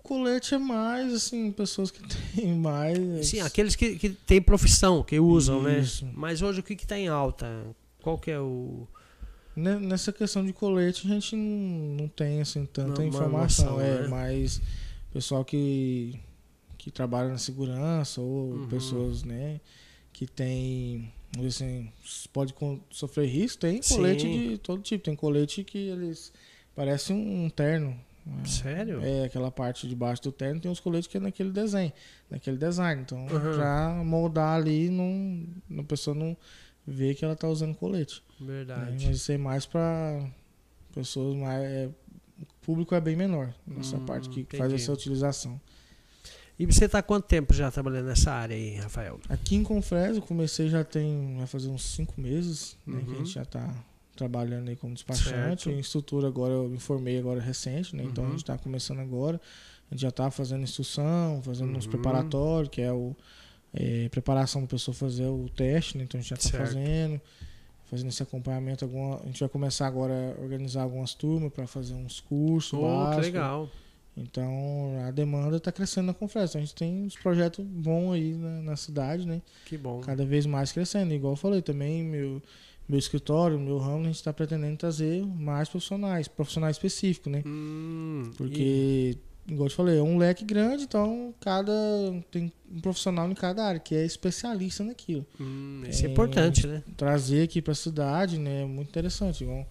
Colete 0.00 0.54
é 0.54 0.58
mais, 0.58 1.12
assim, 1.12 1.50
pessoas 1.50 1.90
que 1.90 2.00
têm 2.36 2.54
mais. 2.54 3.26
Sim, 3.26 3.40
aqueles 3.40 3.74
que, 3.74 3.96
que 3.96 4.10
têm 4.10 4.40
profissão, 4.40 5.02
que 5.02 5.18
usam, 5.18 5.62
né? 5.62 5.80
Isso. 5.80 6.04
né? 6.04 6.12
Mas 6.14 6.40
hoje 6.40 6.60
o 6.60 6.62
que 6.62 6.74
está 6.74 6.96
em 6.96 7.08
alta? 7.08 7.64
Qual 8.00 8.16
que 8.16 8.30
é 8.30 8.38
o. 8.38 8.86
Nessa 9.56 10.12
questão 10.12 10.46
de 10.46 10.52
colete 10.52 11.06
a 11.06 11.10
gente 11.10 11.34
não, 11.34 11.96
não 11.96 12.08
tem 12.08 12.40
assim, 12.40 12.64
tanta 12.64 13.02
não, 13.02 13.08
informação. 13.08 13.72
Noção, 13.72 13.80
é, 13.80 14.02
né? 14.02 14.08
mas 14.08 14.62
pessoal 15.12 15.44
que, 15.44 16.18
que 16.78 16.92
trabalha 16.92 17.28
na 17.28 17.38
segurança 17.38 18.20
ou 18.20 18.52
uhum. 18.52 18.68
pessoas, 18.68 19.24
né? 19.24 19.60
que 20.12 20.26
tem, 20.26 21.12
assim, 21.46 21.92
pode 22.32 22.54
sofrer 22.90 23.26
risco, 23.26 23.60
tem 23.60 23.80
colete 23.80 24.22
Sim. 24.22 24.48
de 24.48 24.58
todo 24.58 24.82
tipo. 24.82 25.04
Tem 25.04 25.14
colete 25.14 25.62
que 25.62 25.78
eles 25.78 26.32
parecem 26.74 27.16
um 27.16 27.48
terno. 27.48 27.96
Né? 28.26 28.44
Sério? 28.44 29.00
É, 29.02 29.24
aquela 29.24 29.50
parte 29.50 29.88
de 29.88 29.94
baixo 29.94 30.22
do 30.22 30.32
terno 30.32 30.60
tem 30.60 30.70
uns 30.70 30.80
coletes 30.80 31.06
que 31.06 31.16
é 31.16 31.20
naquele 31.20 31.50
desenho, 31.50 31.92
naquele 32.28 32.56
design. 32.56 33.02
Então, 33.02 33.18
uhum. 33.22 33.54
pra 33.54 34.02
moldar 34.04 34.56
ali, 34.58 34.90
não, 34.90 35.46
a 35.78 35.84
pessoa 35.84 36.14
não 36.14 36.36
vê 36.86 37.14
que 37.14 37.24
ela 37.24 37.36
tá 37.36 37.48
usando 37.48 37.74
colete. 37.74 38.22
Verdade. 38.40 38.92
Né? 38.92 39.06
Mas 39.06 39.16
isso 39.16 39.32
é 39.32 39.38
mais 39.38 39.66
para 39.66 40.28
pessoas 40.94 41.34
mais. 41.36 41.62
É, 41.62 41.88
o 42.40 42.46
público 42.62 42.94
é 42.94 43.00
bem 43.00 43.16
menor 43.16 43.54
nessa 43.66 43.96
hum, 43.96 44.06
parte 44.06 44.28
que 44.30 44.40
entendi. 44.40 44.56
faz 44.56 44.72
essa 44.72 44.92
utilização. 44.92 45.60
E 46.60 46.66
você 46.66 46.84
está 46.84 47.02
quanto 47.02 47.24
tempo 47.24 47.54
já 47.54 47.70
trabalhando 47.70 48.08
nessa 48.08 48.30
área 48.30 48.54
aí, 48.54 48.74
Rafael? 48.74 49.18
Aqui 49.30 49.56
em 49.56 49.62
Confresa, 49.62 50.18
eu 50.18 50.22
comecei 50.22 50.68
já 50.68 50.84
tem, 50.84 51.34
vai 51.38 51.46
fazer 51.46 51.70
uns 51.70 51.82
cinco 51.82 52.20
meses, 52.20 52.76
né, 52.86 52.98
uhum. 52.98 53.04
que 53.06 53.12
a 53.12 53.14
gente 53.14 53.30
já 53.30 53.42
está 53.44 53.74
trabalhando 54.14 54.68
aí 54.68 54.76
como 54.76 54.92
despachante. 54.92 55.64
Certo. 55.64 55.70
Em 55.70 55.78
estrutura 55.78 56.28
agora, 56.28 56.52
eu 56.52 56.68
me 56.68 56.78
formei 56.78 57.18
agora 57.18 57.40
recente, 57.40 57.96
né? 57.96 58.02
Então 58.04 58.24
uhum. 58.24 58.28
a 58.28 58.32
gente 58.32 58.42
está 58.42 58.58
começando 58.58 58.98
agora. 58.98 59.40
A 59.90 59.94
gente 59.94 60.02
já 60.02 60.10
está 60.10 60.30
fazendo 60.30 60.62
instrução, 60.62 61.40
fazendo 61.42 61.70
uhum. 61.70 61.78
uns 61.78 61.86
preparatórios, 61.86 62.68
que 62.68 62.82
é 62.82 62.92
o 62.92 63.16
é, 63.72 64.10
preparação 64.10 64.60
para 64.60 64.66
a 64.66 64.76
pessoa 64.76 64.94
fazer 64.94 65.28
o 65.28 65.48
teste, 65.56 65.96
né? 65.96 66.04
Então 66.04 66.18
a 66.18 66.22
gente 66.22 66.28
já 66.28 66.36
está 66.36 66.58
fazendo, 66.58 67.18
fazendo 67.86 68.08
esse 68.10 68.22
acompanhamento. 68.22 68.84
Alguma, 68.84 69.18
a 69.22 69.24
gente 69.24 69.40
vai 69.40 69.48
começar 69.48 69.86
agora 69.86 70.36
a 70.38 70.42
organizar 70.42 70.82
algumas 70.82 71.14
turmas 71.14 71.50
para 71.54 71.66
fazer 71.66 71.94
uns 71.94 72.20
cursos. 72.20 72.74
Oh, 72.74 72.82
básicos. 72.82 73.16
que 73.16 73.32
legal. 73.32 73.70
Então 74.22 75.04
a 75.06 75.10
demanda 75.10 75.56
está 75.56 75.72
crescendo 75.72 76.06
na. 76.06 76.12
Então, 76.12 76.40
a 76.42 76.46
gente 76.46 76.74
tem 76.74 77.04
uns 77.04 77.16
projetos 77.16 77.64
bons 77.64 78.12
aí 78.12 78.34
na, 78.34 78.62
na, 78.62 78.76
cidade, 78.76 79.26
né? 79.26 79.40
Que 79.64 79.76
bom. 79.76 80.00
Cada 80.00 80.24
vez 80.24 80.46
mais 80.46 80.72
crescendo. 80.72 81.12
Igual 81.12 81.32
eu 81.32 81.36
falei 81.36 81.62
também, 81.62 82.02
meu, 82.02 82.42
meu 82.88 82.98
escritório, 82.98 83.58
meu 83.58 83.78
ramo, 83.78 84.02
a 84.02 84.06
gente 84.06 84.16
está 84.16 84.32
pretendendo 84.32 84.76
trazer 84.76 85.24
mais 85.24 85.68
profissionais, 85.68 86.28
profissionais 86.28 86.76
específicos, 86.76 87.32
né? 87.32 87.42
Hum, 87.46 88.30
Porque, 88.36 89.16
e... 89.48 89.52
igual 89.52 89.66
eu 89.66 89.70
te 89.70 89.76
falei, 89.76 89.98
é 89.98 90.02
um 90.02 90.18
leque 90.18 90.44
grande, 90.44 90.84
então 90.84 91.34
cada 91.40 91.72
tem 92.30 92.52
um 92.70 92.80
profissional 92.80 93.30
em 93.30 93.34
cada 93.34 93.64
área 93.64 93.80
que 93.80 93.94
é 93.94 94.04
especialista 94.04 94.84
naquilo. 94.84 95.26
Hum, 95.40 95.82
isso 95.88 96.04
é, 96.04 96.08
é 96.08 96.10
importante, 96.10 96.66
né? 96.66 96.82
Trazer 96.96 97.44
aqui 97.44 97.62
para 97.62 97.72
a 97.72 97.76
cidade, 97.76 98.38
né? 98.38 98.62
É 98.62 98.66
muito 98.66 98.88
interessante. 98.88 99.44
Igual, 99.44 99.66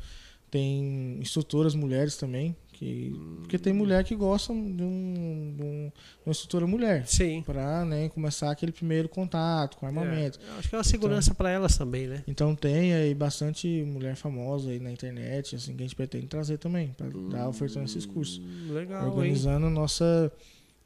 tem 0.50 1.20
instrutoras 1.20 1.76
mulheres 1.76 2.18
também 2.18 2.56
que, 2.80 3.14
porque 3.40 3.60
tem 3.60 3.74
mulher 3.74 4.06
que 4.06 4.16
gosta 4.16 4.54
de, 4.54 4.60
um, 4.60 4.74
de, 4.74 4.82
um, 4.82 5.54
de 5.58 5.94
uma 6.26 6.32
estrutura 6.32 6.66
mulher. 6.66 7.06
Sim. 7.06 7.42
Para 7.42 7.84
né, 7.84 8.08
começar 8.08 8.50
aquele 8.50 8.72
primeiro 8.72 9.10
contato 9.10 9.76
com 9.76 9.86
armamento. 9.86 10.40
É, 10.40 10.60
acho 10.60 10.70
que 10.70 10.76
é 10.76 10.78
uma 10.78 10.84
segurança 10.86 11.28
então, 11.28 11.36
para 11.36 11.50
elas 11.50 11.78
também, 11.78 12.08
né? 12.08 12.24
Então 12.26 12.56
tem 12.56 12.94
aí 12.94 13.14
bastante 13.14 13.68
mulher 13.86 14.16
famosa 14.16 14.70
aí 14.70 14.80
na 14.80 14.90
internet, 14.94 15.58
assim, 15.58 15.76
que 15.76 15.84
a 15.84 15.86
gente 15.86 15.96
pretende 15.96 16.28
trazer 16.28 16.58
também, 16.58 16.96
para 16.98 17.08
hum, 17.08 17.28
dar 17.28 17.50
ofertando 17.50 17.84
esses 17.84 18.06
cursos. 18.06 18.42
Legal. 18.70 19.10
Organizando 19.10 19.68
hein? 19.68 19.74
nossa 19.74 20.32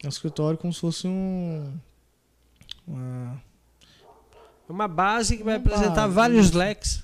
nosso 0.03 0.17
escritório 0.17 0.57
como 0.57 0.73
se 0.73 0.79
fosse 0.79 1.07
um. 1.07 1.77
Uma, 2.87 3.41
uma 4.67 4.87
base 4.87 5.37
que 5.37 5.43
vai 5.43 5.55
apresentar 5.55 6.07
base, 6.07 6.15
vários 6.15 6.51
leques. 6.51 7.03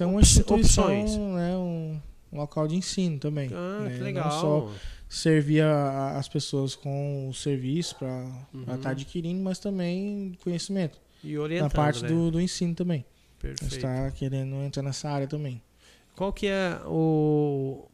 É 0.00 0.06
uma 0.06 0.22
instituição, 0.22 0.84
opções. 0.84 1.16
né? 1.18 1.54
Um, 1.54 2.00
um 2.34 2.38
local 2.38 2.66
de 2.66 2.74
ensino 2.74 3.18
também. 3.18 3.48
Ah, 3.52 3.84
né? 3.84 3.96
que 3.96 4.02
legal. 4.02 4.28
Não 4.28 4.40
só 4.40 4.72
servir 5.08 5.62
a, 5.62 6.18
as 6.18 6.28
pessoas 6.28 6.74
com 6.74 7.28
o 7.28 7.34
serviço 7.34 7.96
para 7.96 8.24
uhum. 8.52 8.62
estar 8.62 8.78
tá 8.78 8.90
adquirindo, 8.90 9.42
mas 9.42 9.58
também 9.58 10.36
conhecimento. 10.42 10.98
E 11.22 11.38
orientando, 11.38 11.70
Na 11.70 11.74
parte 11.74 12.02
né? 12.02 12.08
do, 12.08 12.32
do 12.32 12.40
ensino 12.40 12.74
também. 12.74 13.04
Perfeito. 13.38 13.76
Está 13.76 14.10
querendo 14.10 14.56
entrar 14.56 14.82
nessa 14.82 15.08
área 15.08 15.26
também. 15.26 15.62
Qual 16.16 16.32
que 16.32 16.46
é 16.46 16.80
o, 16.86 17.86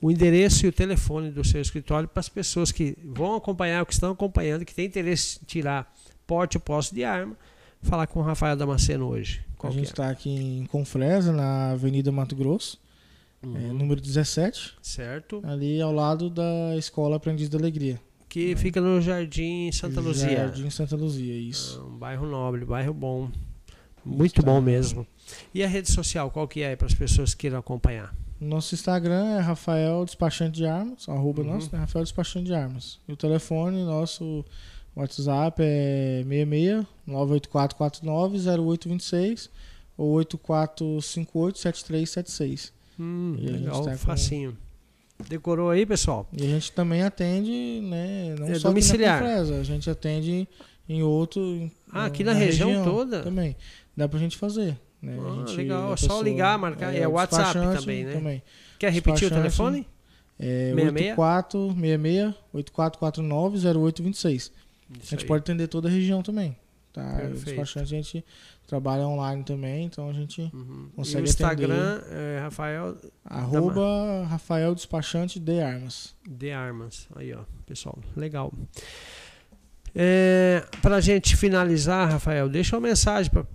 o 0.00 0.10
endereço 0.10 0.66
e 0.66 0.68
o 0.68 0.72
telefone 0.72 1.30
do 1.30 1.44
seu 1.44 1.60
escritório 1.60 2.08
para 2.08 2.20
as 2.20 2.28
pessoas 2.28 2.70
que 2.70 2.96
vão 3.02 3.34
acompanhar, 3.34 3.84
que 3.86 3.92
estão 3.92 4.12
acompanhando, 4.12 4.64
que 4.64 4.74
têm 4.74 4.86
interesse 4.86 5.38
em 5.42 5.46
tirar 5.46 5.92
porte 6.26 6.56
e 6.56 6.60
posse 6.60 6.94
de 6.94 7.04
arma, 7.04 7.36
falar 7.82 8.06
com 8.06 8.20
o 8.20 8.22
Rafael 8.22 8.56
Damasceno 8.56 9.08
hoje? 9.08 9.44
Qual 9.56 9.72
a 9.72 9.76
gente 9.76 9.86
está 9.86 10.08
é? 10.08 10.10
aqui 10.10 10.30
em 10.30 10.66
Confresa, 10.66 11.32
na 11.32 11.70
Avenida 11.70 12.12
Mato 12.12 12.36
Grosso. 12.36 12.78
Uhum. 13.44 13.56
É, 13.56 13.72
número 13.72 14.00
17. 14.00 14.74
Certo. 14.82 15.40
Ali 15.44 15.80
ao 15.80 15.92
lado 15.92 16.30
da 16.30 16.76
Escola 16.76 17.16
Aprendiz 17.16 17.48
da 17.48 17.58
Alegria. 17.58 18.00
Que 18.28 18.52
é. 18.52 18.56
fica 18.56 18.80
no 18.80 19.00
Jardim 19.00 19.70
Santa 19.72 20.00
Luzia. 20.00 20.36
Jardim 20.36 20.70
Santa 20.70 20.96
Luzia, 20.96 21.34
isso. 21.34 21.78
É 21.78 21.82
um 21.82 21.98
bairro 21.98 22.26
nobre, 22.26 22.64
bairro 22.64 22.92
bom. 22.92 23.30
Muito 24.04 24.42
bom 24.42 24.60
mesmo. 24.60 25.06
E 25.54 25.62
a 25.62 25.68
rede 25.68 25.90
social, 25.90 26.30
qual 26.30 26.46
que 26.46 26.60
é 26.60 26.76
para 26.76 26.86
as 26.86 26.94
pessoas 26.94 27.32
que 27.32 27.42
queiram 27.42 27.58
acompanhar? 27.58 28.14
Nosso 28.40 28.74
Instagram 28.74 29.36
é 29.36 29.40
Rafael 29.40 30.04
Despachante 30.04 30.56
de 30.58 30.66
Armas, 30.66 31.08
arroba 31.08 31.42
uhum. 31.42 31.54
nosso, 31.54 31.70
né? 31.72 31.78
Rafael 31.78 32.04
Despachante 32.04 32.46
de 32.46 32.54
Armas. 32.54 32.98
E 33.08 33.12
o 33.12 33.16
telefone, 33.16 33.82
nosso 33.84 34.44
WhatsApp 34.94 35.62
é 35.62 36.22
66 36.24 36.86
98449 37.06 38.38
0826 38.38 39.50
ou 39.96 40.12
8458 40.12 41.58
7376. 41.58 42.72
Hum, 42.98 43.36
legal, 43.38 43.84
tá 43.84 43.96
facinho. 43.96 44.56
Decorou 45.28 45.70
aí, 45.70 45.86
pessoal? 45.86 46.28
E 46.32 46.44
a 46.44 46.48
gente 46.48 46.72
também 46.72 47.02
atende, 47.02 47.80
né? 47.82 48.34
Não 48.38 48.48
é 48.48 48.58
só 48.58 48.68
domiciliar. 48.68 49.16
aqui 49.16 49.24
na 49.24 49.30
Confresa, 49.30 49.60
a 49.60 49.64
gente 49.64 49.90
atende 49.90 50.48
em 50.88 51.02
outro. 51.02 51.70
Ah, 51.90 52.06
aqui 52.06 52.24
na, 52.24 52.32
na 52.32 52.38
região, 52.38 52.68
região, 52.68 52.84
toda? 52.84 53.22
Também. 53.22 53.56
Dá 53.96 54.08
pra 54.08 54.18
gente 54.18 54.36
fazer. 54.36 54.78
Né? 55.00 55.16
Ah, 55.20 55.46
gente, 55.46 55.56
legal, 55.56 55.92
é 55.92 55.96
só 55.96 56.20
ligar, 56.20 56.58
marcar. 56.58 56.94
É, 56.94 57.00
é 57.00 57.08
WhatsApp 57.08 57.52
também, 57.78 58.04
né? 58.04 58.12
Também. 58.12 58.42
Quer 58.78 58.92
repetir 58.92 59.28
o 59.28 59.30
telefone? 59.30 59.86
É 60.38 60.72
8466 60.74 62.34
8449 62.52 63.58
0826. 63.58 64.52
a 64.90 64.94
gente 64.94 65.22
aí. 65.22 65.26
pode 65.26 65.42
atender 65.42 65.68
toda 65.68 65.88
a 65.88 65.90
região 65.90 66.22
também. 66.22 66.56
Tá? 66.92 67.20
O 67.30 67.34
despachante 67.34 67.94
a 67.94 67.96
gente 67.96 68.24
trabalha 68.66 69.06
online 69.06 69.44
também, 69.44 69.86
então 69.86 70.08
a 70.08 70.12
gente 70.12 70.40
uhum. 70.52 70.88
consegue 70.96 71.18
e 71.18 71.22
o 71.22 71.28
Instagram 71.28 72.02
é 72.10 72.38
Rafael... 72.40 72.96
Arroba 73.24 74.26
Rafael 74.26 74.74
Despachante 74.74 75.38
de 75.38 75.60
Armas. 75.60 76.14
De 76.28 76.50
Armas. 76.50 77.08
Aí, 77.14 77.32
ó, 77.32 77.40
pessoal. 77.66 77.98
Legal. 78.16 78.52
É, 79.94 80.66
para 80.82 80.96
a 80.96 81.00
gente 81.00 81.36
finalizar, 81.36 82.10
Rafael, 82.10 82.48
deixa 82.48 82.74
uma 82.76 82.88
mensagem 82.88 83.30
para 83.30 83.46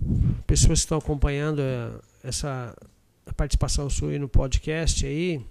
pessoas 0.46 0.80
que 0.80 0.84
estão 0.84 0.98
acompanhando 0.98 1.60
é, 1.60 1.90
essa 2.24 2.74
participação 3.36 3.90
sua 3.90 4.10
aí 4.10 4.18
no 4.18 4.28
podcast 4.28 5.04
aí 5.04 5.44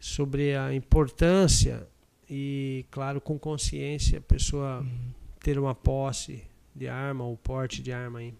sobre 0.00 0.56
a 0.56 0.74
importância 0.74 1.86
e, 2.28 2.84
claro, 2.90 3.20
com 3.20 3.38
consciência, 3.38 4.18
a 4.18 4.22
pessoa 4.22 4.80
uhum. 4.80 5.12
ter 5.40 5.58
uma 5.58 5.74
posse 5.74 6.42
de 6.74 6.88
arma 6.88 7.24
ou 7.24 7.36
porte 7.36 7.80
de 7.80 7.92
arma 7.92 8.18
aí. 8.18 8.34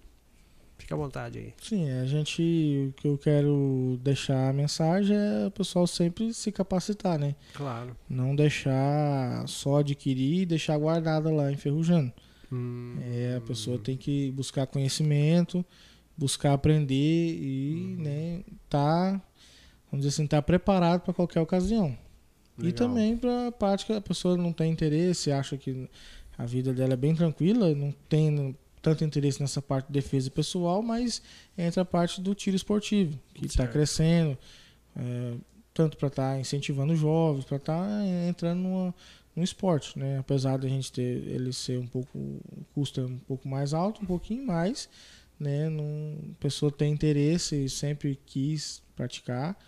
Fica 0.78 0.94
à 0.94 0.98
vontade 0.98 1.39
aí. 1.39 1.55
Sim, 1.61 1.90
a 1.90 2.07
gente. 2.07 2.90
O 2.90 2.93
que 2.93 3.09
eu 3.09 3.19
quero 3.19 3.98
deixar 4.03 4.51
a 4.51 4.53
mensagem 4.53 5.16
é 5.16 5.47
o 5.47 5.51
pessoal 5.51 5.86
sempre 5.86 6.32
se 6.35 6.53
capacitar, 6.53 7.19
né? 7.19 7.35
Claro. 7.55 7.97
Não 8.09 8.36
deixar 8.36 9.47
só 9.48 9.78
adquirir 9.78 10.43
e 10.43 10.47
deixar 10.47 10.77
guardada 10.78 11.31
lá 11.31 11.51
enferrujando. 11.51 12.12
Hum, 12.53 12.98
é, 13.03 13.36
a 13.36 13.40
pessoa 13.40 13.78
tem 13.78 13.97
que 13.97 14.31
buscar 14.31 14.66
conhecimento 14.66 15.65
buscar 16.16 16.55
aprender 16.55 16.94
e 16.94 17.97
uhum. 17.98 18.03
né, 18.03 18.44
tá, 18.69 19.20
vamos 19.90 20.05
dizer 20.05 20.09
assim, 20.09 20.27
tá 20.27 20.40
preparado 20.40 21.03
para 21.03 21.12
qualquer 21.12 21.40
ocasião. 21.40 21.97
Legal. 22.57 22.70
E 22.70 22.73
também 22.73 23.16
para 23.16 23.48
a 23.48 23.53
parte 23.53 23.85
que 23.85 23.93
a 23.93 24.01
pessoa 24.01 24.36
não 24.36 24.53
tem 24.53 24.73
interesse, 24.73 25.31
acha 25.31 25.59
que 25.59 25.89
a 26.39 26.47
vida 26.47 26.73
dela 26.73 26.94
é 26.94 26.97
bem 26.97 27.15
tranquila, 27.15 27.74
não 27.74 27.93
tem 28.09 28.57
tanto 28.87 29.03
interesse 29.03 29.41
nessa 29.41 29.61
parte 29.61 29.89
de 29.89 29.95
defesa 29.95 30.31
pessoal, 30.31 30.81
mas 30.81 31.21
entra 31.59 31.83
a 31.83 31.85
parte 31.85 32.21
do 32.21 32.37
tiro 32.37 32.55
esportivo, 32.55 33.19
que 33.35 33.45
está 33.45 33.67
crescendo, 33.67 34.39
é, 34.97 35.35
tanto 35.75 35.97
para 35.97 36.07
estar 36.07 36.35
tá 36.35 36.39
incentivando 36.39 36.95
jovens, 36.95 37.45
para 37.45 37.57
estar 37.57 37.85
tá 37.85 38.07
entrando 38.29 38.61
numa, 38.61 38.95
no 39.35 39.43
esporte, 39.43 39.99
né? 39.99 40.19
Apesar 40.19 40.57
da 40.59 40.69
gente 40.69 40.93
ter 40.93 41.03
ele 41.03 41.53
ser 41.53 41.81
um 41.81 41.87
pouco 41.89 42.41
custa 42.73 43.05
um 43.05 43.19
pouco 43.19 43.49
mais 43.49 43.75
alto, 43.75 44.05
um 44.05 44.07
pouquinho 44.07 44.47
mais, 44.47 44.89
né? 45.37 45.69
Num, 45.69 46.35
a 46.39 46.41
pessoa 46.41 46.71
tem 46.71 46.93
interesse 46.93 47.65
e 47.65 47.69
sempre 47.69 48.17
quis 48.25 48.85
praticar, 48.95 49.59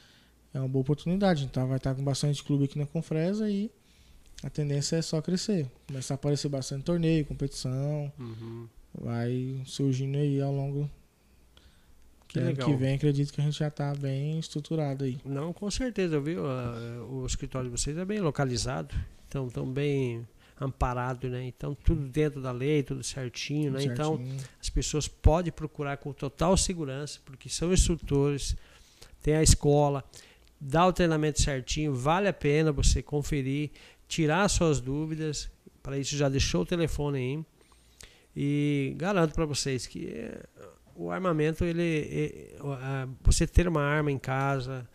é 0.55 0.61
uma 0.61 0.69
boa 0.69 0.83
oportunidade. 0.83 1.45
Então 1.45 1.67
vai 1.67 1.79
estar 1.79 1.91
tá 1.91 1.97
com 1.97 2.05
bastante 2.05 2.45
clube 2.45 2.67
aqui 2.67 2.79
na 2.79 2.87
Confresa 2.87 3.51
e 3.51 3.69
a 4.45 4.49
tendência 4.49 4.95
é 4.95 5.03
só 5.03 5.21
crescer, 5.21 5.69
começar 5.89 6.15
a 6.15 6.19
aparecer 6.19 6.49
bastante 6.49 6.85
torneio, 6.85 7.27
competição. 7.27 8.13
Uhum 8.17 8.69
vai 8.95 9.61
surgindo 9.65 10.19
aí 10.19 10.41
ao 10.41 10.53
longo 10.53 10.91
que 12.27 12.39
ano 12.39 12.57
que 12.57 12.77
vem 12.77 12.95
acredito 12.95 13.33
que 13.33 13.41
a 13.41 13.45
gente 13.45 13.59
já 13.59 13.69
está 13.69 13.95
bem 13.95 14.39
estruturado 14.39 15.05
aí. 15.05 15.19
Não, 15.25 15.53
com 15.53 15.71
certeza, 15.71 16.21
viu? 16.21 16.43
O 17.11 17.25
escritório 17.25 17.71
de 17.71 17.77
vocês 17.77 17.97
é 17.97 18.05
bem 18.05 18.21
localizado, 18.21 18.95
então 19.27 19.49
tão 19.49 19.67
bem 19.67 20.29
amparado, 20.61 21.29
né? 21.29 21.47
Então 21.47 21.75
tudo 21.75 22.07
dentro 22.07 22.43
da 22.43 22.53
lei, 22.53 22.83
tudo 22.83 23.03
certinho, 23.03 23.73
né? 23.73 23.83
Então, 23.83 24.17
certinho. 24.17 24.35
Então 24.37 24.47
as 24.61 24.69
pessoas 24.69 25.09
podem 25.09 25.53
procurar 25.53 25.97
com 25.97 26.13
total 26.13 26.57
segurança, 26.57 27.19
porque 27.25 27.49
são 27.49 27.73
instrutores, 27.73 28.55
tem 29.23 29.35
a 29.35 29.43
escola, 29.43 30.05
dá 30.61 30.87
o 30.87 30.93
treinamento 30.93 31.41
certinho, 31.41 31.95
vale 31.95 32.29
a 32.29 32.33
pena 32.33 32.73
você 32.73 33.03
conferir, 33.03 33.71
tirar 34.07 34.49
suas 34.49 34.81
dúvidas. 34.81 35.51
Para 35.83 35.97
isso 35.99 36.15
já 36.15 36.29
deixou 36.29 36.63
o 36.63 36.67
telefone 36.67 37.19
aí 37.19 37.45
e 38.41 38.95
garanto 38.97 39.35
para 39.35 39.45
vocês 39.45 39.85
que 39.85 40.07
eh, 40.07 40.41
o 40.95 41.11
armamento, 41.11 41.65
ele, 41.65 41.83
é, 41.83 43.09
você 43.21 43.49
ter 43.49 43.67
uma 43.67 43.83
arma 43.83 44.13
em 44.13 44.19
casa 44.19 44.89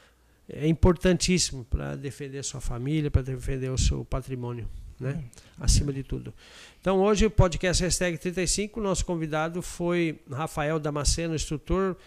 é 0.47 0.65
importantíssimo 0.65 1.65
para 1.65 1.97
defender 1.97 2.39
a 2.39 2.43
sua 2.43 2.61
família, 2.61 3.11
para 3.11 3.21
defender 3.21 3.69
o 3.69 3.77
seu 3.77 4.05
patrimônio, 4.05 4.69
né? 4.97 5.21
Acima 5.59 5.91
de 5.91 6.03
tudo. 6.03 6.33
Então 6.79 7.01
hoje 7.01 7.25
o 7.25 7.29
podcast 7.29 7.83
Hashtag 7.83 8.17
35, 8.17 8.79
nosso 8.79 9.05
convidado 9.05 9.61
foi 9.61 10.21
Rafael 10.31 10.79
Damasceno, 10.79 11.35
instrutor, 11.35 11.97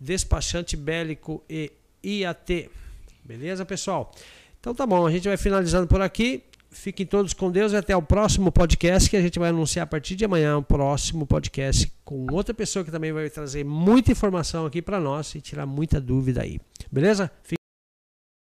despachante 0.00 0.76
bélico 0.76 1.44
e 1.48 1.70
IAT. 2.02 2.68
Beleza, 3.22 3.64
pessoal? 3.64 4.12
Então 4.58 4.74
tá 4.74 4.84
bom, 4.84 5.06
a 5.06 5.12
gente 5.12 5.28
vai 5.28 5.36
finalizando 5.36 5.86
por 5.86 6.02
aqui. 6.02 6.42
Fiquem 6.72 7.04
todos 7.04 7.34
com 7.34 7.50
Deus 7.50 7.72
e 7.72 7.76
até 7.76 7.94
o 7.94 8.02
próximo 8.02 8.50
podcast 8.50 9.08
que 9.08 9.16
a 9.16 9.20
gente 9.20 9.38
vai 9.38 9.50
anunciar 9.50 9.84
a 9.84 9.86
partir 9.86 10.16
de 10.16 10.24
amanhã 10.24 10.56
um 10.56 10.62
próximo 10.62 11.26
podcast 11.26 11.92
com 12.02 12.26
outra 12.32 12.54
pessoa 12.54 12.84
que 12.84 12.90
também 12.90 13.12
vai 13.12 13.28
trazer 13.28 13.62
muita 13.62 14.10
informação 14.10 14.64
aqui 14.64 14.80
para 14.80 14.98
nós 14.98 15.34
e 15.34 15.40
tirar 15.40 15.66
muita 15.66 16.00
dúvida 16.00 16.42
aí. 16.42 16.58
Beleza? 16.90 17.30